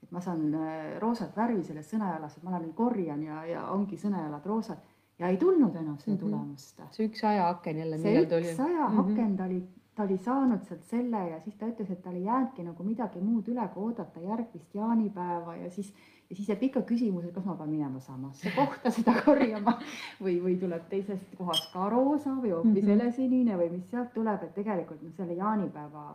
et 0.03 0.11
ma 0.11 0.21
saan 0.21 0.53
äh, 0.53 0.99
roosat 0.99 1.37
värvi 1.37 1.63
selles 1.63 1.93
sõnajalas, 1.93 2.37
et 2.37 2.43
ma 2.43 2.51
lähen 2.51 2.73
korjan 2.73 3.23
ja, 3.23 3.45
ja 3.45 3.67
ongi 3.71 3.97
sõnajalad 3.97 4.45
roosad 4.45 4.77
ja 5.19 5.27
ei 5.27 5.37
tulnud 5.37 5.75
enam 5.75 5.97
seda 5.97 6.11
mm 6.11 6.17
-hmm. 6.17 6.19
tulemust. 6.19 6.81
see 6.91 7.07
üks 7.07 7.23
ajaaken 7.23 7.77
jälle. 7.77 7.97
see 7.97 8.21
üks 8.21 8.59
ajaaken 8.59 9.05
mm 9.05 9.15
-hmm. 9.15 9.37
ta 9.37 9.43
oli 9.43 9.67
ta 9.95 10.03
oli 10.03 10.17
saanud 10.17 10.63
sealt 10.63 10.83
selle 10.83 11.29
ja 11.29 11.39
siis 11.41 11.55
ta 11.55 11.67
ütles, 11.67 11.91
et 11.91 12.01
tal 12.01 12.15
ei 12.15 12.23
jäänudki 12.23 12.63
nagu 12.63 12.83
midagi 12.83 13.19
muud 13.21 13.47
üle 13.47 13.67
kui 13.73 13.83
oodata 13.83 14.19
järgmist 14.23 14.75
jaanipäeva 14.75 15.55
ja 15.55 15.69
siis, 15.69 15.93
ja 16.31 16.35
siis 16.37 16.49
jääb 16.49 16.61
ikka 16.63 16.81
küsimus, 16.87 17.25
et 17.27 17.33
kas 17.35 17.45
ma 17.45 17.57
pean 17.59 17.69
minema 17.69 17.99
samasse 17.99 18.51
kohta 18.59 18.91
seda 18.95 19.17
korjama 19.25 19.75
või, 20.23 20.37
või 20.43 20.55
tuleb 20.61 20.85
teisest 20.89 21.35
kohast 21.37 21.71
ka 21.73 21.89
roosa 21.91 22.37
või 22.37 22.53
hoopis 22.55 22.71
mm 22.71 22.77
-hmm. 22.77 22.91
helesinine 22.93 23.57
või 23.59 23.71
mis 23.75 23.89
sealt 23.91 24.13
tuleb, 24.15 24.43
et 24.47 24.53
tegelikult 24.55 25.03
noh, 25.03 25.15
selle 25.17 25.35
jaanipäeva 25.39 26.05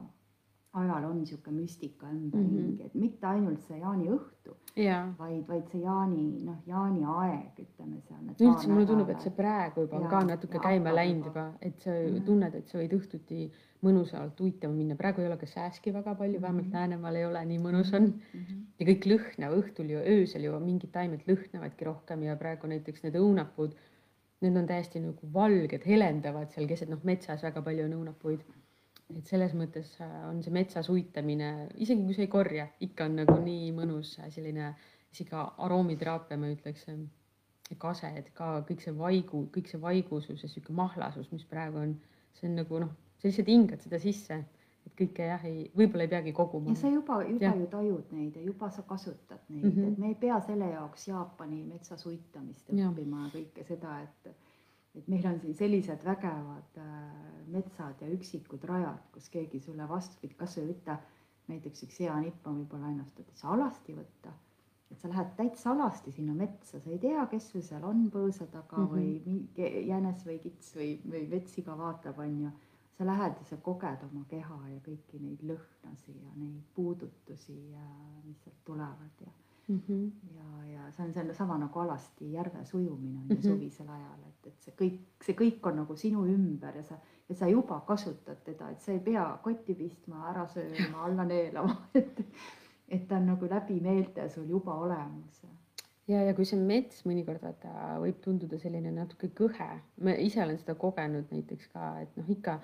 ajal 0.77 1.05
on 1.09 1.19
niisugune 1.21 1.61
müstika 1.61 2.09
ümberringi 2.13 2.61
mm, 2.61 2.77
-hmm. 2.77 2.87
et 2.87 2.95
mitte 2.95 3.27
ainult 3.27 3.63
see 3.69 3.79
jaaniõhtu, 3.81 4.57
vaid, 5.19 5.45
vaid 5.49 5.71
see 5.73 5.81
jaani, 5.83 6.25
noh, 6.45 6.59
jaaniaeg, 6.67 7.63
ütleme 7.65 8.01
seal. 8.09 8.27
üldse 8.49 8.69
mulle 8.73 8.87
tundub, 8.91 9.13
et 9.15 9.25
see 9.25 9.33
praegu 9.37 9.87
juba 9.87 9.97
on 10.01 10.05
ja, 10.05 10.11
ka 10.11 10.21
natuke 10.33 10.61
käima 10.67 10.93
läinud 10.95 11.31
juba, 11.31 11.47
et 11.61 11.81
sa 11.81 11.91
mm 11.91 12.11
-hmm. 12.11 12.27
tunned, 12.27 12.55
et 12.61 12.69
sa 12.69 12.79
võid 12.79 12.97
õhtuti 12.99 13.41
mõnusalt 13.87 14.41
uitama 14.41 14.75
minna, 14.75 14.97
praegu 15.01 15.21
ei 15.21 15.31
ole 15.31 15.39
ka 15.41 15.47
sääski 15.47 15.93
väga 15.95 16.15
palju, 16.15 16.41
vähemalt 16.41 16.67
mhm. 16.67 16.75
Läänemaal 16.77 17.17
ei 17.17 17.27
ole, 17.27 17.45
nii 17.45 17.59
mõnus 17.59 17.95
on 17.95 18.03
mm. 18.03 18.21
-hmm. 18.41 18.63
ja 18.79 18.87
kõik 18.87 19.09
lõhnav 19.13 19.59
õhtul 19.61 19.91
ju 19.95 20.05
öösel 20.15 20.45
ju 20.45 20.61
mingid 20.61 20.93
taimed 20.93 21.25
lõhnavadki 21.31 21.85
rohkem 21.85 22.23
ja 22.23 22.37
praegu 22.37 22.67
näiteks 22.67 23.03
need 23.03 23.17
õunapuud, 23.23 23.77
need 24.41 24.57
on 24.57 24.67
täiesti 24.67 25.01
nagu 25.01 25.33
valged, 25.33 25.85
helendavad 25.87 26.51
seal 26.53 26.69
keset, 26.69 26.89
noh, 26.89 27.01
metsas 27.03 27.43
väga 27.43 27.63
palju 27.63 27.85
on 27.85 27.99
õunapuid 28.01 28.45
et 29.15 29.29
selles 29.29 29.55
mõttes 29.55 29.93
äh, 30.03 30.17
on 30.29 30.43
see 30.43 30.55
metsas 30.55 30.89
uitamine, 30.91 31.69
isegi 31.83 32.03
kui 32.07 32.17
sa 32.17 32.25
ei 32.25 32.33
korja, 32.33 32.67
ikka 32.87 33.07
on 33.07 33.21
nagu 33.23 33.37
nii 33.43 33.71
mõnus 33.77 34.17
äh, 34.19 34.31
selline 34.35 34.73
isegi 35.15 35.37
aroomiteraapia, 35.37 36.39
ma 36.41 36.51
ütleks. 36.55 36.89
kased 37.83 38.29
ka 38.39 38.61
kõik 38.63 38.83
see 38.85 38.93
vaigu, 38.95 39.41
kõik 39.51 39.67
see 39.67 39.81
vaigusus 39.83 40.43
ja 40.45 40.49
sihuke 40.49 40.75
mahlasus, 40.77 41.33
mis 41.33 41.43
praegu 41.51 41.81
on, 41.81 41.97
see 42.39 42.47
on 42.47 42.61
nagu 42.61 42.79
noh, 42.79 42.93
sa 43.19 43.27
lihtsalt 43.27 43.49
hingad 43.51 43.83
seda 43.83 43.99
sisse, 43.99 44.37
et 44.87 44.95
kõike 45.01 45.27
jah, 45.27 45.43
ei, 45.49 45.65
võib-olla 45.75 46.07
ei 46.07 46.13
peagi 46.13 46.35
koguma. 46.37 46.71
ja 46.71 46.79
sa 46.79 46.93
juba, 46.93 47.17
juba 47.27 47.49
ja. 47.49 47.55
ju 47.59 47.67
tajud 47.73 48.13
neid 48.15 48.37
ja 48.39 48.45
juba 48.47 48.71
sa 48.71 48.85
kasutad 48.87 49.41
neid 49.49 49.65
mm, 49.65 49.73
-hmm. 49.73 49.93
et 49.93 49.99
me 49.99 50.13
ei 50.13 50.15
pea 50.15 50.39
selle 50.47 50.71
jaoks 50.71 51.09
Jaapani 51.09 51.65
metsas 51.65 52.07
uitamist 52.07 52.71
õppima 52.71 53.25
ja 53.25 53.33
kõike 53.35 53.67
seda, 53.67 53.99
et 54.05 54.46
et 54.97 55.09
meil 55.09 55.27
on 55.29 55.41
siin 55.41 55.55
sellised 55.55 56.05
vägevad 56.05 56.81
äh, 56.81 57.45
metsad 57.53 58.01
ja 58.01 58.09
üksikud 58.11 58.65
rajad, 58.65 59.03
kus 59.13 59.29
keegi 59.31 59.61
sulle 59.61 59.89
vastupidi, 59.89 60.35
kasvõi 60.39 60.71
võtta 60.73 60.97
näiteks 61.51 61.87
üks 61.87 62.01
hea 62.03 62.17
nipp 62.23 62.47
on 62.49 62.61
võib-olla 62.63 62.91
ainult, 62.91 63.23
et 63.23 63.41
sa 63.41 63.53
alasti 63.55 63.95
võtta. 63.97 64.35
et 64.91 65.01
sa 65.03 65.09
lähed 65.11 65.33
täitsa 65.39 65.73
alasti 65.73 66.13
sinna 66.15 66.35
metsa, 66.35 66.79
sa 66.79 66.91
ei 66.95 66.99
tea, 67.03 67.25
kes 67.31 67.49
sul 67.51 67.63
seal 67.67 67.83
on 67.85 68.05
põõsa 68.15 68.47
taga 68.47 68.79
mm 68.79 68.93
-hmm. 68.93 69.49
või 69.57 69.87
jänes 69.89 70.23
või 70.27 70.39
kits 70.45 70.77
või, 70.77 70.93
või 71.13 71.25
vetssiga 71.31 71.75
vaatab, 71.79 72.19
on 72.19 72.39
ju. 72.45 72.51
sa 72.99 73.07
lähed 73.07 73.35
ja 73.41 73.45
sa 73.45 73.57
koged 73.57 74.05
oma 74.05 74.25
keha 74.29 74.61
ja 74.69 74.79
kõiki 74.85 75.19
neid 75.21 75.43
lõhnasid 75.43 76.23
ja 76.23 76.31
neid 76.37 76.63
puudutusi 76.75 77.59
ja 77.73 77.89
mis 78.25 78.39
sealt 78.45 78.65
tulevad 78.65 79.21
ja 79.21 79.33
mm. 79.69 79.81
-hmm. 79.89 80.11
ja, 80.37 80.67
ja 80.73 80.91
see 80.93 81.07
on 81.07 81.13
seesama 81.13 81.59
nagu 81.59 81.79
alasti 81.79 82.33
järves 82.33 82.75
ujumine 82.75 83.19
on 83.19 83.27
ju 83.29 83.35
mm 83.35 83.41
-hmm. 83.41 83.49
suvisel 83.49 83.89
ajal, 83.89 84.21
et, 84.29 84.47
et 84.47 84.61
see 84.61 84.75
kõik, 84.83 85.01
see 85.27 85.35
kõik 85.35 85.69
on 85.69 85.77
nagu 85.77 85.97
sinu 85.97 86.27
ümber 86.27 86.77
ja 86.77 86.83
sa, 86.83 86.99
ja 87.29 87.35
sa 87.35 87.49
juba 87.49 87.81
kasutad 87.81 88.37
teda, 88.45 88.71
et 88.71 88.81
sa 88.81 88.93
ei 88.93 89.01
pea 89.01 89.39
kotti 89.43 89.75
pistma, 89.75 90.29
ära 90.31 90.47
sööma, 90.49 91.05
alla 91.05 91.25
neelama, 91.25 91.77
et, 91.95 92.25
et 92.89 93.09
ta 93.09 93.17
on 93.17 93.27
nagu 93.27 93.47
läbi 93.51 93.81
meelte 93.81 94.29
sul 94.29 94.49
juba 94.49 94.75
olemas 94.75 95.47
ja, 96.09 96.23
ja 96.23 96.35
kui 96.35 96.45
see 96.45 96.61
mets 96.61 97.05
mõnikord 97.07 97.43
vaata 97.43 97.99
võib 98.01 98.21
tunduda 98.25 98.59
selline 98.59 98.91
natuke 98.91 99.29
kõhe, 99.29 99.71
ma 100.01 100.11
ise 100.11 100.43
olen 100.43 100.59
seda 100.59 100.75
kogenud 100.75 101.31
näiteks 101.31 101.69
ka, 101.73 102.01
et 102.01 102.17
noh, 102.17 102.31
ikka 102.31 102.61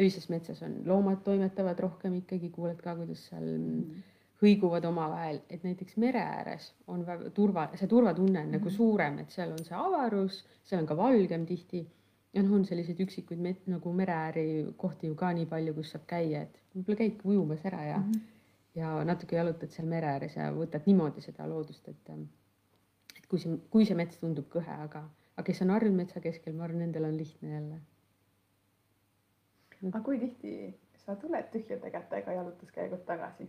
öises 0.00 0.28
metsas 0.28 0.62
on 0.62 0.82
loomad 0.86 1.22
toimetavad 1.24 1.80
rohkem 1.80 2.14
ikkagi, 2.14 2.50
kuuled 2.50 2.80
ka, 2.82 2.96
kuidas 2.96 3.28
seal 3.28 3.44
mm 3.44 3.78
-hmm 3.80 4.11
hõiguvad 4.42 4.84
omavahel, 4.88 5.40
et 5.50 5.62
näiteks 5.66 5.96
mere 6.02 6.20
ääres 6.20 6.72
on 6.90 7.04
väga 7.06 7.30
turva, 7.36 7.68
see 7.78 7.88
turvatunne 7.88 8.40
on 8.40 8.46
mm 8.46 8.48
-hmm. 8.48 8.58
nagu 8.58 8.68
mhm. 8.68 8.76
suurem, 8.76 9.18
et 9.18 9.30
seal 9.30 9.52
on 9.52 9.64
see 9.64 9.76
avarus, 9.78 10.44
seal 10.64 10.82
on 10.82 10.86
ka 10.86 10.96
valgem 10.96 11.46
tihti. 11.46 11.86
ja 12.34 12.42
noh, 12.42 12.52
on 12.56 12.64
selliseid 12.64 13.00
üksikuid 13.04 13.40
met, 13.44 13.66
nagu 13.66 13.92
mereääri 13.92 14.66
kohti 14.76 15.06
ju 15.06 15.14
ka 15.14 15.32
nii 15.32 15.46
palju, 15.46 15.74
kus 15.74 15.90
saab 15.90 16.06
käia, 16.06 16.42
et 16.42 16.60
võib-olla 16.74 16.98
käidki 16.98 17.28
ujumas 17.28 17.64
ära 17.64 17.82
ja 17.84 17.98
mm, 17.98 18.12
-hmm. 18.12 18.20
ja 18.74 19.04
natuke 19.04 19.36
jalutad 19.36 19.70
seal 19.70 19.88
mere 19.88 20.06
ääres 20.06 20.36
ja 20.36 20.46
võtad 20.52 20.86
niimoodi 20.86 21.20
seda 21.20 21.48
loodust, 21.48 21.88
et, 21.88 22.10
et 23.16 23.26
kui 23.28 23.38
see, 23.38 23.58
kui 23.70 23.84
see 23.84 23.96
mets 23.96 24.18
tundub 24.18 24.48
kõhe, 24.54 24.78
aga, 24.84 25.02
aga 25.36 25.46
kes 25.46 25.62
on 25.62 25.70
harjunud 25.70 25.96
metsa 25.96 26.20
keskel, 26.20 26.54
ma 26.54 26.64
arvan, 26.64 26.78
nendel 26.78 27.04
on 27.04 27.16
lihtne 27.16 27.52
jälle. 27.52 27.80
aga 29.88 30.00
kui 30.00 30.18
tihti 30.18 30.74
sa 30.94 31.16
tuled 31.16 31.50
tühjade 31.52 31.90
kätega 31.90 32.32
jalutuskäigult 32.32 33.04
tagasi? 33.06 33.48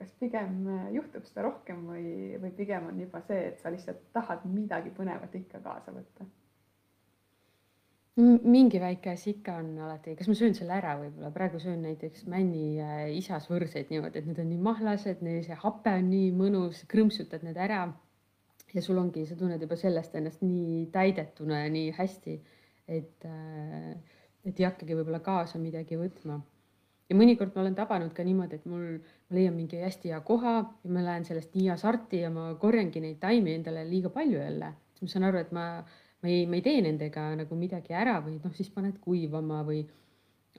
Kas 0.00 0.12
pigem 0.20 0.60
äh, 0.64 0.90
juhtub 0.96 1.26
seda 1.28 1.44
rohkem 1.44 1.84
või, 1.90 2.04
või 2.40 2.52
pigem 2.56 2.88
on 2.88 3.00
juba 3.02 3.20
see, 3.26 3.50
et 3.50 3.60
sa 3.60 3.72
lihtsalt 3.72 4.06
tahad 4.16 4.46
midagi 4.48 4.92
põnevat 4.96 5.34
ikka 5.42 5.60
kaasa 5.64 5.92
võtta? 5.96 6.28
mingi 8.20 8.80
väike 8.82 9.12
asi 9.14 9.30
ikka 9.30 9.54
on 9.62 9.68
alati, 9.80 10.12
kas 10.18 10.28
ma 10.28 10.34
söön 10.36 10.52
selle 10.56 10.74
ära 10.76 10.96
võib-olla, 10.98 11.30
praegu 11.32 11.60
söön 11.62 11.80
näiteks 11.86 12.26
männi 12.28 12.80
äh, 12.82 13.06
isas 13.16 13.46
võrseid 13.48 13.92
niimoodi, 13.92 14.20
et 14.20 14.28
need 14.28 14.40
on 14.42 14.48
nii 14.50 14.60
mahlased, 14.66 15.22
neil 15.24 15.44
see 15.46 15.56
hape 15.62 15.94
on 16.00 16.08
nii 16.10 16.30
mõnus, 16.36 16.82
krõmpsutad 16.90 17.46
need 17.46 17.60
ära. 17.60 17.86
ja 18.74 18.82
sul 18.84 18.98
ongi, 19.00 19.24
sa 19.26 19.38
tunned 19.38 19.62
juba 19.62 19.78
sellest 19.78 20.14
ennast 20.14 20.42
nii 20.44 20.84
täidetuna 20.94 21.64
ja 21.64 21.70
nii 21.72 21.94
hästi, 21.96 22.36
et, 22.88 23.28
äh, 23.28 23.94
et 24.44 24.60
ei 24.60 24.68
hakkagi 24.68 24.98
võib-olla 24.98 25.22
kaasa 25.24 25.62
midagi 25.62 25.98
võtma 26.00 26.40
ja 27.10 27.16
mõnikord 27.18 27.54
ma 27.54 27.64
olen 27.64 27.74
tabanud 27.74 28.12
ka 28.14 28.24
niimoodi, 28.26 28.60
et 28.60 28.68
mul, 28.70 29.00
ma 29.28 29.36
leian 29.36 29.56
mingi 29.56 29.80
hästi 29.82 30.12
hea 30.12 30.20
koha 30.26 30.54
ja 30.60 30.92
ma 30.94 31.02
lähen 31.04 31.26
sellest 31.26 31.56
nii 31.58 31.66
hasarti 31.72 32.22
ja 32.24 32.30
ma 32.30 32.52
korjangi 32.60 33.02
neid 33.02 33.18
taimi 33.22 33.56
endale 33.58 33.82
liiga 33.88 34.12
palju 34.14 34.38
jälle. 34.38 34.72
siis 34.94 35.08
ma 35.08 35.14
saan 35.14 35.28
aru, 35.30 35.42
et 35.42 35.52
ma 35.52 35.66
ma 36.22 36.28
ei, 36.28 36.46
ma 36.46 36.58
ei 36.58 36.64
tee 36.64 36.80
nendega 36.84 37.30
nagu 37.38 37.56
midagi 37.56 37.96
ära 37.96 38.18
või 38.24 38.36
noh, 38.42 38.52
siis 38.56 38.68
paned 38.72 38.98
kuivama 39.00 39.62
või 39.66 39.80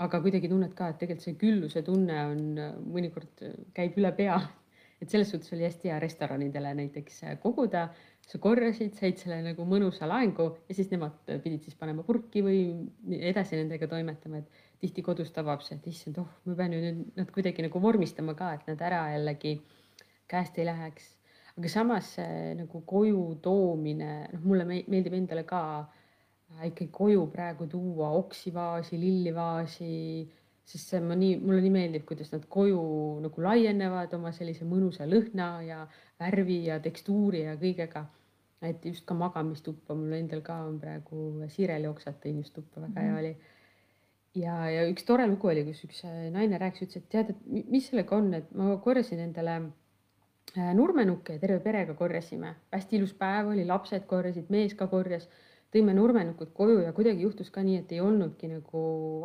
aga 0.02 0.22
kuidagi 0.24 0.50
tunned 0.50 0.74
ka, 0.78 0.90
et 0.90 0.98
tegelikult 1.02 1.28
see 1.28 1.38
külluse 1.42 1.84
tunne 1.86 2.18
on 2.32 2.42
mõnikord 2.96 3.44
käib 3.78 4.00
üle 4.02 4.12
pea. 4.18 4.40
et 5.02 5.10
selles 5.10 5.32
suhtes 5.34 5.54
oli 5.54 5.66
hästi 5.66 5.90
hea 5.90 6.00
restoranidele 6.00 6.74
näiteks 6.78 7.24
koguda, 7.42 7.88
sa 8.28 8.40
korjasid, 8.40 8.94
said 8.96 9.20
selle 9.20 9.42
nagu 9.44 9.66
mõnusa 9.68 10.08
laengu 10.10 10.48
ja 10.70 10.76
siis 10.76 10.92
nemad 10.92 11.18
pidid 11.44 11.66
siis 11.66 11.78
panema 11.80 12.04
purki 12.08 12.44
või 12.46 12.60
edasi 13.18 13.58
nendega 13.60 13.90
toimetama, 13.92 14.42
et 14.42 14.62
tihti 14.82 15.04
kodus 15.06 15.34
tabab 15.36 15.64
see, 15.66 15.78
et 15.78 15.88
issand, 15.92 16.22
oh, 16.22 16.30
ma 16.48 16.58
pean 16.58 16.76
ju 16.76 16.84
nüüd 16.84 17.02
nad 17.20 17.34
kuidagi 17.34 17.66
nagu 17.66 17.82
vormistama 17.84 18.36
ka, 18.38 18.54
et 18.58 18.70
nad 18.72 18.86
ära 18.88 19.02
jällegi 19.16 19.58
käest 20.32 20.60
ei 20.62 20.68
läheks. 20.70 21.10
Aga 21.60 21.70
samas 21.70 22.14
nagu 22.56 22.80
koju 22.88 23.26
toomine, 23.44 24.12
noh, 24.32 24.46
mulle 24.48 24.64
meeldib 24.70 25.18
endale 25.18 25.44
ka 25.48 25.62
äh, 25.82 26.02
ikkagi 26.70 26.90
koju 26.92 27.26
praegu 27.32 27.68
tuua 27.68 28.10
oksivaasi, 28.20 29.00
lillivaasi, 29.00 29.92
sest 30.66 30.94
see 30.94 31.02
ma 31.04 31.18
nii, 31.18 31.38
mulle 31.42 31.62
nii 31.64 31.74
meeldib, 31.74 32.06
kuidas 32.08 32.32
nad 32.32 32.46
koju 32.50 32.82
nagu 33.24 33.44
laienevad 33.44 34.14
oma 34.18 34.32
sellise 34.36 34.68
mõnusa 34.68 35.08
lõhna 35.10 35.50
ja 35.66 35.86
värvi 36.22 36.62
ja 36.70 36.80
tekstuuri 36.80 37.46
ja 37.48 37.56
kõigega. 37.60 38.06
et 38.62 38.84
just 38.86 39.06
ka 39.10 39.16
magamistuppa 39.18 39.96
mul 39.98 40.14
endal 40.14 40.44
ka 40.46 40.60
on 40.68 40.76
praegu 40.80 41.48
Siirel 41.50 41.88
jooksvalt 41.88 42.20
tõin 42.22 42.44
just 42.44 42.54
tuppa, 42.54 42.82
väga 42.82 43.02
hea 43.02 43.12
mm 43.12 43.16
-hmm. 43.16 43.20
oli 43.20 44.44
ja, 44.44 44.70
ja 44.70 44.84
üks 44.90 45.04
tore 45.04 45.28
lugu 45.28 45.48
oli, 45.48 45.64
kus 45.66 45.84
üks 45.84 46.04
naine 46.32 46.58
rääkis, 46.58 46.82
ütles, 46.82 46.98
et 46.98 47.10
tead, 47.10 47.30
et 47.30 47.70
mis 47.70 47.88
sellega 47.88 48.16
on, 48.16 48.34
et 48.34 48.52
ma 48.54 48.78
korjasin 48.78 49.20
endale 49.20 49.72
Äh, 50.58 50.74
nurmenukke 50.76 51.38
ja 51.38 51.40
terve 51.40 51.62
perega 51.64 51.94
korjasime, 51.96 52.50
hästi 52.76 52.98
ilus 52.98 53.14
päev 53.16 53.54
oli, 53.54 53.64
lapsed 53.68 54.04
korjasid, 54.10 54.50
mees 54.52 54.74
ka 54.76 54.90
korjas, 54.92 55.30
tõime 55.72 55.96
nurmenukud 55.96 56.52
koju 56.56 56.82
ja 56.84 56.92
kuidagi 56.96 57.24
juhtus 57.26 57.50
ka 57.54 57.64
nii, 57.64 57.82
et 57.84 57.92
ei 57.96 58.02
olnudki 58.04 58.50
nagu 58.52 58.82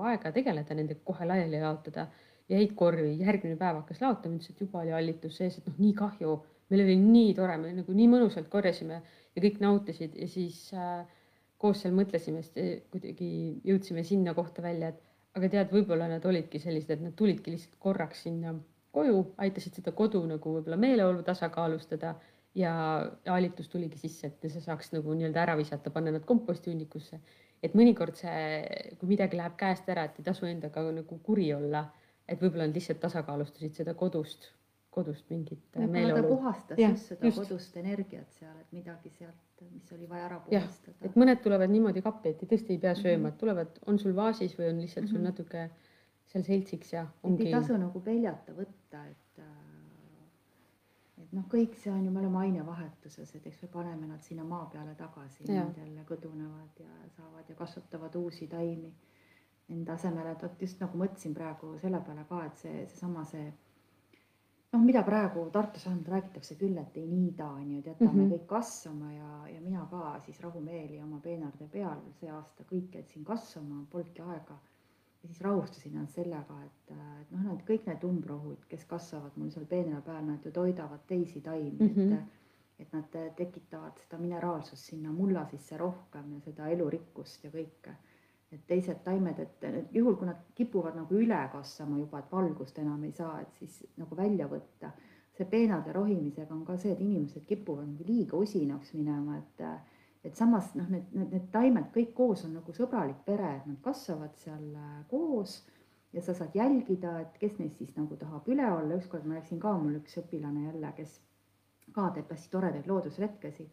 aega 0.07 0.31
tegeleda 0.35 0.77
nendega 0.79 1.03
kohe 1.05 1.29
laiali 1.29 1.61
laotada. 1.63 2.09
jäid 2.47 2.77
korvi, 2.79 3.17
järgmine 3.19 3.57
päev 3.59 3.81
hakkas 3.81 3.99
laotama, 3.99 4.37
ütles, 4.39 4.53
et 4.53 4.61
juba 4.63 4.79
oli 4.79 4.93
hallitus 4.95 5.41
sees, 5.41 5.57
et 5.59 5.65
noh, 5.67 5.75
nii 5.83 5.95
kahju, 5.99 6.35
meil 6.71 6.83
oli 6.85 6.95
nii 7.01 7.33
tore, 7.35 7.57
me 7.59 7.73
nagu 7.75 7.97
nii 7.99 8.07
mõnusalt 8.13 8.47
korjasime 8.53 9.01
ja 9.01 9.43
kõik 9.43 9.59
nautisid 9.65 10.15
ja 10.15 10.29
siis 10.31 10.61
äh, 10.71 11.01
koos 11.59 11.83
seal 11.83 11.97
mõtlesime, 11.97 12.45
äh, 12.63 12.71
kuidagi 12.93 13.31
jõudsime 13.67 14.07
sinna 14.07 14.35
kohta 14.39 14.63
välja, 14.63 14.93
et 14.95 15.03
aga 15.35 15.51
tead, 15.57 15.75
võib-olla 15.75 16.07
nad 16.13 16.25
olidki 16.31 16.63
sellised, 16.63 16.95
et 16.95 17.03
nad 17.03 17.19
tulidki 17.19 17.57
lihtsalt 17.57 17.75
korraks 17.83 18.23
sinna 18.29 18.55
koju, 18.95 19.19
aitasid 19.43 19.81
seda 19.81 19.93
kodu 19.97 20.23
nagu 20.31 20.55
võib-olla 20.57 20.79
meeleolu 20.81 21.27
tasakaalustada 21.27 22.15
ja 22.57 22.73
alitus 23.27 23.69
tuligi 23.69 23.99
sisse, 24.01 24.31
et 24.31 24.49
see 24.49 24.63
saaks 24.65 24.93
nagu 24.95 25.15
nii-öelda 25.17 25.43
ära 25.45 25.57
visata, 25.59 25.93
panna 25.93 26.15
nad 26.15 26.25
kompostihunnikusse. 26.29 27.21
et 27.65 27.73
mõnikord 27.75 28.15
see, 28.21 28.59
kui 29.01 29.09
midagi 29.09 29.39
läheb 29.39 29.57
käest 29.59 29.89
ära, 29.91 30.05
et 30.07 30.19
ei 30.21 30.27
tasu 30.27 30.47
endaga 30.47 30.83
nagu 30.93 31.19
kuri 31.25 31.49
olla, 31.57 31.87
et 32.29 32.41
võib-olla 32.41 32.69
nad 32.69 32.77
lihtsalt 32.77 33.01
tasakaalustasid 33.03 33.81
seda 33.81 33.95
kodust, 33.99 34.51
kodust 34.93 35.31
mingit 35.33 35.79
meeleolu. 35.81 36.21
ta 36.21 36.29
puhastas 36.29 36.79
ja, 36.81 36.91
just 36.93 37.13
seda 37.13 37.27
just. 37.27 37.41
kodust 37.41 37.77
energiat 37.81 38.39
seal, 38.39 38.55
et 38.61 38.77
midagi 38.77 39.11
sealt, 39.17 39.65
mis 39.73 39.93
oli 39.97 40.09
vaja 40.09 40.29
ära 40.29 40.39
puhastada. 40.45 40.97
et 41.09 41.17
mõned 41.17 41.43
tulevad 41.45 41.73
niimoodi 41.73 42.05
kappi, 42.05 42.35
et 42.35 42.45
tõesti 42.45 42.77
ei 42.77 42.83
pea 42.85 42.95
sööma, 42.99 43.33
et 43.33 43.41
tulevad, 43.41 43.81
on 43.87 43.99
sul 44.01 44.15
vaasis 44.17 44.57
või 44.59 44.71
on 44.71 44.83
lihtsalt 44.85 45.09
mm 45.09 45.09
-hmm. 45.09 45.13
sul 45.13 45.19
mhm. 45.19 45.29
natuke 45.33 45.71
seal 46.33 46.45
seltsiks 46.45 46.93
ja 46.93 47.07
ongi. 47.23 47.49
ei 47.49 47.57
tasu 47.57 47.77
nagu 47.81 48.01
peljata 48.05 48.53
võtta, 48.53 49.05
et 49.11 49.26
et 51.27 51.35
noh, 51.35 51.45
kõik 51.51 51.75
see 51.81 51.91
on 51.91 52.05
ju, 52.07 52.13
me 52.15 52.23
oleme 52.23 52.39
ainevahetuses, 52.45 53.35
et 53.35 53.47
eks 53.51 53.65
me 53.65 53.69
paneme 53.73 54.07
nad 54.07 54.23
sinna 54.23 54.45
maa 54.47 54.69
peale 54.71 54.95
tagasi, 54.95 55.43
nad 55.51 55.77
jälle 55.77 56.05
kõdunevad 56.07 56.81
ja 56.83 57.11
saavad 57.17 57.51
ja 57.51 57.59
kasvatavad 57.59 58.15
uusi 58.23 58.47
taimi. 58.47 58.93
Enda 59.75 59.97
asemel, 59.99 60.29
et 60.31 60.43
vot 60.43 60.61
just 60.63 60.79
nagu 60.79 60.99
mõtlesin 60.99 61.33
praegu 61.35 61.73
selle 61.83 61.99
peale 62.07 62.23
ka, 62.29 62.45
et 62.47 62.61
see, 62.63 62.85
seesama 62.87 63.25
see, 63.27 63.49
noh, 64.77 64.85
mida 64.85 65.03
praegu 65.03 65.49
Tartus 65.51 65.89
on, 65.91 65.99
räägitakse 66.07 66.55
küll, 66.61 66.79
et 66.79 66.95
ei 67.03 67.09
niida, 67.11 67.49
on 67.51 67.73
ju, 67.73 67.81
et 67.81 67.91
jätame 67.91 68.13
mm 68.13 68.21
-hmm. 68.21 68.37
kõik 68.37 68.47
kasvama 68.47 69.13
ja, 69.13 69.33
ja 69.55 69.61
mina 69.61 69.89
ka 69.91 70.21
siis 70.21 70.41
rahumeeli 70.41 71.03
oma 71.03 71.19
peenarde 71.19 71.67
peal 71.73 72.07
see 72.21 72.31
aasta 72.31 72.65
kõik 72.71 72.95
jätsin 72.95 73.25
kasvama, 73.25 73.83
polnudki 73.91 74.23
aega 74.23 74.61
ja 75.27 75.33
siis 75.33 75.41
rahustasin 75.41 75.93
ennast 75.93 76.15
sellega, 76.15 76.57
et, 76.65 76.91
et 77.21 77.31
noh, 77.35 77.45
need 77.49 77.63
kõik 77.67 77.87
need 77.91 78.05
umbrohud, 78.07 78.67
kes 78.71 78.85
kasvavad 78.87 79.35
mul 79.41 79.51
seal 79.51 79.67
peenra 79.67 79.99
peal, 80.07 80.23
nad 80.29 80.45
ju 80.45 80.53
toidavad 80.55 81.03
teisi 81.11 81.41
taimi 81.41 81.73
mm, 81.79 81.87
-hmm. 81.87 82.13
et 82.13 82.21
mhm. 82.21 82.35
et 82.79 82.93
nad 82.93 83.17
tekitavad 83.37 83.99
seda 83.99 84.19
mineraalsust 84.21 84.91
sinna 84.91 85.13
mulla 85.13 85.47
sisse 85.51 85.77
rohkem 85.77 86.33
ja 86.33 86.41
seda 86.41 86.69
elurikkust 86.69 87.45
ja 87.45 87.51
kõike. 87.51 87.95
et 88.53 88.67
teised 88.67 88.99
taimed, 89.05 89.39
et, 89.39 89.65
et 89.65 89.95
juhul, 89.95 90.15
kui 90.17 90.27
nad 90.27 90.37
kipuvad 90.55 90.95
nagu 90.97 91.15
üle 91.15 91.49
kasvama 91.53 91.99
juba, 91.99 92.19
et 92.19 92.33
valgust 92.33 92.79
enam 92.79 93.05
ei 93.05 93.13
saa, 93.13 93.41
et 93.41 93.53
siis 93.53 93.87
nagu 93.97 94.17
välja 94.17 94.47
võtta. 94.49 94.91
see 95.33 95.45
peenade 95.45 95.93
rohimisega 95.93 96.55
on 96.55 96.65
ka 96.65 96.77
see, 96.77 96.93
et 96.93 97.01
inimesed 97.01 97.45
kipuvad 97.47 97.89
nagu 97.89 98.05
liiga 98.07 98.37
usinaks 98.37 98.95
minema, 98.95 99.39
et 99.39 99.61
et 100.27 100.37
samas 100.37 100.73
noh, 100.75 100.89
need, 100.91 101.09
need, 101.15 101.33
need 101.33 101.49
taimed 101.55 101.89
kõik 101.95 102.13
koos 102.17 102.45
on 102.47 102.57
nagu 102.59 102.75
sõbralik 102.75 103.23
pere, 103.27 103.53
et 103.61 103.67
nad 103.71 103.81
kasvavad 103.85 104.35
seal 104.43 104.69
äh, 104.75 105.01
koos 105.11 105.61
ja 106.17 106.23
sa 106.25 106.35
saad 106.35 106.55
jälgida, 106.57 107.19
et 107.23 107.39
kes 107.41 107.59
neist 107.61 107.79
siis 107.83 107.97
nagu 107.97 108.17
tahab 108.19 108.47
üle 108.51 108.67
olla, 108.73 108.99
ükskord 108.99 109.27
ma 109.27 109.39
läksin 109.39 109.61
ka, 109.63 109.77
mul 109.79 109.99
üks 110.01 110.19
õpilane 110.23 110.67
jälle, 110.69 110.93
kes 110.97 111.19
ka 111.95 112.09
teeb 112.15 112.31
hästi 112.33 112.53
toredaid 112.53 112.89
loodusretkesi 112.91 113.69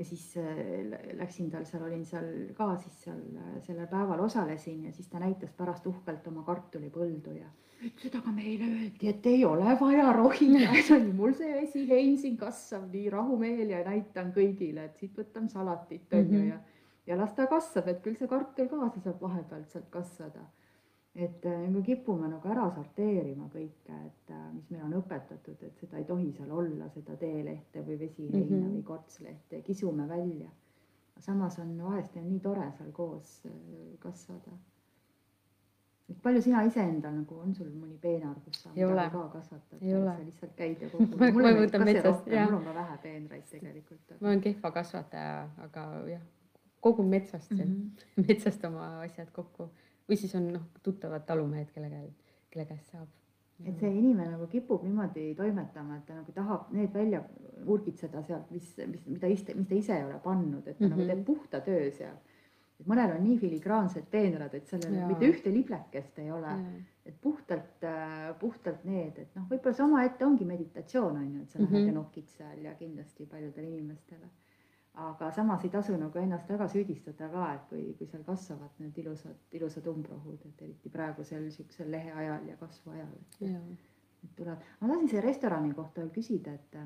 ja 0.00 0.04
siis 0.08 0.24
äh, 0.40 0.60
läksin 1.18 1.50
tal 1.52 1.66
seal, 1.68 1.84
olin 1.84 2.04
seal 2.08 2.28
ka 2.56 2.70
siis 2.80 3.02
seal 3.04 3.20
äh, 3.36 3.56
sellel 3.66 3.88
päeval 3.90 4.22
osalesin 4.24 4.86
ja 4.88 4.92
siis 4.96 5.10
ta 5.12 5.20
näitas 5.20 5.52
pärast 5.56 5.86
uhkelt 5.90 6.26
oma 6.30 6.44
kartulipõldu 6.46 7.36
ja 7.36 7.50
ütles, 7.80 8.08
et 8.08 8.16
aga 8.16 8.32
meile 8.32 8.68
öeldi, 8.68 9.10
et 9.12 9.26
ei 9.28 9.44
ole 9.44 9.76
vaja 9.80 10.10
rohida, 10.16 10.72
et 10.78 10.90
on 10.96 11.06
ju 11.06 11.14
mul 11.16 11.36
see 11.36 11.52
esihein 11.66 12.16
siin 12.20 12.40
kasvab 12.40 12.88
nii 12.92 13.12
rahumeel 13.12 13.76
ja 13.76 13.84
näitan 13.84 14.32
kõigile, 14.36 14.88
et 14.88 15.00
siit 15.00 15.16
võtan 15.20 15.48
salatit 15.52 16.16
on 16.16 16.26
ju 16.26 16.38
mhm. 16.38 16.52
ja 16.54 16.60
ja 17.10 17.16
las 17.18 17.34
ta 17.34 17.46
kasvab, 17.50 17.88
et 17.90 18.02
küll 18.04 18.16
see 18.18 18.30
kartul 18.30 18.68
ka, 18.70 18.88
see 18.94 19.04
saab 19.04 19.22
vahepealt 19.24 19.72
sealt 19.72 19.88
kasvada. 19.92 20.44
Et 21.14 21.46
äh, 21.46 21.60
nagu 21.66 21.82
kipume 21.82 22.28
nagu 22.30 22.48
ära 22.48 22.68
sorteerima 22.74 23.48
kõike, 23.52 23.96
et 24.06 24.30
äh, 24.30 24.48
mis 24.54 24.70
meil 24.70 24.84
on 24.86 24.96
õpetatud, 25.00 25.62
et 25.66 25.78
seda 25.82 25.98
ei 25.98 26.04
tohi 26.08 26.30
seal 26.36 26.50
olla, 26.54 26.88
seda 26.94 27.16
teelehte 27.18 27.82
või 27.86 27.98
vesiheina 27.98 28.44
mm 28.46 28.62
-hmm. 28.62 28.74
või 28.76 28.82
kortslehte, 28.92 29.62
kisume 29.66 30.08
välja. 30.08 30.50
samas 31.20 31.58
on 31.58 31.82
vahest 31.82 32.16
on 32.16 32.28
nii 32.28 32.40
tore 32.40 32.72
seal 32.78 32.92
koos 32.92 33.42
äh, 33.46 33.52
kasvada 33.98 34.52
palju 36.22 36.42
sina 36.42 36.62
iseendal 36.66 37.14
nagu 37.14 37.38
on 37.38 37.54
sul 37.54 37.68
mõni 37.70 37.96
peenar, 38.00 38.34
kus 38.44 38.62
sa 38.62 38.72
midagi 38.74 39.12
ka 39.12 39.22
kasvatad? 39.34 39.78
sa 39.80 40.16
lihtsalt 40.24 40.56
käid 40.56 40.82
ja 40.82 40.88
kogud 40.92 41.16
ma, 41.20 41.30
ma 41.30 41.52
võtan 41.60 41.84
metsast, 41.84 42.26
jah. 42.30 42.48
mul 42.48 42.58
on 42.58 42.64
ka 42.64 42.74
vähe 42.74 42.98
peenraid 43.02 43.46
tegelikult. 43.50 44.16
ma 44.20 44.32
olen 44.32 44.42
kehva 44.46 44.72
kasvataja, 44.74 45.36
aga 45.66 45.86
jah, 46.10 46.24
kogun 46.80 47.10
metsast 47.12 47.50
mm, 47.50 47.60
-hmm. 47.60 48.26
metsast 48.28 48.64
oma 48.64 48.90
asjad 49.04 49.30
kokku 49.36 49.70
või 50.10 50.18
siis 50.18 50.34
on 50.38 50.50
noh, 50.56 50.66
tuttavad 50.82 51.24
talumehed, 51.26 51.70
kelle 51.74 51.90
käel, 51.92 52.10
kelle 52.50 52.66
käest 52.66 52.96
saab. 52.96 53.08
et 53.64 53.76
see 53.78 53.90
inimene 53.92 54.30
nagu 54.30 54.46
kipub 54.48 54.82
niimoodi 54.86 55.34
toimetama, 55.36 55.98
et 56.00 56.06
ta 56.08 56.14
nagu 56.16 56.32
tahab 56.32 56.70
need 56.72 56.94
välja 56.94 57.22
urgitseda 57.66 58.22
sealt, 58.24 58.50
mis, 58.50 58.72
mis, 58.88 59.06
mida 59.06 59.28
iste, 59.28 59.54
mis 59.54 59.68
ta 59.68 59.76
ise 59.76 59.96
ei 59.98 60.04
ole 60.04 60.18
pannud, 60.24 60.66
et 60.66 60.78
ta 60.78 60.84
mm 60.84 60.92
-hmm. 60.92 60.96
nagu 60.96 61.08
teeb 61.12 61.24
puhta 61.26 61.60
töö 61.60 61.90
seal 61.90 62.16
et 62.80 62.88
mõnel 62.88 63.12
on 63.14 63.24
nii 63.24 63.36
filigraansed 63.40 64.06
peenrad, 64.12 64.54
et 64.56 64.70
sellel 64.70 64.94
mitte 65.10 65.28
ühte 65.28 65.52
liblekest 65.52 66.18
ei 66.22 66.30
ole. 66.32 66.56
et 67.10 67.16
puhtalt, 67.20 67.82
äh, 67.82 68.28
puhtalt 68.38 68.84
need, 68.84 69.16
et 69.18 69.34
noh, 69.34 69.46
võib-olla 69.50 69.74
see 69.74 69.84
omaette 69.84 70.24
ongi 70.24 70.44
meditatsioon 70.46 71.16
on 71.16 71.30
ju, 71.34 71.40
et 71.42 71.50
sa 71.50 71.58
lähed 71.58 71.70
mm 71.70 71.76
-hmm. 71.76 71.86
ja 71.88 71.92
nokid 71.92 72.28
seal 72.28 72.58
ja 72.64 72.74
kindlasti 72.74 73.26
paljudele 73.26 73.68
inimestele. 73.68 74.28
Aga 74.94 75.30
samas 75.32 75.64
ei 75.64 75.70
tasu 75.70 75.96
nagu 75.96 76.18
ennast 76.18 76.48
väga 76.50 76.66
süüdistada 76.68 77.28
ka, 77.32 77.44
et 77.54 77.68
kui, 77.68 77.84
kui 77.98 78.06
seal 78.06 78.24
kasvavad 78.26 78.80
need 78.82 78.98
ilusad, 78.98 79.36
ilusad 79.52 79.86
umbrohud, 79.86 80.40
et 80.48 80.62
eriti 80.66 80.90
praegusel 80.90 81.50
siuksel 81.54 81.90
leheajal 81.90 82.48
ja 82.48 82.56
kasvuajal. 82.56 83.14
et 83.40 84.34
tuleb, 84.36 84.66
ma 84.80 84.88
tahtsin 84.88 85.08
selle 85.08 85.22
restorani 85.26 85.72
kohta 85.74 86.02
veel 86.02 86.10
küsida, 86.16 86.52
et 86.52 86.76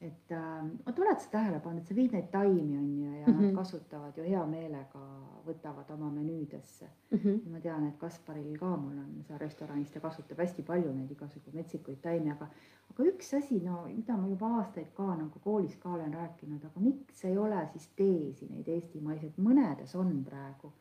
et 0.00 0.32
äh, 0.32 0.64
vot 0.86 0.98
oled 1.00 1.20
sa 1.22 1.30
tähele 1.32 1.58
pannud, 1.64 1.80
et 1.80 1.88
sa 1.88 1.94
viid 1.96 2.12
neid 2.12 2.26
taimi 2.32 2.76
on 2.76 2.88
ju 3.00 3.12
ja 3.12 3.26
mm 3.26 3.32
-hmm. 3.32 3.40
nad 3.40 3.46
mhm. 3.46 3.56
kasutavad 3.56 4.16
ju 4.16 4.24
hea 4.24 4.46
meelega, 4.46 5.04
võtavad 5.46 5.92
oma 5.94 6.10
menüüdesse 6.10 6.86
mm. 7.10 7.18
-hmm. 7.18 7.50
ma 7.52 7.60
tean, 7.60 7.86
et 7.86 7.96
Kasparil 7.98 8.58
ka 8.58 8.76
mul 8.76 8.98
on 8.98 9.22
seal 9.22 9.38
restoranis, 9.38 9.90
ta 9.90 10.00
kasutab 10.00 10.38
hästi 10.38 10.62
palju 10.62 10.92
neid 10.92 11.10
igasugu 11.10 11.50
metsikuid 11.52 12.00
taimi, 12.02 12.30
aga 12.30 12.48
aga 12.90 13.04
üks 13.04 13.34
asi, 13.36 13.60
no 13.60 13.86
mida 13.86 14.16
ma 14.16 14.28
juba 14.28 14.46
aastaid 14.58 14.92
ka 14.94 15.16
nagu 15.16 15.38
koolis 15.44 15.76
ka 15.76 15.92
olen 15.92 16.14
rääkinud, 16.14 16.64
aga 16.64 16.80
miks 16.80 17.24
ei 17.24 17.38
ole 17.38 17.68
siis 17.72 17.88
teesi 17.96 18.46
neid 18.50 18.68
eestimaiseid, 18.68 19.32
mõnedes 19.38 19.96
on 19.96 20.24
praegu 20.24 20.72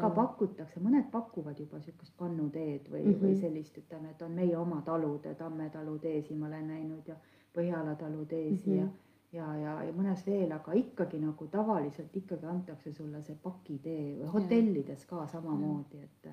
ka 0.00 0.10
pakutakse, 0.10 0.80
mõned 0.80 1.06
pakuvad 1.10 1.58
juba 1.60 1.78
niisugust 1.78 2.12
pannuteed 2.18 2.90
või 2.90 3.04
mm, 3.04 3.12
-hmm. 3.12 3.20
või 3.22 3.30
mhm. 3.30 3.40
sellist, 3.40 3.78
ütleme, 3.78 4.10
et 4.10 4.22
on 4.22 4.32
meie 4.32 4.56
oma 4.56 4.82
talude, 4.84 5.34
Tamme 5.34 5.70
talu 5.70 5.98
teesi 5.98 6.34
ma 6.34 6.46
olen 6.46 6.68
näinud 6.68 7.08
ja 7.08 7.16
Põhjala 7.56 7.94
talu 7.96 8.24
teesi 8.28 8.70
mm 8.70 8.78
-hmm. 8.78 8.90
ja, 9.32 9.46
ja, 9.46 9.54
ja, 9.62 9.76
ja 9.88 9.92
mõnes 9.96 10.26
veel, 10.26 10.52
aga 10.52 10.72
ikkagi 10.76 11.18
nagu 11.18 11.46
tavaliselt 11.52 12.16
ikkagi 12.16 12.46
antakse 12.46 12.92
sulle 12.92 13.22
see 13.22 13.38
pakitee 13.42 14.18
või 14.18 14.32
hotellides 14.34 15.06
ka 15.06 15.26
samamoodi, 15.26 16.02
et 16.02 16.28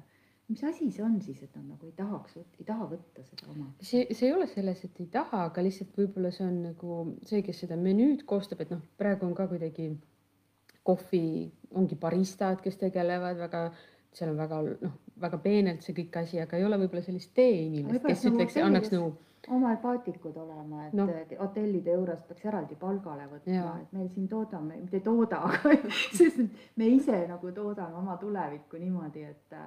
mis 0.47 0.63
asi 0.63 0.91
see 0.91 1.03
on 1.03 1.21
siis, 1.21 1.43
et 1.43 1.55
nad 1.55 1.65
nagu 1.73 1.85
ei 1.87 1.93
tahaks, 1.97 2.37
ei 2.37 2.65
taha 2.67 2.87
võtta 2.91 3.23
seda 3.23 3.49
oma? 3.51 3.69
see, 3.81 4.05
see 4.11 4.27
ei 4.27 4.33
ole 4.35 4.47
selles, 4.51 4.83
et 4.85 4.99
ei 4.99 5.07
taha, 5.11 5.45
aga 5.49 5.63
lihtsalt 5.63 5.95
võib-olla 5.97 6.31
see 6.35 6.47
on 6.47 6.57
nagu 6.67 6.97
see, 7.29 7.41
kes 7.45 7.63
seda 7.63 7.77
menüüd 7.79 8.25
koostab, 8.29 8.61
et 8.65 8.73
noh, 8.75 8.83
praegu 8.99 9.25
on 9.25 9.35
ka 9.37 9.47
kuidagi 9.51 9.93
kohvi, 10.83 11.51
ongi 11.79 11.95
baristad, 11.99 12.59
kes 12.63 12.77
tegelevad 12.81 13.39
väga, 13.39 13.63
seal 14.13 14.33
on 14.33 14.41
väga 14.41 14.61
noh, 14.83 14.97
väga 15.23 15.39
peenelt 15.43 15.85
see 15.85 15.95
kõik 16.01 16.17
asi, 16.23 16.41
aga 16.43 16.59
ei 16.59 16.67
ole 16.67 16.81
võib-olla 16.83 17.05
sellist 17.05 17.31
teeinimest, 17.37 18.03
kes 18.05 18.25
ütleks, 18.29 18.59
annaks 18.59 18.91
nõu 18.93 19.13
no, 19.13 19.32
omal 19.51 19.77
paatikud 19.81 20.37
olema, 20.37 20.87
et 20.87 20.93
no. 20.95 21.07
hotellide 21.39 21.95
juures 21.97 22.21
peaks 22.27 22.45
eraldi 22.47 22.77
palgale 22.79 23.25
võtma, 23.27 23.77
et 23.81 23.95
meil 23.95 24.09
siin 24.13 24.27
toodame, 24.31 24.77
mitte 24.79 24.99
ei 24.99 25.05
tooda, 25.05 25.41
aga 25.49 25.73
sest 26.19 26.43
me 26.79 26.87
ise 26.95 27.25
nagu 27.27 27.51
toodame 27.55 27.99
oma 27.99 28.17
tulevikku 28.21 28.79
niimoodi, 28.81 29.25
et 29.31 29.57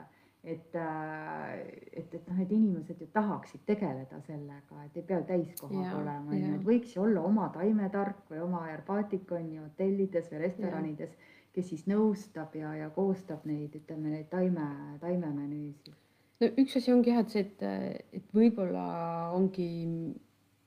et, 0.47 0.77
et, 0.77 2.13
et 2.15 2.29
noh, 2.29 2.37
et 2.39 2.53
inimesed 2.55 3.01
ju 3.03 3.09
tahaksid 3.11 3.65
tegeleda 3.67 4.21
sellega, 4.29 4.85
et 4.85 5.01
ei 5.01 5.03
pea 5.09 5.19
täiskohaga 5.27 5.97
olema, 5.99 6.31
on 6.31 6.39
ju, 6.39 6.53
et 6.61 6.69
võiks 6.69 6.95
ju 6.95 7.03
olla 7.03 7.25
oma 7.27 7.49
taimetark 7.57 8.31
või 8.31 8.45
oma 8.45 8.63
herbaatik 8.69 9.33
on 9.35 9.51
ju 9.57 9.65
hotellides 9.65 10.31
või 10.31 10.45
restoranides, 10.45 11.19
kes 11.51 11.71
siis 11.73 11.87
nõustab 11.91 12.55
ja, 12.55 12.77
ja 12.79 12.89
koostab 12.95 13.43
neid, 13.51 13.75
ütleme 13.75 14.15
neid 14.15 14.31
taime, 14.31 14.71
taimemenüüsid 15.03 16.06
no 16.41 16.53
üks 16.63 16.77
asi 16.79 16.93
ongi 16.93 17.13
jah, 17.13 17.25
et 17.25 17.35
see, 17.35 17.45
et, 17.47 18.15
et 18.21 18.37
võib-olla 18.37 18.87
ongi 19.37 19.69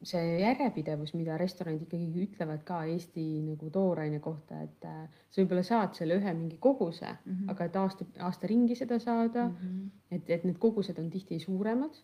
see 0.06 0.40
järjepidevus, 0.40 1.12
mida 1.18 1.36
restoranid 1.40 1.82
ikkagi 1.84 2.24
ütlevad 2.24 2.62
ka 2.68 2.80
Eesti 2.88 3.24
nagu 3.44 3.68
tooraine 3.74 4.22
kohta, 4.24 4.62
et 4.64 4.86
sa 4.86 5.42
võib-olla 5.42 5.64
saad 5.68 5.98
selle 5.98 6.16
ühe 6.22 6.34
mingi 6.38 6.60
koguse 6.62 7.10
mm, 7.10 7.34
-hmm. 7.34 7.50
aga 7.52 7.68
et 7.68 7.76
aasta, 7.82 8.08
aasta 8.28 8.48
ringi 8.48 8.78
seda 8.80 9.00
saada 9.00 9.50
mm, 9.50 9.58
-hmm. 9.58 9.90
et, 10.16 10.30
et 10.30 10.46
need 10.48 10.58
kogused 10.58 11.00
on 11.00 11.10
tihti 11.10 11.40
suuremad. 11.40 12.00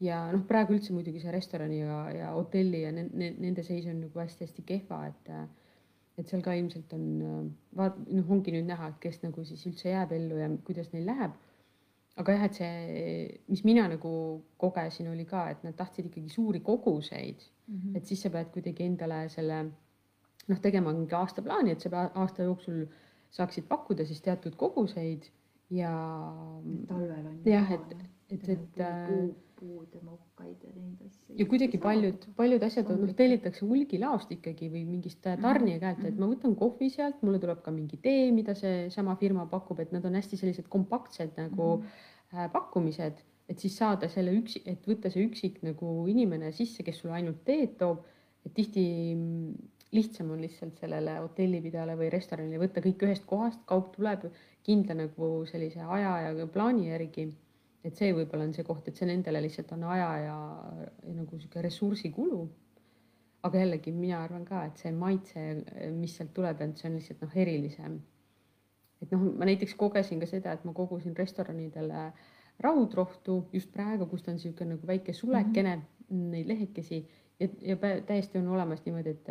ja 0.00 0.32
noh, 0.32 0.42
praegu 0.44 0.74
üldse 0.74 0.92
muidugi 0.92 1.20
see 1.20 1.32
restorani 1.32 1.78
ja, 1.78 1.98
ja 2.10 2.30
hotelli 2.34 2.82
ja 2.82 2.92
nende, 2.92 3.30
nende 3.38 3.62
seis 3.62 3.86
on 3.86 4.00
nagu 4.00 4.18
hästi-hästi 4.18 4.62
kehva, 4.66 5.06
et 5.06 5.30
et 6.18 6.28
seal 6.28 6.42
ka 6.42 6.52
ilmselt 6.54 6.92
on 6.92 7.54
vaat-, 7.76 7.98
noh, 8.06 8.30
ongi 8.30 8.52
nüüd 8.52 8.68
näha, 8.68 8.88
et 8.88 8.98
kes 9.00 9.22
nagu 9.22 9.44
siis 9.44 9.64
üldse 9.66 9.88
jääb 9.88 10.12
ellu 10.12 10.36
ja 10.38 10.50
kuidas 10.66 10.92
neil 10.92 11.06
läheb 11.06 11.32
aga 12.16 12.34
jah, 12.36 12.44
et 12.46 12.58
see, 12.60 13.38
mis 13.50 13.64
mina 13.66 13.86
nagu 13.90 14.10
kogesin, 14.60 15.08
oli 15.10 15.24
ka, 15.26 15.48
et 15.50 15.64
nad 15.66 15.74
tahtsid 15.78 16.10
ikkagi 16.10 16.30
suuri 16.30 16.60
koguseid 16.60 17.40
mm, 17.42 17.78
-hmm. 17.78 17.96
et 17.96 18.06
siis 18.06 18.22
sa 18.22 18.30
pead 18.30 18.52
kuidagi 18.54 18.86
endale 18.86 19.28
selle 19.28 19.64
noh, 20.48 20.60
tegema 20.60 20.92
mingi 20.92 21.14
aastaplaani, 21.14 21.74
et 21.74 21.80
sa 21.80 22.10
aasta 22.14 22.42
jooksul 22.42 22.84
saaksid 23.30 23.66
pakkuda 23.68 24.04
siis 24.04 24.22
teatud 24.22 24.54
koguseid 24.56 25.26
ja. 25.70 25.90
talvel 26.88 27.26
on. 27.26 27.40
jah, 27.44 27.72
et, 27.72 27.96
et, 28.30 28.48
et. 28.48 28.82
Puu, 29.08 29.34
puud 29.64 29.96
ja 29.96 30.00
mokkaid 30.04 30.62
ja 30.62 30.70
neid 30.76 31.02
asju. 31.06 31.36
ja 31.40 31.46
kuidagi 31.48 31.80
paljud, 31.82 32.26
paljud 32.36 32.64
asjad 32.66 32.90
on, 32.92 33.02
noh, 33.04 33.12
tellitakse 33.18 33.64
hulgilaost 33.66 34.32
ikkagi 34.36 34.70
või 34.72 34.84
mingist 34.88 35.20
tarnija 35.24 35.80
käelt 35.80 35.98
mm, 35.98 36.04
-hmm. 36.04 36.12
et 36.12 36.20
ma 36.20 36.30
võtan 36.30 36.56
kohvi 36.60 36.90
sealt, 36.92 37.20
mulle 37.26 37.40
tuleb 37.42 37.62
ka 37.64 37.74
mingi 37.74 38.00
tee, 38.04 38.30
mida 38.36 38.56
seesama 38.58 39.16
firma 39.20 39.46
pakub, 39.50 39.80
et 39.80 39.92
nad 39.96 40.04
on 40.04 40.18
hästi 40.20 40.40
sellised 40.40 40.68
kompaktsed 40.72 41.36
nagu 41.40 41.76
mm 41.76 41.84
-hmm. 41.84 42.50
pakkumised, 42.52 43.22
et 43.48 43.58
siis 43.60 43.76
saada 43.76 44.08
selle 44.08 44.32
üksi, 44.36 44.62
et 44.66 44.86
võtta 44.88 45.12
see 45.12 45.26
üksik 45.28 45.62
nagu 45.62 45.94
inimene 46.08 46.52
sisse, 46.52 46.82
kes 46.82 47.00
sulle 47.02 47.14
ainult 47.20 47.44
teed 47.44 47.78
toob, 47.78 48.04
et 48.44 48.54
tihti 48.54 48.84
lihtsam 49.94 50.30
on 50.34 50.40
lihtsalt 50.42 50.80
sellele 50.80 51.18
hotellipidajale 51.20 51.94
või 51.98 52.10
restoranile 52.12 52.58
võtta 52.58 52.82
kõik 52.84 53.06
ühest 53.06 53.24
kohast, 53.30 53.60
kaup 53.70 53.92
tuleb 53.96 54.26
kindla 54.66 54.96
nagu 54.98 55.30
sellise 55.48 55.84
aja 55.96 56.16
ja 56.24 56.46
plaani 56.50 56.88
järgi 56.88 57.28
et 57.84 57.98
see 58.00 58.12
võib-olla 58.16 58.46
on 58.48 58.54
see 58.56 58.64
koht, 58.66 58.88
et 58.88 58.98
see 58.98 59.08
nendele 59.08 59.42
lihtsalt 59.44 59.72
on 59.76 59.84
aja 59.92 60.10
ja, 60.22 60.36
ja 61.04 61.14
nagu 61.14 61.38
sihuke 61.38 61.64
ressursikulu. 61.64 62.44
aga 63.44 63.60
jällegi 63.60 63.92
mina 63.92 64.22
arvan 64.24 64.44
ka, 64.48 64.62
et 64.64 64.78
see 64.80 64.92
maitse, 64.96 65.40
mis 65.92 66.14
sealt 66.16 66.30
tuleb, 66.36 66.62
et 66.64 66.78
see 66.80 66.88
on 66.88 66.94
lihtsalt 66.96 67.24
noh, 67.26 67.34
erilisem. 67.44 67.98
et 69.04 69.12
noh, 69.12 69.26
ma 69.36 69.48
näiteks 69.50 69.74
kogesin 69.80 70.22
ka 70.22 70.30
seda, 70.30 70.54
et 70.56 70.64
ma 70.64 70.72
kogusin 70.72 71.16
restoranidele 71.16 72.06
raudrohtu 72.64 73.42
just 73.52 73.72
praegu, 73.74 74.06
kus 74.06 74.22
ta 74.22 74.32
on 74.32 74.38
niisugune 74.38 74.76
nagu 74.76 74.86
väike 74.86 75.12
sulekene 75.12 75.76
mm, 75.76 75.82
-hmm. 75.82 76.30
neid 76.32 76.48
lehekesi 76.48 77.04
ja, 77.40 77.48
ja 77.60 77.76
täiesti 78.06 78.38
on 78.38 78.48
olemas 78.48 78.84
niimoodi, 78.84 79.10
et 79.10 79.28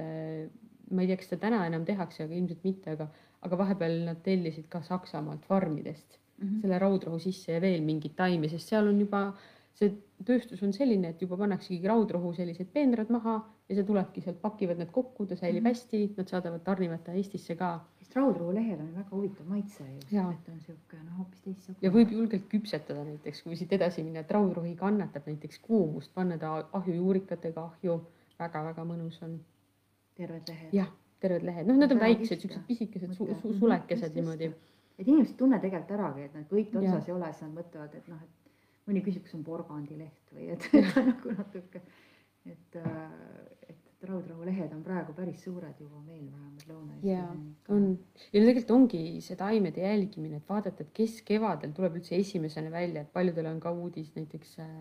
ma 0.91 1.01
ei 1.01 1.07
tea, 1.07 1.17
kas 1.17 1.29
seda 1.31 1.47
täna 1.47 1.65
enam 1.65 1.85
tehakse, 1.85 2.23
aga 2.23 2.35
ilmselt 2.35 2.63
mitte, 2.67 2.91
aga, 2.97 3.07
aga 3.41 3.57
vahepeal 3.57 4.03
nad 4.05 4.21
tellisid 4.23 4.67
ka 4.69 4.81
Saksamaalt 4.81 5.45
farmidest 5.47 6.19
mm 6.37 6.47
-hmm. 6.47 6.61
selle 6.61 6.79
raudrohu 6.79 7.19
sisse 7.19 7.51
ja 7.51 7.61
veel 7.61 7.81
mingeid 7.81 8.15
taimi, 8.15 8.49
sest 8.49 8.67
seal 8.67 8.87
on 8.87 8.99
juba 8.99 9.25
see 9.77 9.89
tööstus 10.23 10.61
on 10.63 10.71
selline, 10.75 11.11
et 11.11 11.21
juba 11.21 11.37
pannaksegi 11.39 11.89
raudrohu 11.89 12.31
sellised 12.37 12.69
peenrad 12.73 13.09
maha 13.13 13.39
ja 13.69 13.77
see 13.77 13.85
tulebki 13.87 14.21
sealt, 14.23 14.39
pakivad 14.43 14.79
need 14.79 14.91
kokku, 14.93 15.25
ta 15.25 15.35
säilib 15.35 15.63
mm 15.63 15.67
-hmm. 15.67 15.73
hästi, 15.73 16.13
nad 16.17 16.29
saadavad, 16.29 16.63
tarnivad 16.63 17.03
ta 17.03 17.13
Eestisse 17.13 17.55
ka. 17.55 17.71
sest 17.99 18.15
raudrohu 18.15 18.53
lehel 18.53 18.79
on 18.79 18.95
väga 18.95 19.09
huvitav 19.11 19.47
maitse 19.47 19.83
ju, 19.83 20.29
et 20.31 20.49
on 20.49 20.55
niisugune 20.55 21.03
noh, 21.03 21.17
hoopis 21.17 21.41
teistsugune. 21.41 21.79
ja 21.81 21.91
võib 21.91 22.11
julgelt 22.11 22.47
küpsetada 22.49 23.03
näiteks, 23.03 23.41
kui 23.43 23.55
siit 23.55 23.73
edasi 23.73 24.03
minna, 24.03 24.19
et 24.19 24.31
raudrohi 24.31 24.75
kannatab 24.75 25.27
näiteks 25.27 25.59
kuumust, 25.59 26.13
panna 26.13 26.37
ta 26.37 26.67
ahjujuurikatega 26.73 27.63
ahju 27.63 28.01
väga-väga 28.39 28.85
mõnus 28.85 29.23
on. 29.23 29.39
terved 30.15 30.47
lehed. 30.47 30.69
jah, 30.73 30.91
terved 31.19 31.43
lehed, 31.43 31.67
noh, 31.67 31.77
nad 31.77 31.91
on 31.91 31.99
väiksed, 31.99 32.39
siuksed 32.39 32.67
pisikesed 32.67 33.13
su 33.13 33.27
su 33.41 33.53
sulekesed 33.59 34.15
niimoodi 34.15 34.53
et 34.97 35.07
inimesed 35.07 35.37
tunne 35.39 35.59
tegelikult 35.61 35.95
äragi, 35.97 36.27
et 36.27 36.37
nad 36.37 36.49
kõik 36.49 36.73
otsas 36.79 37.07
ei 37.09 37.15
ole, 37.15 37.29
siis 37.33 37.45
nad 37.47 37.55
mõtlevad, 37.57 37.95
et 37.99 38.09
noh, 38.11 38.23
et 38.23 38.89
mõni 38.89 39.03
küsib, 39.05 39.23
kas 39.25 39.37
on 39.37 39.45
porgandileht 39.47 40.35
või 40.35 40.49
et, 40.53 40.67
et 40.79 40.99
nagu 41.11 41.37
natuke, 41.37 41.81
et, 42.49 42.77
äh, 42.81 42.99
et, 43.69 43.79
raudrahulehed 44.03 44.73
on 44.75 44.81
praegu 44.83 45.13
päris 45.15 45.45
suured 45.45 45.77
juba 45.79 46.01
meil 46.03 46.25
vähemalt 46.27 46.65
Lõuna-Eestis. 46.67 47.05
ja 47.07 47.21
on. 47.71 47.85
Ja 48.33 48.41
no 48.41 48.49
tegelikult 48.49 48.73
ongi 48.75 49.03
see 49.23 49.37
taimede 49.39 49.85
jälgimine, 49.85 50.41
et 50.41 50.49
vaadata, 50.49 50.83
et 50.83 50.89
kes 50.97 51.21
kevadel 51.23 51.71
tuleb 51.71 51.95
üldse 52.01 52.17
esimesena 52.19 52.73
välja, 52.73 53.05
et 53.05 53.13
paljudel 53.15 53.47
on 53.53 53.61
ka 53.63 53.71
uudis 53.71 54.11
näiteks 54.17 54.57
äh, 54.59 54.73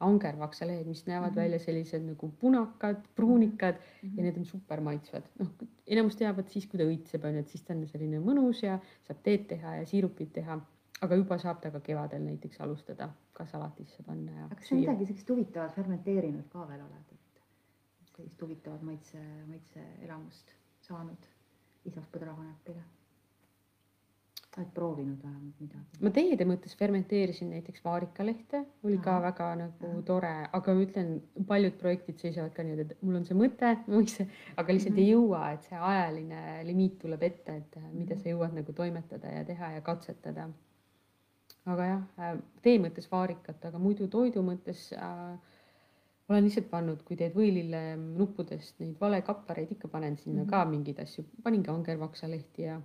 angervaksalehed, 0.00 0.86
mis 0.86 1.06
näevad 1.06 1.30
mm 1.30 1.34
-hmm. 1.34 1.40
välja 1.40 1.58
sellised 1.58 2.02
nagu 2.02 2.28
punakad, 2.40 2.96
pruunikad 3.14 3.74
mm 3.74 4.08
-hmm. 4.08 4.16
ja 4.16 4.22
need 4.22 4.36
on 4.36 4.44
super 4.44 4.80
maitsvad. 4.80 5.22
noh, 5.38 5.48
enamus 5.86 6.16
teavad 6.16 6.48
siis, 6.48 6.66
kui 6.66 6.78
ta 6.78 6.84
õitseb, 6.84 7.24
on 7.26 7.34
ju, 7.34 7.40
et 7.40 7.48
siis 7.48 7.62
ta 7.62 7.74
on 7.74 7.86
selline 7.86 8.20
mõnus 8.20 8.62
ja 8.62 8.78
saab 9.08 9.18
teed 9.22 9.46
teha 9.46 9.76
ja 9.76 9.86
siirupit 9.86 10.32
teha. 10.32 10.60
aga 11.00 11.14
juba 11.14 11.38
saab 11.38 11.60
ta 11.60 11.70
ka 11.70 11.80
kevadel 11.80 12.22
näiteks 12.22 12.60
alustada 12.60 13.08
ka 13.32 13.46
salatisse 13.46 14.02
panna 14.02 14.32
ja. 14.32 14.48
kas 14.48 14.68
sa 14.68 14.74
midagi 14.74 15.06
sellist 15.06 15.30
huvitavat 15.30 15.74
fermenteerinud 15.74 16.48
ka 16.52 16.68
veel 16.68 16.80
oled, 16.80 17.12
et 17.12 17.42
sellist 18.16 18.42
huvitavat 18.42 18.82
maitse, 18.82 19.18
maitseelamust 19.46 20.52
saanud 20.80 21.28
lisaks 21.84 22.08
põdrakanepile? 22.12 22.82
Oled 24.58 24.70
proovinud 24.74 25.22
vähemalt 25.22 25.60
midagi? 25.62 25.98
ma 26.02 26.10
teede 26.14 26.46
mõttes 26.48 26.72
fermenteerisin 26.78 27.52
näiteks 27.54 27.84
vaarikalehte, 27.84 28.62
oli 28.86 28.96
Aha. 28.98 29.04
ka 29.04 29.16
väga 29.26 29.50
nagu 29.60 29.90
Aha. 29.90 30.02
tore, 30.08 30.32
aga 30.58 30.74
ma 30.74 30.86
ütlen, 30.86 31.12
paljud 31.46 31.76
projektid 31.82 32.18
seisavad 32.24 32.54
ka 32.56 32.64
niimoodi, 32.66 32.88
et 32.88 33.04
mul 33.06 33.20
on 33.20 33.28
see 33.28 33.38
mõte, 33.38 33.70
aga 34.60 34.74
lihtsalt 34.74 34.96
mm 34.96 34.98
-hmm. 34.98 35.04
ei 35.04 35.12
jõua, 35.12 35.44
et 35.54 35.68
see 35.68 35.84
ajaline 35.92 36.42
limiit 36.66 36.98
tuleb 37.04 37.22
ette, 37.30 37.56
et 37.62 37.78
mida 37.92 38.18
sa 38.18 38.28
jõuad 38.32 38.58
nagu 38.58 38.74
toimetada 38.82 39.36
ja 39.38 39.44
teha 39.44 39.72
ja 39.76 39.80
katsetada. 39.80 40.50
aga 41.70 41.84
jah, 41.84 42.02
äh, 42.18 42.36
tee 42.62 42.78
mõttes 42.82 43.10
vaarikat, 43.10 43.64
aga 43.64 43.78
muidu 43.78 44.08
toidu 44.08 44.42
mõttes 44.42 44.92
äh, 44.96 45.38
olen 46.28 46.44
lihtsalt 46.46 46.70
pannud, 46.70 47.02
kui 47.06 47.16
teed 47.16 47.34
võilille 47.34 47.96
nuppudest 47.98 48.78
neid 48.80 48.96
valekappareid, 49.00 49.70
ikka 49.74 49.88
panen 49.88 50.16
sinna 50.16 50.42
mm 50.42 50.46
-hmm. 50.46 50.50
ka 50.50 50.64
mingeid 50.64 50.98
asju, 50.98 51.24
panin 51.42 51.62
ka 51.62 51.72
angervaksalehti 51.72 52.62
ja 52.62 52.80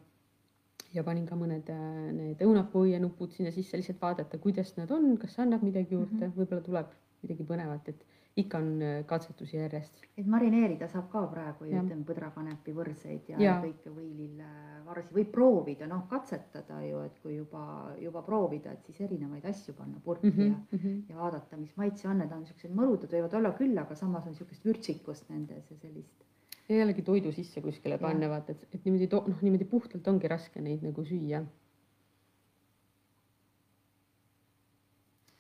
ja 0.96 1.04
panin 1.04 1.26
ka 1.30 1.38
mõned 1.40 1.70
äh, 1.72 1.86
need 2.16 2.44
õunapuuianupud 2.46 3.36
sinna 3.36 3.54
sisse, 3.56 3.78
lihtsalt 3.80 4.02
vaadata, 4.02 4.40
kuidas 4.42 4.76
nad 4.80 4.92
on, 4.96 5.16
kas 5.22 5.40
annab 5.44 5.64
midagi 5.66 5.96
juurde 5.98 6.16
mm 6.16 6.28
-hmm., 6.28 6.38
võib-olla 6.40 6.66
tuleb 6.66 6.94
midagi 7.26 7.48
põnevat, 7.48 7.90
et 7.90 8.06
ikka 8.36 8.58
on 8.58 8.82
äh, 8.82 9.06
katsetusi 9.06 9.58
järjest. 9.58 10.02
et 10.18 10.28
marineerida 10.28 10.88
saab 10.92 11.08
ka 11.12 11.22
praegu 11.32 11.66
ju 11.66 11.78
ütleme 11.80 12.04
põdrakanepi 12.08 12.74
võrseid 12.76 13.30
ja, 13.32 13.40
ja. 13.40 13.54
kõike 13.64 13.94
võilillevarsi 13.96 15.16
võib 15.16 15.32
proovida, 15.32 15.88
noh, 15.88 16.04
katsetada 16.10 16.82
ju, 16.84 17.00
et 17.08 17.20
kui 17.24 17.38
juba, 17.38 17.64
juba 18.02 18.22
proovida, 18.22 18.76
et 18.76 18.86
siis 18.86 19.02
erinevaid 19.08 19.46
asju 19.46 19.74
panna 19.78 20.00
purki 20.04 20.28
mm 20.28 20.38
-hmm, 20.38 20.52
ja 20.52 20.78
mm, 20.78 20.84
-hmm. 20.84 21.02
ja 21.10 21.16
vaadata, 21.16 21.58
mis 21.58 21.78
maitse 21.78 22.08
on, 22.08 22.18
need 22.18 22.32
on 22.32 22.44
niisugused 22.44 22.76
mõnudad 22.76 23.18
võivad 23.18 23.38
olla 23.40 23.52
küll, 23.52 23.78
aga 23.78 23.96
samas 23.96 24.26
on 24.26 24.36
niisugust 24.36 24.66
vürtsikust 24.66 25.30
nendes 25.30 25.72
ja 25.72 25.78
sellist 25.78 26.26
jällegi 26.70 27.06
toidu 27.06 27.32
sisse 27.32 27.62
kuskile 27.62 27.98
panna, 28.02 28.30
vaata, 28.30 28.56
et, 28.56 28.68
et 28.74 28.86
niimoodi 28.86 29.10
noh, 29.14 29.42
niimoodi 29.42 29.68
puhtalt 29.70 30.08
ongi 30.08 30.32
raske 30.32 30.62
neid 30.62 30.84
nagu 30.86 31.06
süüa. 31.06 31.44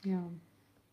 jaa. 0.05 0.29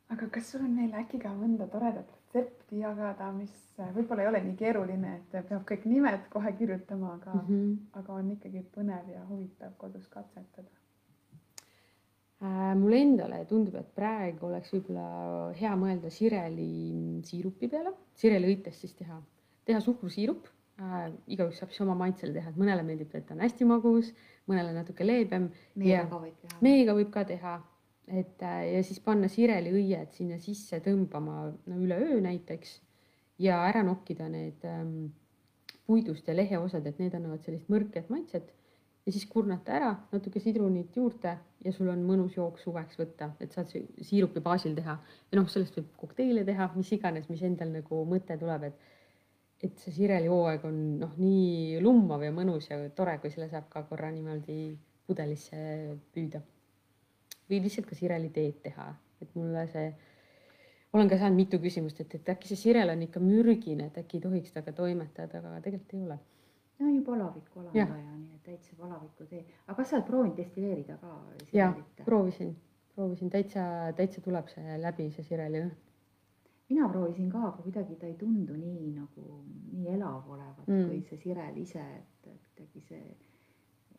aga 0.08 0.26
kas 0.32 0.50
sul 0.50 0.64
on 0.64 0.76
neile 0.76 0.96
äkki 1.02 1.18
ka 1.20 1.34
mõnda 1.36 1.66
toredat 1.68 2.22
retsepti 2.32 2.80
jagada, 2.80 3.30
mis 3.36 3.52
võib-olla 3.94 4.24
ei 4.24 4.28
ole 4.30 4.40
nii 4.46 4.54
keeruline, 4.56 5.16
et 5.18 5.48
peab 5.48 5.64
kõik 5.68 5.84
nimed 5.88 6.28
kohe 6.32 6.52
kirjutama, 6.56 7.16
aga 7.18 7.34
mm, 7.34 7.48
-hmm. 7.48 7.74
aga 8.00 8.14
on 8.14 8.30
ikkagi 8.36 8.64
põnev 8.76 9.10
ja 9.12 9.24
huvitav 9.28 9.74
kodus 9.76 10.08
katsetada 10.08 10.68
äh,? 12.42 12.74
mulle 12.78 13.02
endale 13.02 13.44
tundub, 13.44 13.74
et 13.74 13.94
praegu 13.94 14.46
oleks 14.46 14.72
võib-olla 14.72 15.52
hea 15.60 15.74
mõelda 15.76 16.10
sireli 16.10 17.20
siirupi 17.24 17.68
peale, 17.68 17.92
sireliõitest 18.14 18.80
siis 18.80 18.94
teha, 18.94 19.20
teha 19.68 19.80
suhkrusiirup 19.80 20.48
äh,. 20.80 21.10
igaüks 21.26 21.60
saab 21.62 21.74
siis 21.74 21.84
oma 21.86 21.98
maitsele 22.04 22.34
teha, 22.38 22.50
et 22.50 22.60
mõnele 22.60 22.86
meeldib, 22.86 23.12
et 23.14 23.26
ta 23.26 23.36
on 23.36 23.44
hästi 23.44 23.68
magus, 23.68 24.12
mõnele 24.50 24.72
natuke 24.76 25.06
leebem. 25.06 25.50
meiega 25.74 26.08
ka 26.10 26.22
võib 26.24 26.40
teha. 26.46 26.62
meiega 26.64 26.96
võib 26.98 27.12
ka 27.14 27.26
teha 27.28 27.58
et 28.08 28.42
äh, 28.42 28.62
ja 28.74 28.82
siis 28.84 29.00
panna 29.00 29.28
sireliõied 29.30 30.14
sinna 30.16 30.38
sisse 30.42 30.80
tõmbama 30.84 31.46
no 31.70 31.78
üleöö 31.78 32.18
näiteks 32.24 32.80
ja 33.42 33.62
ära 33.68 33.82
nokkida 33.86 34.28
need 34.30 34.64
ähm, 34.68 35.12
puidust 35.86 36.28
ja 36.28 36.34
leheosad, 36.36 36.86
et 36.86 36.98
need 37.02 37.14
annavad 37.14 37.42
sellist 37.44 37.70
mõrket 37.72 38.10
maitset 38.12 38.50
ja 39.06 39.12
siis 39.12 39.24
kurnata 39.30 39.74
ära 39.78 39.92
natuke 40.12 40.40
sidrunit 40.42 40.96
juurde 40.96 41.36
ja 41.64 41.72
sul 41.74 41.90
on 41.90 42.02
mõnus 42.06 42.36
jook 42.36 42.58
suveks 42.62 42.98
võtta, 42.98 43.32
et 43.42 43.54
saad 43.54 43.70
siirupi 43.70 44.42
baasil 44.42 44.74
teha 44.78 44.98
ja 44.98 45.38
noh, 45.38 45.48
sellest 45.50 45.78
võib 45.78 45.90
kokteile 46.04 46.44
teha, 46.46 46.70
mis 46.76 46.92
iganes, 46.94 47.28
mis 47.30 47.42
endal 47.46 47.72
nagu 47.74 48.02
mõte 48.08 48.38
tuleb, 48.38 48.68
et 48.70 48.91
et 49.62 49.78
see 49.78 49.94
sirelihooaeg 49.94 50.64
on 50.66 50.78
noh, 51.00 51.12
nii 51.22 51.78
lummav 51.82 52.24
ja 52.26 52.32
mõnus 52.34 52.66
ja 52.70 52.78
tore, 52.96 53.14
kui 53.22 53.30
selle 53.30 53.48
saab 53.50 53.68
ka 53.70 53.84
korra 53.86 54.10
niimoodi 54.10 54.72
pudelisse 55.06 55.58
püüda. 56.14 56.40
Või 57.50 57.60
lihtsalt 57.62 57.86
ka 57.86 57.98
sireli 57.98 58.30
teed 58.34 58.58
teha, 58.64 58.88
et 59.22 59.36
mulle 59.38 59.62
see, 59.70 59.86
olen 60.96 61.10
ka 61.10 61.18
saanud 61.20 61.38
mitu 61.38 61.60
küsimust, 61.62 62.00
et, 62.02 62.18
et 62.18 62.32
äkki 62.34 62.50
see 62.50 62.58
sirel 62.58 62.90
on 62.94 63.04
ikka 63.06 63.22
mürgine, 63.22 63.86
et 63.90 64.02
äkki 64.02 64.18
ei 64.18 64.26
tohiks 64.26 64.54
temaga 64.54 64.74
toimetada, 64.80 65.42
aga 65.42 65.62
tegelikult 65.64 65.94
ei 65.98 66.04
ole. 66.08 66.18
no 66.82 66.90
ju 66.90 67.04
palaviku 67.06 67.62
alandaja, 67.62 68.16
nii 68.18 68.34
et 68.34 68.48
täitsa 68.48 68.74
palaviku 68.80 69.28
tee, 69.30 69.44
aga 69.68 69.78
kas 69.78 69.92
sa 69.92 69.98
oled 70.00 70.08
proovinud 70.10 70.36
destilleerida 70.42 70.98
ka? 70.98 71.14
jah, 71.54 71.78
proovisin, 72.02 72.56
proovisin. 72.96 73.30
Täitsa, 73.30 73.64
täitsa 73.98 74.24
tuleb 74.24 74.50
see 74.50 74.78
läbi, 74.82 75.10
see 75.14 75.28
sireli 75.28 75.62
õhn 75.62 75.74
mina 76.72 76.88
proovisin 76.88 77.28
ka, 77.32 77.42
aga 77.50 77.66
kuidagi 77.66 77.98
ta 78.00 78.08
ei 78.08 78.16
tundu 78.20 78.56
nii 78.56 78.94
nagu 78.96 79.26
nii 79.72 79.92
elav 79.96 80.30
olevat 80.36 80.66
mm. 80.66 80.88
kui 80.88 81.02
see 81.08 81.20
sirel 81.26 81.60
ise, 81.62 81.84
et 82.00 82.32
kuidagi 82.56 82.82
see 82.88 83.04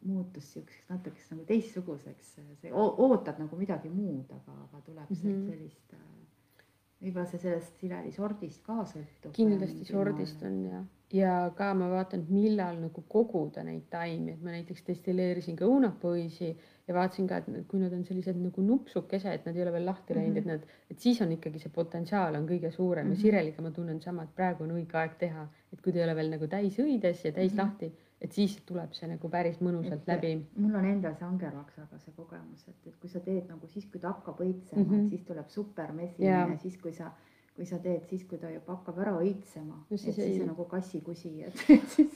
muutus 0.04 0.50
siukseks 0.54 0.90
natukese 0.90 1.36
nagu 1.36 1.46
teistsuguseks, 1.48 2.34
see 2.62 2.74
ootad 2.74 3.40
nagu 3.40 3.60
midagi 3.60 3.92
muud, 3.94 4.32
aga, 4.36 4.58
aga 4.66 4.82
tuleb 4.88 5.10
mm 5.10 5.22
-hmm. 5.22 5.46
sellist, 5.50 5.94
äh, 5.94 6.68
võib-olla 7.04 7.26
see 7.30 7.40
sellest 7.46 7.80
sireli 7.80 8.12
sordist 8.12 8.64
ka 8.66 8.84
sõltub. 8.94 9.32
kindlasti 9.36 9.86
sordist 9.86 10.44
on 10.44 10.60
ja, 10.66 10.84
ja 11.14 11.34
ka 11.56 11.70
ma 11.78 11.90
vaatan, 11.92 12.24
et 12.24 12.30
millal 12.34 12.80
nagu 12.82 13.04
koguda 13.10 13.64
neid 13.66 13.86
taimi, 13.94 14.34
et 14.34 14.42
ma 14.42 14.54
näiteks 14.56 14.86
destilleerisin 14.88 15.58
ka 15.60 15.68
õunapoisi 15.70 16.50
ja 16.88 16.96
vaatasin 16.96 17.28
ka, 17.30 17.42
et 17.42 17.68
kui 17.70 17.82
nad 17.82 17.94
on 17.94 18.04
sellised 18.08 18.40
nagu 18.42 18.66
nupsukese, 18.66 19.34
et 19.34 19.46
nad 19.46 19.56
ei 19.56 19.66
ole 19.66 19.76
veel 19.76 19.86
lahti 19.86 20.18
läinud 20.18 20.34
mm, 20.34 20.40
-hmm. 20.40 20.62
et 20.62 20.68
nad, 20.68 20.92
et 20.92 21.00
siis 21.00 21.22
on 21.22 21.32
ikkagi 21.32 21.60
see 21.60 21.74
potentsiaal 21.74 22.36
on 22.36 22.48
kõige 22.50 22.72
suurem 22.72 23.06
mm 23.06 23.12
-hmm. 23.12 23.16
ja 23.16 23.20
mhm. 23.20 23.22
sireliga 23.22 23.62
ma 23.62 23.72
tunnen 23.72 24.02
sama, 24.02 24.24
et 24.24 24.36
praegu 24.36 24.64
on 24.64 24.72
õige 24.80 24.98
aeg 24.98 25.20
teha, 25.20 25.48
et 25.74 25.82
kui 25.82 25.94
ta 25.94 26.00
ei 26.00 26.04
ole 26.04 26.16
veel 26.16 26.30
nagu 26.30 26.48
täis 26.48 26.80
õides 26.80 27.26
ja 27.26 27.32
täis 27.32 27.54
mm 27.54 27.60
-hmm. 27.60 27.64
lahti 27.64 27.94
et 28.24 28.32
siis 28.32 28.56
tuleb 28.66 28.94
see 28.96 29.08
nagu 29.12 29.30
päris 29.30 29.60
mõnusalt 29.60 30.06
et, 30.06 30.08
läbi. 30.08 30.32
mul 30.56 30.76
on 30.80 30.86
endal 30.88 31.16
see 31.20 31.28
angervaksaga 31.28 32.00
see 32.00 32.14
kogemus, 32.16 32.64
et, 32.68 32.88
et 32.88 32.96
kui 33.02 33.10
sa 33.12 33.20
teed 33.20 33.50
nagu 33.52 33.68
siis, 33.68 33.86
kui 33.92 34.00
ta 34.00 34.14
hakkab 34.14 34.40
õitsema 34.46 34.84
mm, 34.84 34.90
-hmm. 34.90 35.10
siis 35.10 35.26
tuleb 35.28 35.50
super 35.50 35.92
mesimine, 35.92 36.58
siis 36.58 36.78
kui 36.78 36.94
sa, 36.94 37.12
kui 37.54 37.66
sa 37.70 37.78
teed 37.82 38.08
siis, 38.10 38.24
kui 38.30 38.40
ta 38.42 38.50
juba 38.50 38.74
hakkab 38.74 39.00
ära 39.04 39.14
õitsema, 39.22 39.84
et 39.92 40.00
siis, 40.02 40.16
siis 40.16 40.42
on 40.42 40.50
nagu 40.50 40.66
kassikusi, 40.70 41.34
et 41.46 41.56
siis 41.94 42.14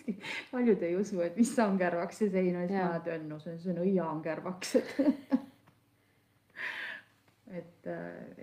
paljud 0.52 0.82
ei 0.88 0.96
usu, 0.98 1.22
et 1.22 1.38
mis 1.38 1.52
angervaks 1.62 2.24
see 2.24 2.32
sein 2.34 2.56
on, 2.58 2.68
siis 2.72 2.82
ma 2.82 2.98
ütlen, 3.02 3.28
no 3.30 3.40
see 3.44 3.54
on, 3.54 3.60
see 3.62 3.74
on 3.76 3.84
õiaangervaks, 3.86 4.76
et 4.82 5.44
et, 7.48 7.90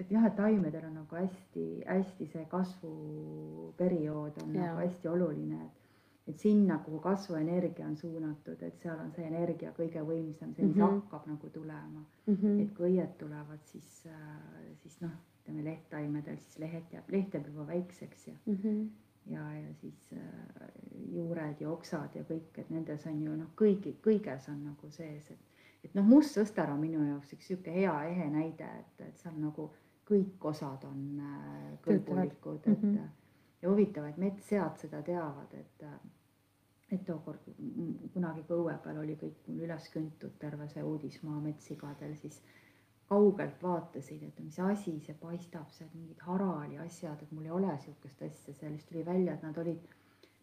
et 0.01 0.11
jah, 0.11 0.24
et 0.24 0.36
taimedel 0.36 0.86
on 0.88 0.95
nagu 1.03 1.16
hästi-hästi 1.18 2.26
see 2.30 2.45
kasvuperiood 2.49 4.38
on 4.40 4.55
ja. 4.55 4.70
nagu 4.70 4.80
hästi 4.80 5.11
oluline, 5.11 5.59
et 5.66 5.82
et 6.24 6.40
sinna, 6.40 6.78
kuhu 6.80 7.03
kasvuenergia 7.05 7.84
on 7.86 7.97
suunatud, 8.01 8.62
et 8.64 8.78
seal 8.80 8.97
on 8.97 9.11
see 9.12 9.26
energia 9.28 9.74
kõige 9.76 10.01
võimsam, 10.09 10.55
see, 10.55 10.64
mis 10.64 10.76
mm 10.76 10.80
-hmm. 10.80 11.03
hakkab 11.03 11.26
nagu 11.28 11.51
tulema 11.53 12.01
mm. 12.01 12.34
-hmm. 12.34 12.62
et 12.62 12.72
kui 12.76 12.88
õied 12.90 13.12
tulevad, 13.18 13.61
siis, 13.64 14.07
äh, 14.07 14.38
siis 14.82 15.01
noh, 15.01 15.12
ütleme 15.45 15.64
lehttaimedel, 15.64 16.36
siis 16.40 16.59
lehed 16.59 16.92
jääb, 16.92 17.11
leht 17.12 17.34
jääb 17.34 17.49
juba 17.53 17.66
väikseks 17.66 18.28
ja 18.28 18.34
mm, 18.47 18.59
-hmm. 18.62 18.84
ja, 19.32 19.53
ja 19.55 19.74
siis 19.74 20.12
äh, 20.12 20.68
juured 21.12 21.61
ja 21.61 21.70
oksad 21.70 22.16
ja 22.16 22.24
kõik, 22.24 22.59
et 22.59 22.70
nendes 22.70 23.07
on 23.07 23.22
ju 23.22 23.36
noh, 23.36 23.51
kõigi, 23.57 23.97
kõiges 24.03 24.49
on 24.49 24.64
nagu 24.64 24.90
sees, 24.90 25.30
et, 25.30 25.64
et 25.84 25.95
noh, 25.95 26.05
must 26.05 26.38
sõster 26.38 26.70
on 26.72 26.80
minu 26.80 27.05
jaoks 27.09 27.32
üks 27.36 27.47
sihuke 27.53 27.70
hea 27.70 27.97
ehe 28.09 28.30
näide, 28.30 28.70
et, 28.78 29.05
et 29.09 29.18
seal 29.18 29.36
nagu 29.36 29.70
kõik 30.09 30.45
osad 30.45 30.84
on 30.84 31.20
äh, 31.20 31.76
kõlbulikud, 31.84 32.64
et 32.66 32.82
mm. 32.82 32.97
-hmm 32.97 33.12
ja 33.64 33.70
huvitav, 33.70 34.05
et 34.05 34.20
metssead 34.20 34.76
seda 34.76 35.03
teavad, 35.03 35.57
et 35.57 35.88
et 36.92 37.01
tookord 37.07 37.47
kunagi 38.12 38.42
ka 38.47 38.55
õue 38.55 38.74
peal 38.84 38.99
oli 39.01 39.14
kõik 39.18 39.47
mul 39.49 39.64
üles 39.66 39.86
küntud, 39.90 40.34
terve 40.38 40.68
see 40.70 40.82
uudismaa 40.84 41.40
metssigadel, 41.42 42.12
siis 42.20 42.42
kaugelt 43.15 43.62
vaatasin, 43.62 44.23
et 44.29 44.41
mis 44.43 44.59
asi 44.61 44.99
see 45.07 45.17
paistab, 45.21 45.71
sealt 45.73 45.95
mingid 45.95 46.23
harali 46.27 46.79
asjad, 46.83 47.23
et 47.23 47.33
mul 47.33 47.47
ei 47.47 47.57
ole 47.61 47.71
niisugust 47.73 48.23
asja, 48.27 48.55
sellest 48.61 48.91
tuli 48.91 49.05
välja, 49.07 49.35
et 49.35 49.47
nad 49.47 49.59
olid, 49.62 49.89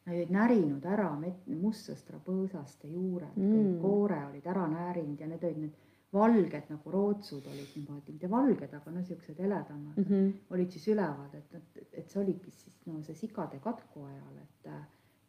nad 0.06 0.16
olid 0.16 0.32
närinud 0.38 0.88
ära 0.96 1.10
mustsõstra 1.20 2.20
põõsaste 2.26 2.92
juured 2.92 3.36
mm., 3.38 3.78
koore 3.84 4.22
olid 4.30 4.48
ära 4.56 4.68
näärinud 4.72 5.20
ja 5.20 5.28
need 5.32 5.44
olid 5.50 5.66
need 5.66 5.80
valged 6.14 6.72
nagu 6.72 6.92
rootsud 6.92 7.46
olid 7.48 7.76
niimoodi, 7.76 8.16
mitte 8.16 8.30
valged, 8.32 8.74
aga 8.80 8.92
no 8.92 9.00
niisugused 9.00 9.38
heledamad 9.40 9.98
mm 9.98 10.08
-hmm. 10.08 10.32
olid 10.56 10.72
siis 10.72 10.88
üleval, 10.88 11.30
et, 11.34 11.54
et, 11.56 11.86
et 11.92 12.10
see 12.10 12.24
oligi 12.24 12.52
siis 12.52 12.82
no 12.86 13.04
see 13.04 13.16
sigade 13.16 13.60
katku 13.60 14.04
ajal, 14.04 14.42
et 14.44 14.74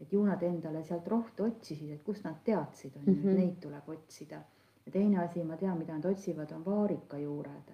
et 0.02 0.12
ju 0.12 0.24
nad 0.26 0.42
endale 0.42 0.82
sealt 0.84 1.06
rohtu 1.08 1.44
otsisid, 1.44 1.90
et 1.90 2.02
kust 2.02 2.24
nad 2.24 2.40
teadsid, 2.44 2.96
on 2.96 3.04
ju 3.06 3.12
et 3.12 3.36
neid 3.38 3.60
tuleb 3.62 3.88
otsida. 3.88 4.42
Ja 4.86 4.92
teine 4.92 5.18
asi, 5.24 5.44
ma 5.44 5.56
tean, 5.56 5.78
mida 5.78 5.94
nad 5.96 6.04
otsivad, 6.04 6.52
on 6.52 6.64
vaarikajuured. 6.64 7.72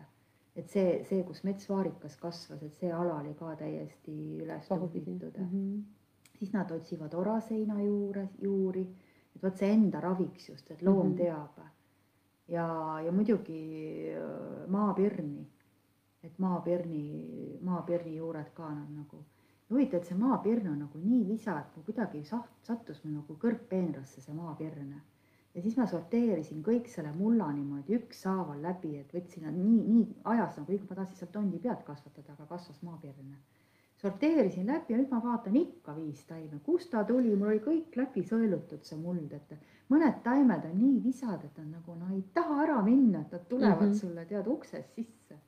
et 0.56 0.68
see, 0.68 1.04
see, 1.04 1.22
kus 1.22 1.44
metsvaarikas 1.46 2.16
kasvas, 2.16 2.62
et 2.62 2.74
see 2.74 2.92
ala 2.92 3.20
oli 3.20 3.34
ka 3.38 3.54
täiesti 3.56 4.14
üles 4.42 4.68
tuhvitud 4.68 5.38
mm. 5.38 5.48
-hmm. 5.52 5.82
siis 6.38 6.52
nad 6.52 6.70
otsivad 6.70 7.14
oraseina 7.14 7.82
juure, 7.82 8.28
juuri, 8.42 8.86
et 9.36 9.42
vot 9.42 9.56
see 9.56 9.72
enda 9.72 10.00
raviks 10.00 10.48
just, 10.48 10.70
et 10.70 10.82
loom 10.82 11.06
mm 11.06 11.12
-hmm. 11.12 11.16
teab 11.16 11.68
ja, 12.48 13.00
ja 13.04 13.12
muidugi 13.12 14.12
äh, 14.16 14.68
maapirni, 14.68 15.46
et 16.22 16.38
maapirni, 16.38 17.58
maapirni 17.60 18.16
juured 18.16 18.52
ka 18.54 18.70
nad 18.74 18.90
nagu. 18.90 19.24
huvitav, 19.70 20.00
et 20.00 20.08
see 20.08 20.16
maapirn 20.16 20.70
on 20.70 20.78
nagu 20.80 20.98
nii 20.98 21.26
visa, 21.28 21.58
et 21.60 21.74
mul 21.76 21.84
kuidagi 21.84 22.22
saht-, 22.24 22.54
sattus 22.64 23.02
mul 23.04 23.18
nagu 23.18 23.34
kõrgpeenrasse 23.42 24.22
see 24.24 24.34
maapirn. 24.34 24.94
Ja 25.58 25.62
siis 25.62 25.76
ma 25.76 25.86
sorteerisin 25.90 26.62
kõik 26.62 26.86
selle 26.92 27.10
mulla 27.18 27.50
niimoodi 27.52 27.98
ükshaaval 27.98 28.62
läbi, 28.62 28.94
et 29.02 29.14
võtsin 29.14 29.48
nad 29.48 29.56
nii, 29.58 29.78
nii 29.92 30.04
ajas 30.34 30.60
nagu, 30.60 30.80
ma 30.88 30.98
tahtsin 31.00 31.18
sealt 31.18 31.32
tondi 31.34 31.58
pead 31.64 31.82
kasvatada, 31.86 32.36
aga 32.36 32.46
kasvas 32.52 32.78
maapirn 32.86 33.32
sorteerisin 33.98 34.66
läbi 34.66 34.94
ja 34.94 34.98
nüüd 35.00 35.10
ma 35.10 35.18
vaatan 35.24 35.56
ikka 35.58 35.96
viis 35.96 36.22
taime, 36.28 36.60
kust 36.66 36.90
ta 36.92 37.02
tuli, 37.04 37.34
mul 37.34 37.50
oli 37.52 37.62
kõik 37.64 37.98
läbi 37.98 38.22
sõelutud 38.26 38.86
see 38.86 38.98
muld, 39.00 39.32
et 39.34 39.54
mõned 39.90 40.20
taimed 40.22 40.68
on 40.70 40.76
nii 40.78 41.00
visad, 41.02 41.42
et 41.44 41.58
nad 41.58 41.72
nagu 41.80 41.96
no 41.98 42.12
ei 42.14 42.22
taha 42.34 42.62
ära 42.66 42.78
minna, 42.86 43.24
et 43.24 43.34
nad 43.34 43.48
tulevad 43.50 43.88
mm 43.88 43.92
-hmm. 43.92 44.00
sulle 44.00 44.24
tead 44.30 44.46
uksest 44.46 44.94
sisse. 44.94 45.38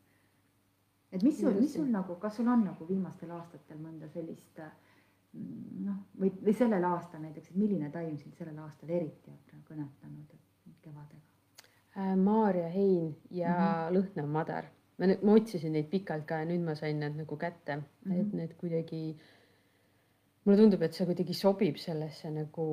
et 1.12 1.22
mis 1.22 1.40
sul, 1.40 1.54
mis 1.61 1.72
sul 1.72 1.86
nagu, 1.90 2.14
kas 2.14 2.36
sul 2.36 2.48
on 2.48 2.64
nagu 2.64 2.88
viimastel 2.88 3.30
aastatel 3.30 3.78
mõnda 3.78 4.08
sellist 4.08 4.58
mm, 4.58 4.89
noh, 5.33 5.97
või, 6.20 6.33
või 6.45 6.55
sellel 6.59 6.85
aastal 6.85 7.22
näiteks, 7.22 7.51
et 7.51 7.57
milline 7.57 7.91
taim 7.95 8.16
sind 8.18 8.35
sellel 8.39 8.59
aastal 8.64 8.91
eriti 8.91 9.31
on 9.55 9.64
kõnetanud 9.68 10.37
kevadega? 10.83 11.22
Äh, 11.97 12.16
Maarja 12.16 12.68
hein 12.68 13.16
ja 13.31 13.55
mm 13.55 13.64
-hmm. 13.64 13.97
lõhnamadar 13.97 14.70
ma, 15.01 15.09
ma 15.22 15.37
otsisin 15.39 15.74
neid 15.76 15.89
pikalt 15.93 16.26
ka 16.28 16.43
ja 16.43 16.49
nüüd 16.51 16.64
ma 16.66 16.76
sain 16.78 17.01
need 17.01 17.16
nagu 17.22 17.37
kätte 17.37 17.76
mm, 17.76 17.85
-hmm. 18.05 18.20
et 18.20 18.33
need 18.33 18.55
kuidagi, 18.61 19.03
mulle 20.45 20.59
tundub, 20.59 20.83
et 20.83 20.95
see 20.95 21.07
kuidagi 21.09 21.35
sobib 21.35 21.76
sellesse 21.76 22.31
nagu 22.31 22.66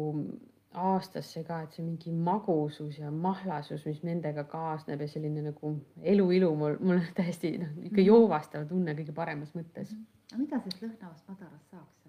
aastasse 0.77 1.43
ka, 1.47 1.61
et 1.63 1.71
see 1.73 1.85
mingi 1.85 2.11
magusus 2.11 2.99
ja 2.99 3.11
mahlasus, 3.11 3.85
mis 3.85 4.03
nendega 4.03 4.43
kaasneb 4.51 5.01
ja 5.01 5.07
selline 5.07 5.41
nagu 5.41 5.73
eluilu 6.01 6.51
mul, 6.55 6.77
mul 6.79 6.99
täiesti 7.15 7.57
noh, 7.57 7.71
ikka 7.83 8.01
mhm. 8.01 8.07
joovastav 8.11 8.67
tunne 8.67 8.93
kõige 8.99 9.15
paremas 9.15 9.55
mõttes 9.55 9.93
mm. 9.93 10.03
-hmm. 10.03 10.33
aga 10.33 10.43
mida 10.43 10.59
sellest 10.59 10.83
lõhnavast 10.83 11.31
madarast 11.31 11.71
saaks? 11.71 12.06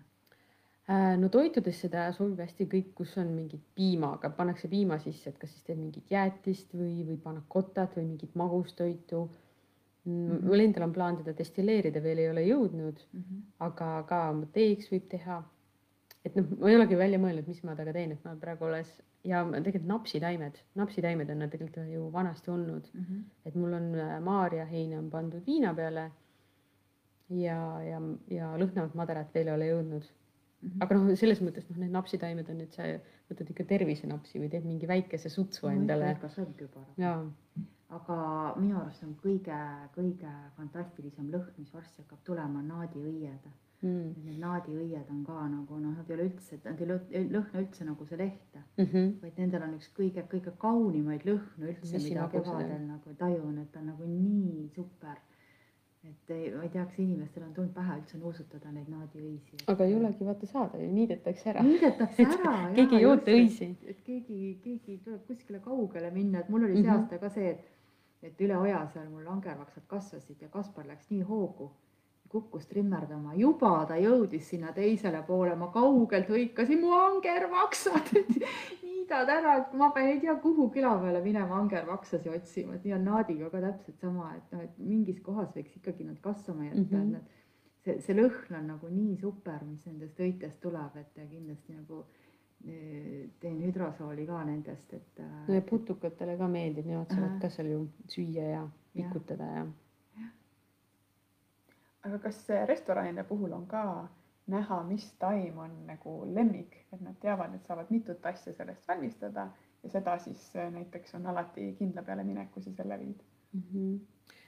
Äh, 0.88 1.16
no 1.20 1.28
toitudes 1.28 1.82
seda 1.84 2.06
sobib 2.16 2.38
hästi 2.40 2.64
kõik, 2.72 2.94
kus 2.96 3.10
on 3.20 3.34
mingid 3.36 3.60
piimaga, 3.76 4.30
pannakse 4.32 4.70
piima 4.72 4.96
sisse, 5.02 5.28
et 5.28 5.36
kas 5.40 5.50
siis 5.52 5.66
teed 5.66 5.76
mingit 5.76 6.08
jäätist 6.14 6.72
või, 6.72 7.02
või 7.04 7.18
panna 7.20 7.42
kotat 7.52 7.96
või 7.98 8.06
mingit 8.06 8.32
magustoitu 8.40 9.26
mm. 10.08 10.46
mul 10.48 10.64
endal 10.64 10.86
on 10.86 10.94
plaan 10.96 11.18
teda 11.20 11.34
destilleerida, 11.36 12.00
veel 12.02 12.22
ei 12.22 12.30
ole 12.30 12.44
jõudnud 12.46 13.02
mm, 13.04 13.20
-hmm. 13.20 13.42
aga 13.68 13.90
ka 14.08 14.20
teeks 14.54 14.88
võib 14.92 15.08
teha. 15.12 15.42
et 16.24 16.36
noh, 16.36 16.48
ma 16.58 16.70
ei 16.70 16.76
olegi 16.76 16.96
välja 16.98 17.18
mõelnud, 17.20 17.46
mis 17.48 17.60
ma 17.64 17.74
temaga 17.76 17.92
teen, 17.98 18.12
et 18.16 18.24
ma 18.24 18.34
praegu 18.40 18.68
alles 18.68 18.94
ja 19.24 19.42
tegelikult 19.50 19.90
napsitaimed, 19.92 20.62
napsitaimed 20.80 21.30
on 21.30 21.44
tegelikult 21.44 21.92
ju 21.92 22.12
vanasti 22.12 22.50
olnud 22.50 22.88
mm. 22.94 23.04
-hmm. 23.04 23.24
et 23.44 23.54
mul 23.54 23.72
on 23.72 23.94
äh, 23.94 24.20
maarjaheina 24.20 24.98
on 24.98 25.10
pandud 25.10 25.44
viina 25.46 25.74
peale. 25.74 26.10
ja, 27.28 27.82
ja, 27.82 28.00
ja 28.30 28.54
lõhnavat 28.56 28.94
maderat 28.94 29.34
veel 29.34 29.48
ei 29.48 29.54
ole 29.54 29.66
jõudnud 29.68 30.04
mm. 30.60 30.68
-hmm. 30.68 30.84
aga 30.84 30.98
noh, 30.98 31.14
selles 31.22 31.42
mõttes 31.44 31.68
noh, 31.70 31.80
need 31.84 31.94
napsitaimed 31.94 32.52
on 32.52 32.62
nüüd 32.62 32.76
see, 32.76 33.00
võtad 33.30 33.50
ikka 33.54 33.68
tervisenapsi 33.74 34.42
või 34.42 34.52
teed 34.52 34.68
mingi 34.68 34.88
väikese 34.90 35.32
sutsu 35.32 35.68
endale. 35.72 36.12
ikka, 36.16 36.32
see 36.34 36.46
on 36.46 36.54
kübar. 36.58 36.88
jaa 36.96 37.20
aga 37.96 38.18
minu 38.60 38.76
arust 38.82 39.04
on 39.06 39.14
kõige-kõige 39.22 40.32
fantastilisem 40.58 41.30
lõhn, 41.32 41.54
mis 41.56 41.72
varsti 41.72 42.04
hakkab 42.04 42.20
tulema, 42.26 42.60
naadiõied 42.62 43.46
mm.. 43.80 44.10
Need 44.26 44.42
naadiõied 44.42 45.08
on 45.14 45.22
ka 45.26 45.46
nagu 45.48 45.78
noh, 45.80 45.94
nad 45.96 46.10
ei 46.10 46.18
ole 46.18 46.26
üldse, 46.28 46.58
nad 46.64 46.82
ei 46.82 46.90
lõhna 46.90 47.62
üldse 47.62 47.86
nagu 47.88 48.08
see 48.10 48.20
leht 48.20 48.58
mm, 48.58 48.84
-hmm. 48.84 49.14
vaid 49.22 49.40
nendel 49.40 49.64
on 49.68 49.78
üks 49.78 49.88
kõige-kõige 49.96 50.54
kaunimaid 50.64 51.24
lõhnu 51.28 51.72
üldse, 51.72 52.02
mida 52.04 52.28
kevadel 52.34 52.84
nagu 52.90 53.16
tajun, 53.22 53.58
et 53.64 53.80
on 53.80 53.90
nagu 53.92 54.10
nii 54.12 54.68
super. 54.74 55.16
Et 56.04 56.30
ei, 56.30 56.50
ma 56.54 56.62
ei 56.62 56.68
tea, 56.68 56.84
kas 56.84 56.98
inimestel 57.02 57.42
on 57.42 57.54
tulnud 57.54 57.72
pähe 57.74 57.96
üldse 57.98 58.18
nuusutada 58.18 58.70
neid 58.72 58.86
naadiõisi. 58.92 59.56
aga 59.66 59.84
ei 59.84 59.94
olegi 59.96 60.24
vaata 60.26 60.46
saada 60.46 60.78
niidetakse 60.78 61.50
ära. 61.50 61.62
niidetakse 61.62 62.22
ära. 62.22 62.52
keegi 62.74 62.96
ei 63.00 63.06
oota 63.06 63.30
õisi. 63.34 63.72
et 63.86 64.00
keegi, 64.06 64.58
keegi 64.62 65.00
tuleb 65.04 65.26
kuskile 65.26 65.58
kaugele 65.64 66.10
minna, 66.14 66.38
et 66.40 66.48
mul 66.48 66.64
oli 66.64 66.76
see 66.76 66.82
Mhm. 66.90 66.96
aasta 66.96 67.18
ka 67.18 67.28
see, 67.28 67.50
et 67.50 67.64
et 68.22 68.40
üle 68.40 68.56
oja 68.58 68.86
seal 68.92 69.08
mul 69.10 69.26
angervaksad 69.26 69.82
kasvasid 69.86 70.40
ja 70.42 70.48
Kaspar 70.48 70.84
läks 70.86 71.10
nii 71.10 71.22
hoogu, 71.22 71.70
kukkus 72.28 72.66
trimmerdama, 72.66 73.34
juba 73.34 73.84
ta 73.88 73.94
jõudis 73.94 74.48
sinna 74.48 74.72
teisele 74.72 75.22
poole, 75.26 75.54
ma 75.56 75.68
kaugelt 75.72 76.28
hõikasin 76.28 76.80
mu 76.80 76.90
angervaksad 76.92 78.10
niidad 78.98 79.30
ära, 79.32 79.56
et 79.62 79.72
ma 79.78 79.88
ei 80.02 80.20
tea 80.20 80.34
kuhu 80.42 80.68
küla 80.74 80.92
peale 81.00 81.22
minema 81.24 81.58
angervaksasi 81.62 82.28
otsima, 82.34 82.74
et 82.76 82.84
nii 82.84 82.94
on 82.98 83.04
naadiga 83.08 83.50
ka 83.50 83.60
täpselt 83.64 84.00
sama, 84.04 84.30
et 84.36 84.52
noh, 84.52 84.62
et 84.66 84.78
mingis 84.78 85.20
kohas 85.24 85.50
võiks 85.56 85.76
ikkagi 85.80 86.04
nad 86.04 86.20
kasvama 86.20 86.64
jätta 86.68 86.80
mm, 86.80 86.88
Mhm. 86.88 86.94
-hmm. 86.94 87.06
et 87.06 87.12
nad, 87.12 87.36
see, 87.84 88.00
see 88.00 88.14
lõhn 88.18 88.56
on 88.58 88.66
nagu 88.74 88.88
nii 88.92 89.16
super, 89.20 89.64
mis 89.64 89.86
nendest 89.86 90.18
õitest 90.20 90.60
tuleb, 90.60 90.96
et 90.96 91.16
ja 91.16 91.26
kindlasti 91.26 91.72
nagu 91.76 92.04
eh, 92.66 93.28
teen 93.40 93.60
hüdrosooli 93.62 94.26
ka 94.26 94.44
nendest, 94.44 94.92
et. 94.94 95.20
no 95.48 95.54
ja 95.54 95.62
putukatele 95.62 96.36
ka 96.36 96.48
meeldib, 96.48 96.86
nemad 96.86 97.10
saavad 97.14 97.40
ka 97.40 97.48
seal 97.54 97.66
ju 97.70 97.88
süüa 98.08 98.48
ja 98.50 98.68
pikutada 98.94 99.44
ja, 99.44 99.66
aga 102.02 102.18
kas 102.18 102.48
restoranide 102.66 103.24
puhul 103.24 103.52
on 103.52 103.66
ka 103.66 104.08
näha, 104.48 104.82
mis 104.88 105.06
taim 105.20 105.58
on 105.58 105.72
nagu 105.86 106.18
lemmik, 106.34 106.76
et 106.92 107.00
nad 107.00 107.16
teavad, 107.20 107.54
et 107.54 107.66
saavad 107.66 107.90
mitut 107.92 108.26
asja 108.26 108.54
sellest 108.56 108.88
valmistada 108.88 109.48
ja 109.82 109.90
seda 109.92 110.18
siis 110.22 110.44
äh, 110.56 110.70
näiteks 110.72 111.14
on 111.18 111.26
alati 111.26 111.72
kindla 111.78 112.02
peale 112.02 112.24
minek, 112.24 112.52
kui 112.54 112.62
sa 112.62 112.72
selle 112.72 112.98
viid. 112.98 113.20
mm. 113.52 113.62
-hmm. 113.72 113.98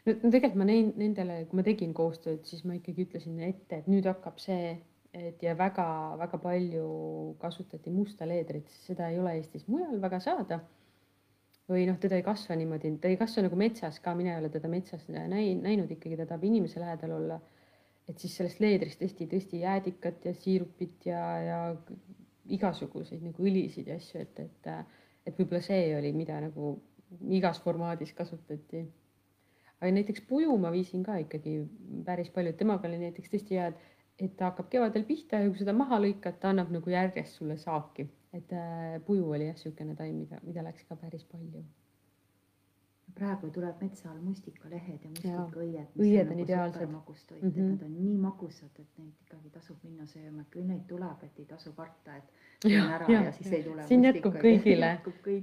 no, 0.06 0.30
tegelikult 0.30 0.54
ma 0.54 0.64
nein, 0.64 0.92
nendele, 0.96 1.44
kui 1.44 1.60
ma 1.60 1.62
tegin 1.62 1.94
koostööd, 1.94 2.44
siis 2.44 2.64
ma 2.64 2.74
ikkagi 2.78 3.06
ütlesin 3.08 3.38
ette, 3.48 3.76
et 3.76 3.86
nüüd 3.86 4.08
hakkab 4.08 4.38
see, 4.38 4.78
et 5.12 5.42
ja 5.42 5.54
väga-väga 5.58 6.38
palju 6.38 6.90
kasutati 7.38 7.90
musta 7.90 8.28
leedrit, 8.28 8.68
seda 8.86 9.08
ei 9.10 9.18
ole 9.18 9.34
Eestis 9.38 9.66
mujal 9.68 10.00
väga 10.02 10.20
saada. 10.20 10.60
või 11.70 11.84
noh, 11.86 11.98
teda 12.02 12.16
ei 12.18 12.22
kasva 12.26 12.56
niimoodi, 12.58 12.96
ta 12.98 13.08
ei 13.08 13.16
kasva 13.16 13.44
nagu 13.44 13.56
metsas 13.56 14.00
ka, 14.02 14.14
mina 14.18 14.32
ei 14.32 14.40
ole 14.40 14.48
teda 14.50 14.68
metsas 14.68 15.04
näinud 15.08 15.90
ikkagi, 15.90 16.16
ta 16.16 16.24
tahab 16.26 16.44
inimese 16.44 16.80
lähedal 16.80 17.12
olla. 17.14 17.36
Et 18.10 18.18
siis 18.18 18.36
sellest 18.36 18.60
leedrist 18.60 19.00
tõesti, 19.00 19.26
tõesti 19.30 19.62
jäädikat 19.62 20.24
ja 20.26 20.34
siirupit 20.34 21.06
ja, 21.06 21.24
ja 21.46 21.58
igasuguseid 22.50 23.22
nagu 23.22 23.44
õlisid 23.46 23.88
ja 23.88 23.98
asju, 24.00 24.24
et, 24.24 24.40
et, 24.42 24.70
et 25.26 25.36
võib-olla 25.38 25.62
see 25.62 25.92
oli, 25.96 26.10
mida 26.16 26.40
nagu 26.42 26.74
igas 27.30 27.60
formaadis 27.62 28.12
kasutati 28.18 28.82
aga 29.80 29.92
näiteks 29.96 30.24
puju 30.28 30.56
ma 30.60 30.72
viisin 30.74 31.04
ka 31.06 31.16
ikkagi 31.22 31.56
päris 32.06 32.30
palju, 32.34 32.52
temaga 32.58 32.88
oli 32.88 33.00
näiteks 33.00 33.32
tõesti 33.32 33.56
hea, 33.56 33.70
et, 33.72 33.84
et 34.26 34.34
ta 34.36 34.50
hakkab 34.50 34.68
kevadel 34.72 35.06
pihta 35.08 35.40
ja 35.40 35.48
kui 35.48 35.60
seda 35.60 35.74
maha 35.76 36.00
lõikad, 36.04 36.36
ta 36.40 36.52
annab 36.52 36.72
nagu 36.74 36.92
järjest 36.92 37.40
sulle 37.40 37.56
saaki. 37.60 38.08
et 38.32 38.52
äh, 38.54 39.00
puju 39.06 39.24
oli 39.26 39.48
jah, 39.48 39.56
niisugune 39.56 39.96
taim, 39.98 40.20
mida, 40.22 40.38
mida 40.46 40.62
läks 40.62 40.84
ka 40.86 40.94
päris 40.96 41.24
palju. 41.26 41.64
Praegu 43.14 43.50
tuleb 43.50 43.80
metsa 43.82 44.10
all 44.10 44.20
mustikalehed 44.24 45.04
ja 45.04 45.10
mustikaõied. 45.10 45.88
Õied 45.98 46.30
on 46.32 46.38
ideaalsed. 46.44 46.90
magustoit 46.90 47.42
mm, 47.42 47.48
-hmm. 47.50 47.58
Et 47.72 47.80
nad 47.80 47.82
on 47.82 47.96
nii 48.04 48.16
magusad, 48.16 48.70
et 48.78 48.98
neid 48.98 49.12
ikkagi 49.26 49.50
tasub 49.50 49.76
minna 49.84 50.06
sööma, 50.06 50.40
et 50.40 50.50
kui 50.52 50.62
neid 50.62 50.86
tuleb, 50.88 51.24
et 51.24 51.38
ei 51.38 51.44
tasu 51.44 51.72
karta, 51.72 52.16
et 52.16 52.24
Jah, 52.74 52.90
ära 52.94 53.06
jah. 53.08 53.24
ja 53.24 53.32
siis 53.32 53.52
ei 53.52 53.62
tule. 53.64 53.82
Siin 53.88 54.04
jätkub 54.04 54.34
kõigile. 54.46 54.98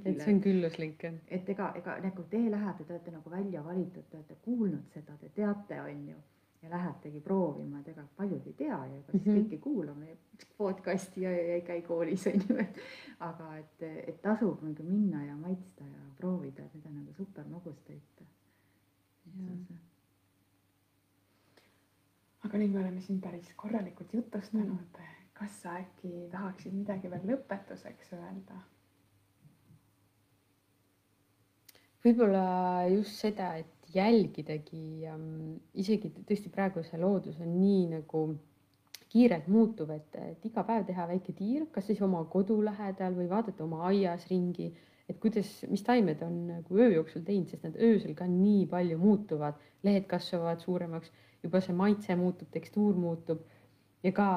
et 0.06 0.22
see 0.22 0.34
on 0.34 0.42
külluslik. 0.42 1.04
et 1.28 1.50
ega, 1.50 1.72
ega 1.76 2.00
nagu 2.04 2.24
te 2.30 2.42
lähete, 2.52 2.84
te 2.84 2.94
olete 2.94 3.12
nagu 3.12 3.30
välja 3.32 3.64
valitud, 3.66 4.04
te 4.10 4.18
olete 4.18 4.36
kuulnud 4.42 4.86
seda, 4.94 5.18
te 5.22 5.30
teate, 5.30 5.82
on 5.82 6.08
ju, 6.10 6.16
ja 6.62 6.70
lähetegi 6.70 7.20
proovima, 7.22 7.80
et 7.80 7.88
ega 7.88 8.04
paljud 8.18 8.46
ei 8.48 8.54
tea 8.54 8.78
ja 8.86 8.86
ega 8.86 9.12
siis 9.12 9.26
Mhm. 9.26 9.36
kõik 9.38 9.52
ei 9.52 9.58
kuula 9.58 9.94
meie 9.94 10.18
podcast'i 10.58 11.22
ja, 11.22 11.32
ja 11.32 11.54
ei 11.56 11.62
käi 11.62 11.82
koolis, 11.82 12.28
on 12.28 12.42
ju, 12.50 12.58
et 12.60 12.78
aga 13.20 13.58
et, 13.58 13.82
et 14.08 14.22
tasub 14.22 14.62
nagu 14.62 14.84
minna 14.84 15.26
ja 15.26 15.36
maitsta 15.36 15.84
ja 15.84 16.02
proovida, 16.18 16.57
et 17.42 17.46
need 17.46 17.54
on 17.54 17.58
nagu 17.58 17.74
super 17.74 17.76
magustoit. 17.76 18.26
aga 22.48 22.58
nüüd 22.58 22.72
me 22.74 22.80
oleme 22.80 23.02
siin 23.02 23.22
päris 23.22 23.54
korralikult 23.56 24.14
jutustanud. 24.14 24.98
kas 25.34 25.62
sa 25.62 25.78
äkki 25.78 26.30
tahaksid 26.32 26.74
midagi 26.74 27.12
veel 27.12 27.28
lõpetuseks 27.30 28.14
öelda? 28.18 28.62
võib-olla 32.04 32.88
just 32.90 33.20
seda, 33.20 33.56
et 33.58 33.94
jälgidagi 33.94 35.06
ähm, 35.08 35.58
isegi 35.74 36.10
tõesti 36.18 36.50
praegu 36.54 36.84
see 36.84 37.00
loodus 37.00 37.40
on 37.44 37.52
nii 37.60 37.88
nagu 37.92 38.24
kiirelt 39.10 39.48
muutuv, 39.48 39.92
et, 39.96 40.16
et 40.20 40.46
iga 40.46 40.64
päev 40.68 40.86
teha 40.88 41.08
väike 41.08 41.34
tiir, 41.38 41.66
kas 41.72 41.88
siis 41.88 42.02
oma 42.04 42.24
kodu 42.32 42.60
lähedal 42.64 43.16
või 43.16 43.30
vaadata 43.32 43.64
oma 43.64 43.86
aias 43.88 44.28
ringi, 44.32 44.74
et 45.08 45.20
kuidas, 45.24 45.50
mis 45.72 45.84
taimed 45.88 46.22
on 46.26 46.38
nagu 46.52 46.78
öö 46.78 46.90
jooksul 46.98 47.24
teinud, 47.28 47.48
sest 47.50 47.64
nad 47.64 47.76
öösel 47.80 48.16
ka 48.16 48.28
nii 48.28 48.66
palju 48.72 48.98
muutuvad, 49.00 49.60
lehed 49.88 50.08
kasvavad 50.12 50.60
suuremaks, 50.64 51.12
juba 51.44 51.62
see 51.64 51.76
maitse 51.76 52.16
muutub, 52.20 52.50
tekstuur 52.52 52.98
muutub. 53.00 53.44
Ja 54.04 54.12
ka 54.16 54.28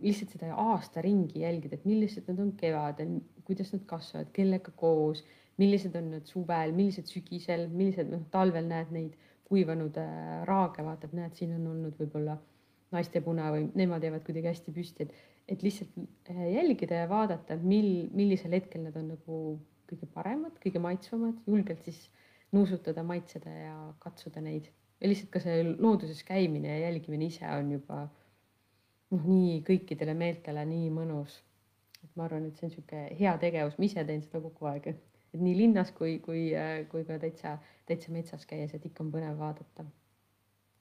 lihtsalt 0.00 0.32
seda 0.34 0.54
aasta 0.58 1.02
ringi 1.04 1.42
jälgida, 1.44 1.76
et 1.76 1.84
millised 1.88 2.28
nad 2.30 2.40
on 2.42 2.54
kevadel, 2.56 3.18
kuidas 3.44 3.72
nad 3.72 3.84
kasvavad, 3.88 4.32
kellega 4.36 4.72
koos 4.76 5.22
millised 5.56 5.94
on 5.96 6.10
nad 6.16 6.28
suvel, 6.28 6.74
millised 6.76 7.08
sügisel, 7.10 7.66
millised 7.72 8.10
noh, 8.12 8.24
talvel 8.32 8.68
näed 8.68 8.92
neid 8.94 9.14
kuivanud 9.46 9.96
äh, 10.00 10.42
raage, 10.48 10.84
vaatad, 10.84 11.14
näed, 11.16 11.36
siin 11.38 11.54
on 11.56 11.66
olnud 11.72 11.96
võib-olla 12.00 12.36
naistepuna 12.94 13.50
või 13.54 13.68
nemad 13.78 14.04
jäävad 14.04 14.24
kuidagi 14.26 14.50
hästi 14.50 14.74
püsti, 14.74 15.06
et, 15.06 15.32
et 15.48 15.62
lihtsalt 15.62 15.94
äh, 16.30 16.42
jälgida 16.52 17.02
ja 17.02 17.08
vaadata, 17.08 17.56
mil, 17.62 18.08
millisel 18.14 18.56
hetkel 18.56 18.82
nad 18.86 18.96
on 18.98 19.12
nagu 19.14 19.40
kõige 19.86 20.08
paremad, 20.10 20.56
kõige 20.62 20.82
maitsvamad, 20.82 21.38
julgelt 21.46 21.84
siis 21.86 22.08
nuusutada, 22.54 23.04
maitseda 23.06 23.52
ja 23.52 23.76
katsuda 24.02 24.42
neid. 24.42 24.70
ja 25.00 25.08
lihtsalt 25.10 25.30
ka 25.30 25.42
see 25.44 25.62
looduses 25.68 26.22
käimine 26.24 26.70
ja 26.70 26.86
jälgimine 26.88 27.26
ise 27.28 27.46
on 27.52 27.68
juba 27.74 28.06
noh, 29.12 29.26
nii 29.28 29.60
kõikidele 29.66 30.14
meeltele 30.16 30.64
nii 30.66 30.88
mõnus. 30.90 31.42
et 32.02 32.10
ma 32.16 32.24
arvan, 32.24 32.46
et 32.46 32.56
see 32.56 32.66
on 32.66 32.72
niisugune 32.72 33.18
hea 33.20 33.36
tegevus, 33.42 33.78
ma 33.78 33.84
ise 33.86 34.04
teen 34.08 34.24
seda 34.24 34.40
kogu 34.40 34.70
aeg 34.72 34.90
et 35.36 35.42
nii 35.44 35.56
linnas 35.58 35.92
kui, 35.96 36.18
kui, 36.24 36.48
kui 36.90 37.04
ka 37.08 37.18
täitsa, 37.22 37.56
täitsa 37.88 38.12
metsas 38.14 38.46
käies, 38.48 38.74
et 38.74 38.84
ikka 38.88 39.04
on 39.04 39.12
põnev 39.14 39.38
vaadata. 39.40 39.86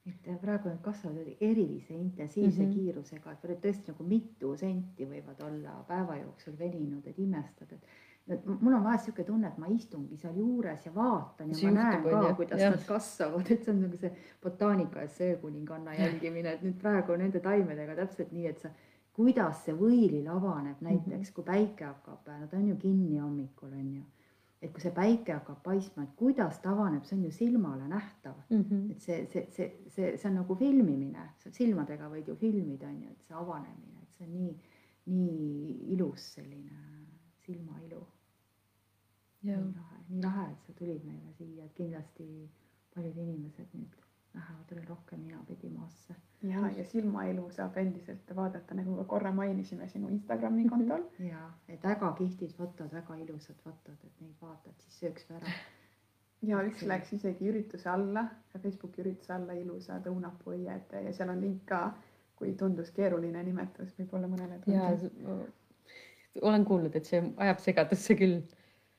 Et 0.05 0.41
praegu 0.41 0.69
nad 0.69 0.81
kasvavad 0.81 1.27
erilise 1.41 1.93
intensiivse 1.93 2.61
mm 2.61 2.67
Mhm. 2.67 2.71
-hmm. 2.71 2.73
kiirusega, 2.75 3.31
et 3.31 3.61
tõesti 3.61 3.87
nagu 3.87 4.03
mitu 4.03 4.55
senti 4.57 5.05
võivad 5.05 5.41
olla 5.47 5.83
päeva 5.87 6.15
jooksul 6.17 6.53
veninud, 6.59 7.07
et 7.07 7.19
imestad, 7.19 7.71
et 7.71 7.83
et 8.27 8.45
mul 8.45 8.73
on 8.73 8.83
vahest 8.83 9.05
niisugune 9.07 9.25
tunne, 9.25 9.47
et 9.47 9.57
ma 9.57 9.67
istungi 9.67 10.17
seal 10.17 10.37
juures 10.37 10.85
ja 10.85 10.91
vaatan 10.95 11.49
ja 11.49 11.55
See 11.55 11.71
ma 11.71 11.81
juhtub, 11.91 12.05
näen 12.11 12.23
ka, 12.27 12.33
kuidas 12.35 12.59
Jah. 12.59 12.71
nad 12.71 12.85
kasvavad, 12.87 13.45
et 13.51 13.63
see 13.63 13.73
on 13.73 13.81
nagu 13.81 13.97
see 13.97 14.11
botaanika 14.43 15.01
ja 15.01 15.07
söökuninganna 15.07 15.93
jälgimine, 15.93 16.53
et 16.53 16.61
nüüd 16.63 16.79
praegu 16.81 17.15
nende 17.17 17.39
taimedega 17.39 17.95
täpselt 17.95 18.31
nii, 18.31 18.47
et 18.47 18.59
sa, 18.59 18.69
kuidas 19.13 19.65
see 19.65 19.73
võilill 19.77 20.27
avaneb 20.27 20.81
näiteks, 20.81 21.31
kui 21.31 21.43
päike 21.43 21.85
hakkab, 21.85 22.27
nad 22.27 22.53
on 22.53 22.67
ju 22.67 22.75
kinni 22.75 23.17
hommikul, 23.17 23.69
on 23.71 23.93
ju 23.95 24.01
et 24.65 24.71
kui 24.73 24.81
see 24.81 24.93
päike 24.95 25.33
hakkab 25.35 25.59
paistma, 25.65 26.03
et 26.05 26.15
kuidas 26.19 26.59
ta 26.63 26.71
avaneb, 26.73 27.03
see 27.05 27.17
on 27.17 27.25
ju 27.27 27.31
silmale 27.31 27.87
nähtav. 27.91 28.35
mm. 28.49 28.63
-hmm. 28.63 28.91
et 28.91 29.01
see, 29.01 29.25
see, 29.31 29.45
see, 29.51 29.69
see, 29.87 30.17
see 30.17 30.29
on 30.29 30.35
nagu 30.41 30.55
filmimine, 30.55 31.29
silmadega 31.51 32.09
võid 32.09 32.27
ju 32.27 32.35
filmida, 32.35 32.87
on 32.87 33.01
ju, 33.03 33.11
et 33.11 33.27
see 33.27 33.35
avanemine, 33.35 34.01
et 34.01 34.17
see 34.17 34.27
on 34.27 34.33
nii, 34.33 34.55
nii 35.05 35.93
ilus 35.95 36.33
selline 36.33 36.79
silmailu. 37.45 38.01
nii 39.41 39.55
lahe, 39.55 40.01
nii 40.09 40.21
lahe, 40.23 40.51
et 40.51 40.63
sa 40.65 40.73
tulid 40.73 41.03
meile 41.05 41.33
siia, 41.37 41.65
et 41.65 41.73
kindlasti 41.77 42.49
paljud 42.95 43.17
inimesed 43.17 43.77
nüüd 43.77 44.04
lähevad 44.35 44.71
veel 44.75 44.85
rohkem 44.89 45.19
ninapidi 45.23 45.69
maasse. 45.69 46.15
ja, 46.43 46.69
ja 46.77 46.83
silmailu 46.85 47.49
saab 47.55 47.77
endiselt 47.81 48.35
vaadata, 48.35 48.75
nagu 48.75 48.95
ka 48.97 49.03
korra 49.15 49.31
mainisime 49.33 49.87
sinu 49.87 50.09
Instagrami 50.13 50.67
kontol. 50.69 51.03
ja, 51.19 51.45
et 51.69 51.83
väga 51.83 52.11
kihvtid 52.19 52.53
fotod, 52.57 52.91
väga 52.93 53.15
ilusad 53.23 53.55
fotod, 53.63 53.97
et 54.03 54.21
neid 54.21 54.35
vaatad, 54.41 54.73
siis 54.83 54.99
sööks 55.03 55.31
ära. 55.31 55.53
ja 56.41 56.59
üks 56.67 56.83
läks 56.85 57.13
isegi 57.13 57.49
ürituse 57.49 57.89
alla, 57.89 58.27
Facebooki 58.57 59.01
ürituse 59.01 59.33
alla 59.33 59.53
ilusad 59.53 60.05
õunapuuied 60.11 60.93
ja 61.07 61.13
seal 61.13 61.29
on 61.33 61.41
link 61.41 61.63
ka, 61.65 61.93
kui 62.35 62.51
tundus 62.59 62.91
keeruline 62.91 63.43
nimetus, 63.43 63.93
võib-olla 63.99 64.27
mõnele 64.27 64.59
ja 64.67 64.89
olen 66.41 66.65
kuulnud, 66.65 66.95
et 66.95 67.05
see 67.07 67.21
ajab 67.37 67.59
segadusse 67.63 68.15
küll. 68.19 68.41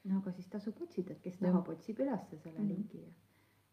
no 0.06 0.18
aga 0.22 0.32
siis 0.32 0.46
tasub 0.48 0.80
otsida, 0.82 1.12
et 1.12 1.20
kes 1.22 1.36
tahab, 1.42 1.68
otsib 1.68 1.98
ülesse 2.00 2.38
selle 2.38 2.58
Mhm. 2.60 2.68
lingi. 2.68 3.04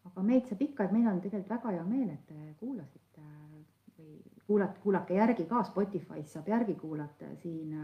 Aga 0.10 0.24
meid 0.28 0.48
saab 0.50 0.62
ikka, 0.66 0.86
et 0.86 0.96
meil 0.96 1.08
on 1.12 1.22
tegelikult 1.24 1.56
väga 1.56 1.76
hea 1.78 1.84
meel, 1.88 2.10
et 2.14 2.26
te 2.28 2.56
kuulasite 2.60 3.28
või 3.98 4.18
kuulate, 4.48 4.82
kuulake 4.84 5.20
järgi 5.20 5.46
ka 5.50 5.64
Spotify's 5.70 6.34
saab 6.36 6.50
järgi 6.52 6.76
kuulata 6.80 7.32
siin 7.42 7.78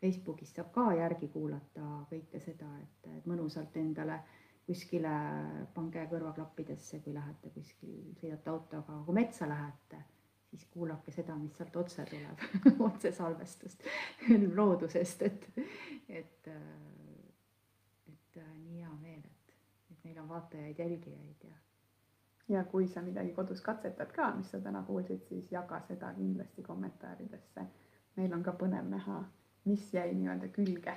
Facebookis 0.00 0.54
saab 0.56 0.72
ka 0.74 0.88
järgi 0.96 1.28
kuulata 1.32 1.84
kõike 2.10 2.40
seda, 2.40 2.68
et, 2.82 3.08
et 3.16 3.28
mõnusalt 3.28 3.76
endale 3.80 4.20
kuskile 4.66 5.12
pange 5.74 6.02
kõrvaklappidesse, 6.10 7.00
kui 7.04 7.14
lähete 7.14 7.52
kuskil, 7.54 7.96
sõidate 8.20 8.50
autoga, 8.50 8.96
kui 9.06 9.14
metsa 9.14 9.46
lähete, 9.48 10.00
siis 10.50 10.64
kuulake 10.72 11.14
seda, 11.14 11.36
mis 11.38 11.54
sealt 11.58 11.76
otse 11.76 12.06
tuleb 12.10 12.42
otsesalvestust 12.88 13.86
loodusest, 14.58 15.22
et, 15.28 15.46
et, 16.08 16.50
et 18.10 18.40
nii 18.40 18.82
hea 18.82 18.96
meel, 19.04 19.22
et, 19.22 19.54
et 19.92 20.04
meil 20.08 20.18
on 20.24 20.28
vaatajaid, 20.34 20.82
jälgijaid 20.82 21.46
ja 21.46 21.65
ja 22.48 22.64
kui 22.64 22.88
sa 22.88 23.02
midagi 23.02 23.32
kodus 23.34 23.60
katsetad 23.60 24.12
ka, 24.12 24.30
mis 24.36 24.50
sa 24.50 24.60
täna 24.60 24.82
kuulsid, 24.86 25.24
siis 25.28 25.52
jaga 25.52 25.80
seda 25.88 26.12
kindlasti 26.14 26.62
kommentaaridesse. 26.62 27.66
meil 28.16 28.32
on 28.32 28.42
ka 28.42 28.52
põnev 28.52 28.88
näha, 28.88 29.24
mis 29.64 29.94
jäi 29.94 30.14
nii-öelda 30.14 30.48
külge 30.48 30.94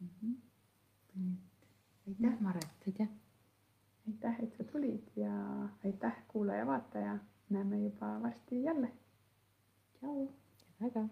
mm. 0.00 0.08
-hmm. 0.22 1.36
aitäh, 2.08 2.40
Maret. 2.40 2.86
aitäh. 2.86 3.08
aitäh, 4.08 4.44
et 4.44 4.54
sa 4.54 4.64
tulid 4.64 5.08
ja 5.16 5.32
aitäh, 5.84 6.24
kuulaja-vaataja. 6.28 7.18
näeme 7.50 7.78
juba 7.78 8.22
varsti 8.22 8.62
jälle. 8.62 8.92
tšau. 9.94 10.28
väga 10.80 11.08